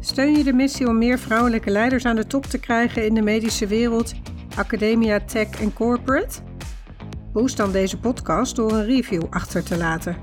Steun 0.00 0.36
je 0.36 0.44
de 0.44 0.52
missie 0.52 0.88
om 0.88 0.98
meer 0.98 1.18
vrouwelijke 1.18 1.70
leiders 1.70 2.04
aan 2.04 2.16
de 2.16 2.26
top 2.26 2.46
te 2.46 2.58
krijgen 2.58 3.06
in 3.06 3.14
de 3.14 3.22
medische 3.22 3.66
wereld, 3.66 4.14
academia, 4.56 5.20
tech 5.20 5.60
en 5.60 5.72
corporate? 5.72 6.40
Boost 7.32 7.56
dan 7.56 7.72
deze 7.72 7.98
podcast 7.98 8.56
door 8.56 8.72
een 8.72 8.84
review 8.84 9.22
achter 9.30 9.64
te 9.64 9.76
laten. 9.76 10.16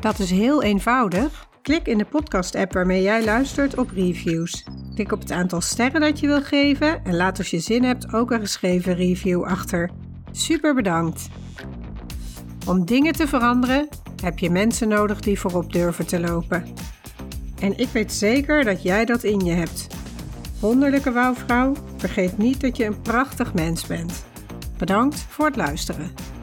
Dat 0.00 0.18
is 0.18 0.30
heel 0.30 0.62
eenvoudig. 0.62 1.52
Klik 1.64 1.86
in 1.86 1.98
de 1.98 2.04
podcast-app 2.04 2.72
waarmee 2.72 3.02
jij 3.02 3.24
luistert 3.24 3.78
op 3.78 3.90
reviews. 3.90 4.64
Klik 4.94 5.12
op 5.12 5.20
het 5.20 5.30
aantal 5.30 5.60
sterren 5.60 6.00
dat 6.00 6.20
je 6.20 6.26
wil 6.26 6.42
geven 6.42 7.04
en 7.04 7.16
laat 7.16 7.38
als 7.38 7.50
je 7.50 7.58
zin 7.58 7.84
hebt 7.84 8.12
ook 8.12 8.30
een 8.30 8.40
geschreven 8.40 8.94
review 8.94 9.44
achter. 9.44 9.90
Super 10.32 10.74
bedankt! 10.74 11.28
Om 12.66 12.84
dingen 12.84 13.12
te 13.12 13.28
veranderen 13.28 13.88
heb 14.22 14.38
je 14.38 14.50
mensen 14.50 14.88
nodig 14.88 15.20
die 15.20 15.40
voorop 15.40 15.72
durven 15.72 16.06
te 16.06 16.20
lopen. 16.20 16.64
En 17.60 17.78
ik 17.78 17.88
weet 17.88 18.12
zeker 18.12 18.64
dat 18.64 18.82
jij 18.82 19.04
dat 19.04 19.22
in 19.22 19.40
je 19.40 19.52
hebt. 19.52 19.86
Wonderlijke 20.60 21.12
wouwvrouw, 21.12 21.74
vergeet 21.96 22.38
niet 22.38 22.60
dat 22.60 22.76
je 22.76 22.84
een 22.84 23.02
prachtig 23.02 23.54
mens 23.54 23.86
bent. 23.86 24.24
Bedankt 24.78 25.26
voor 25.28 25.46
het 25.46 25.56
luisteren. 25.56 26.33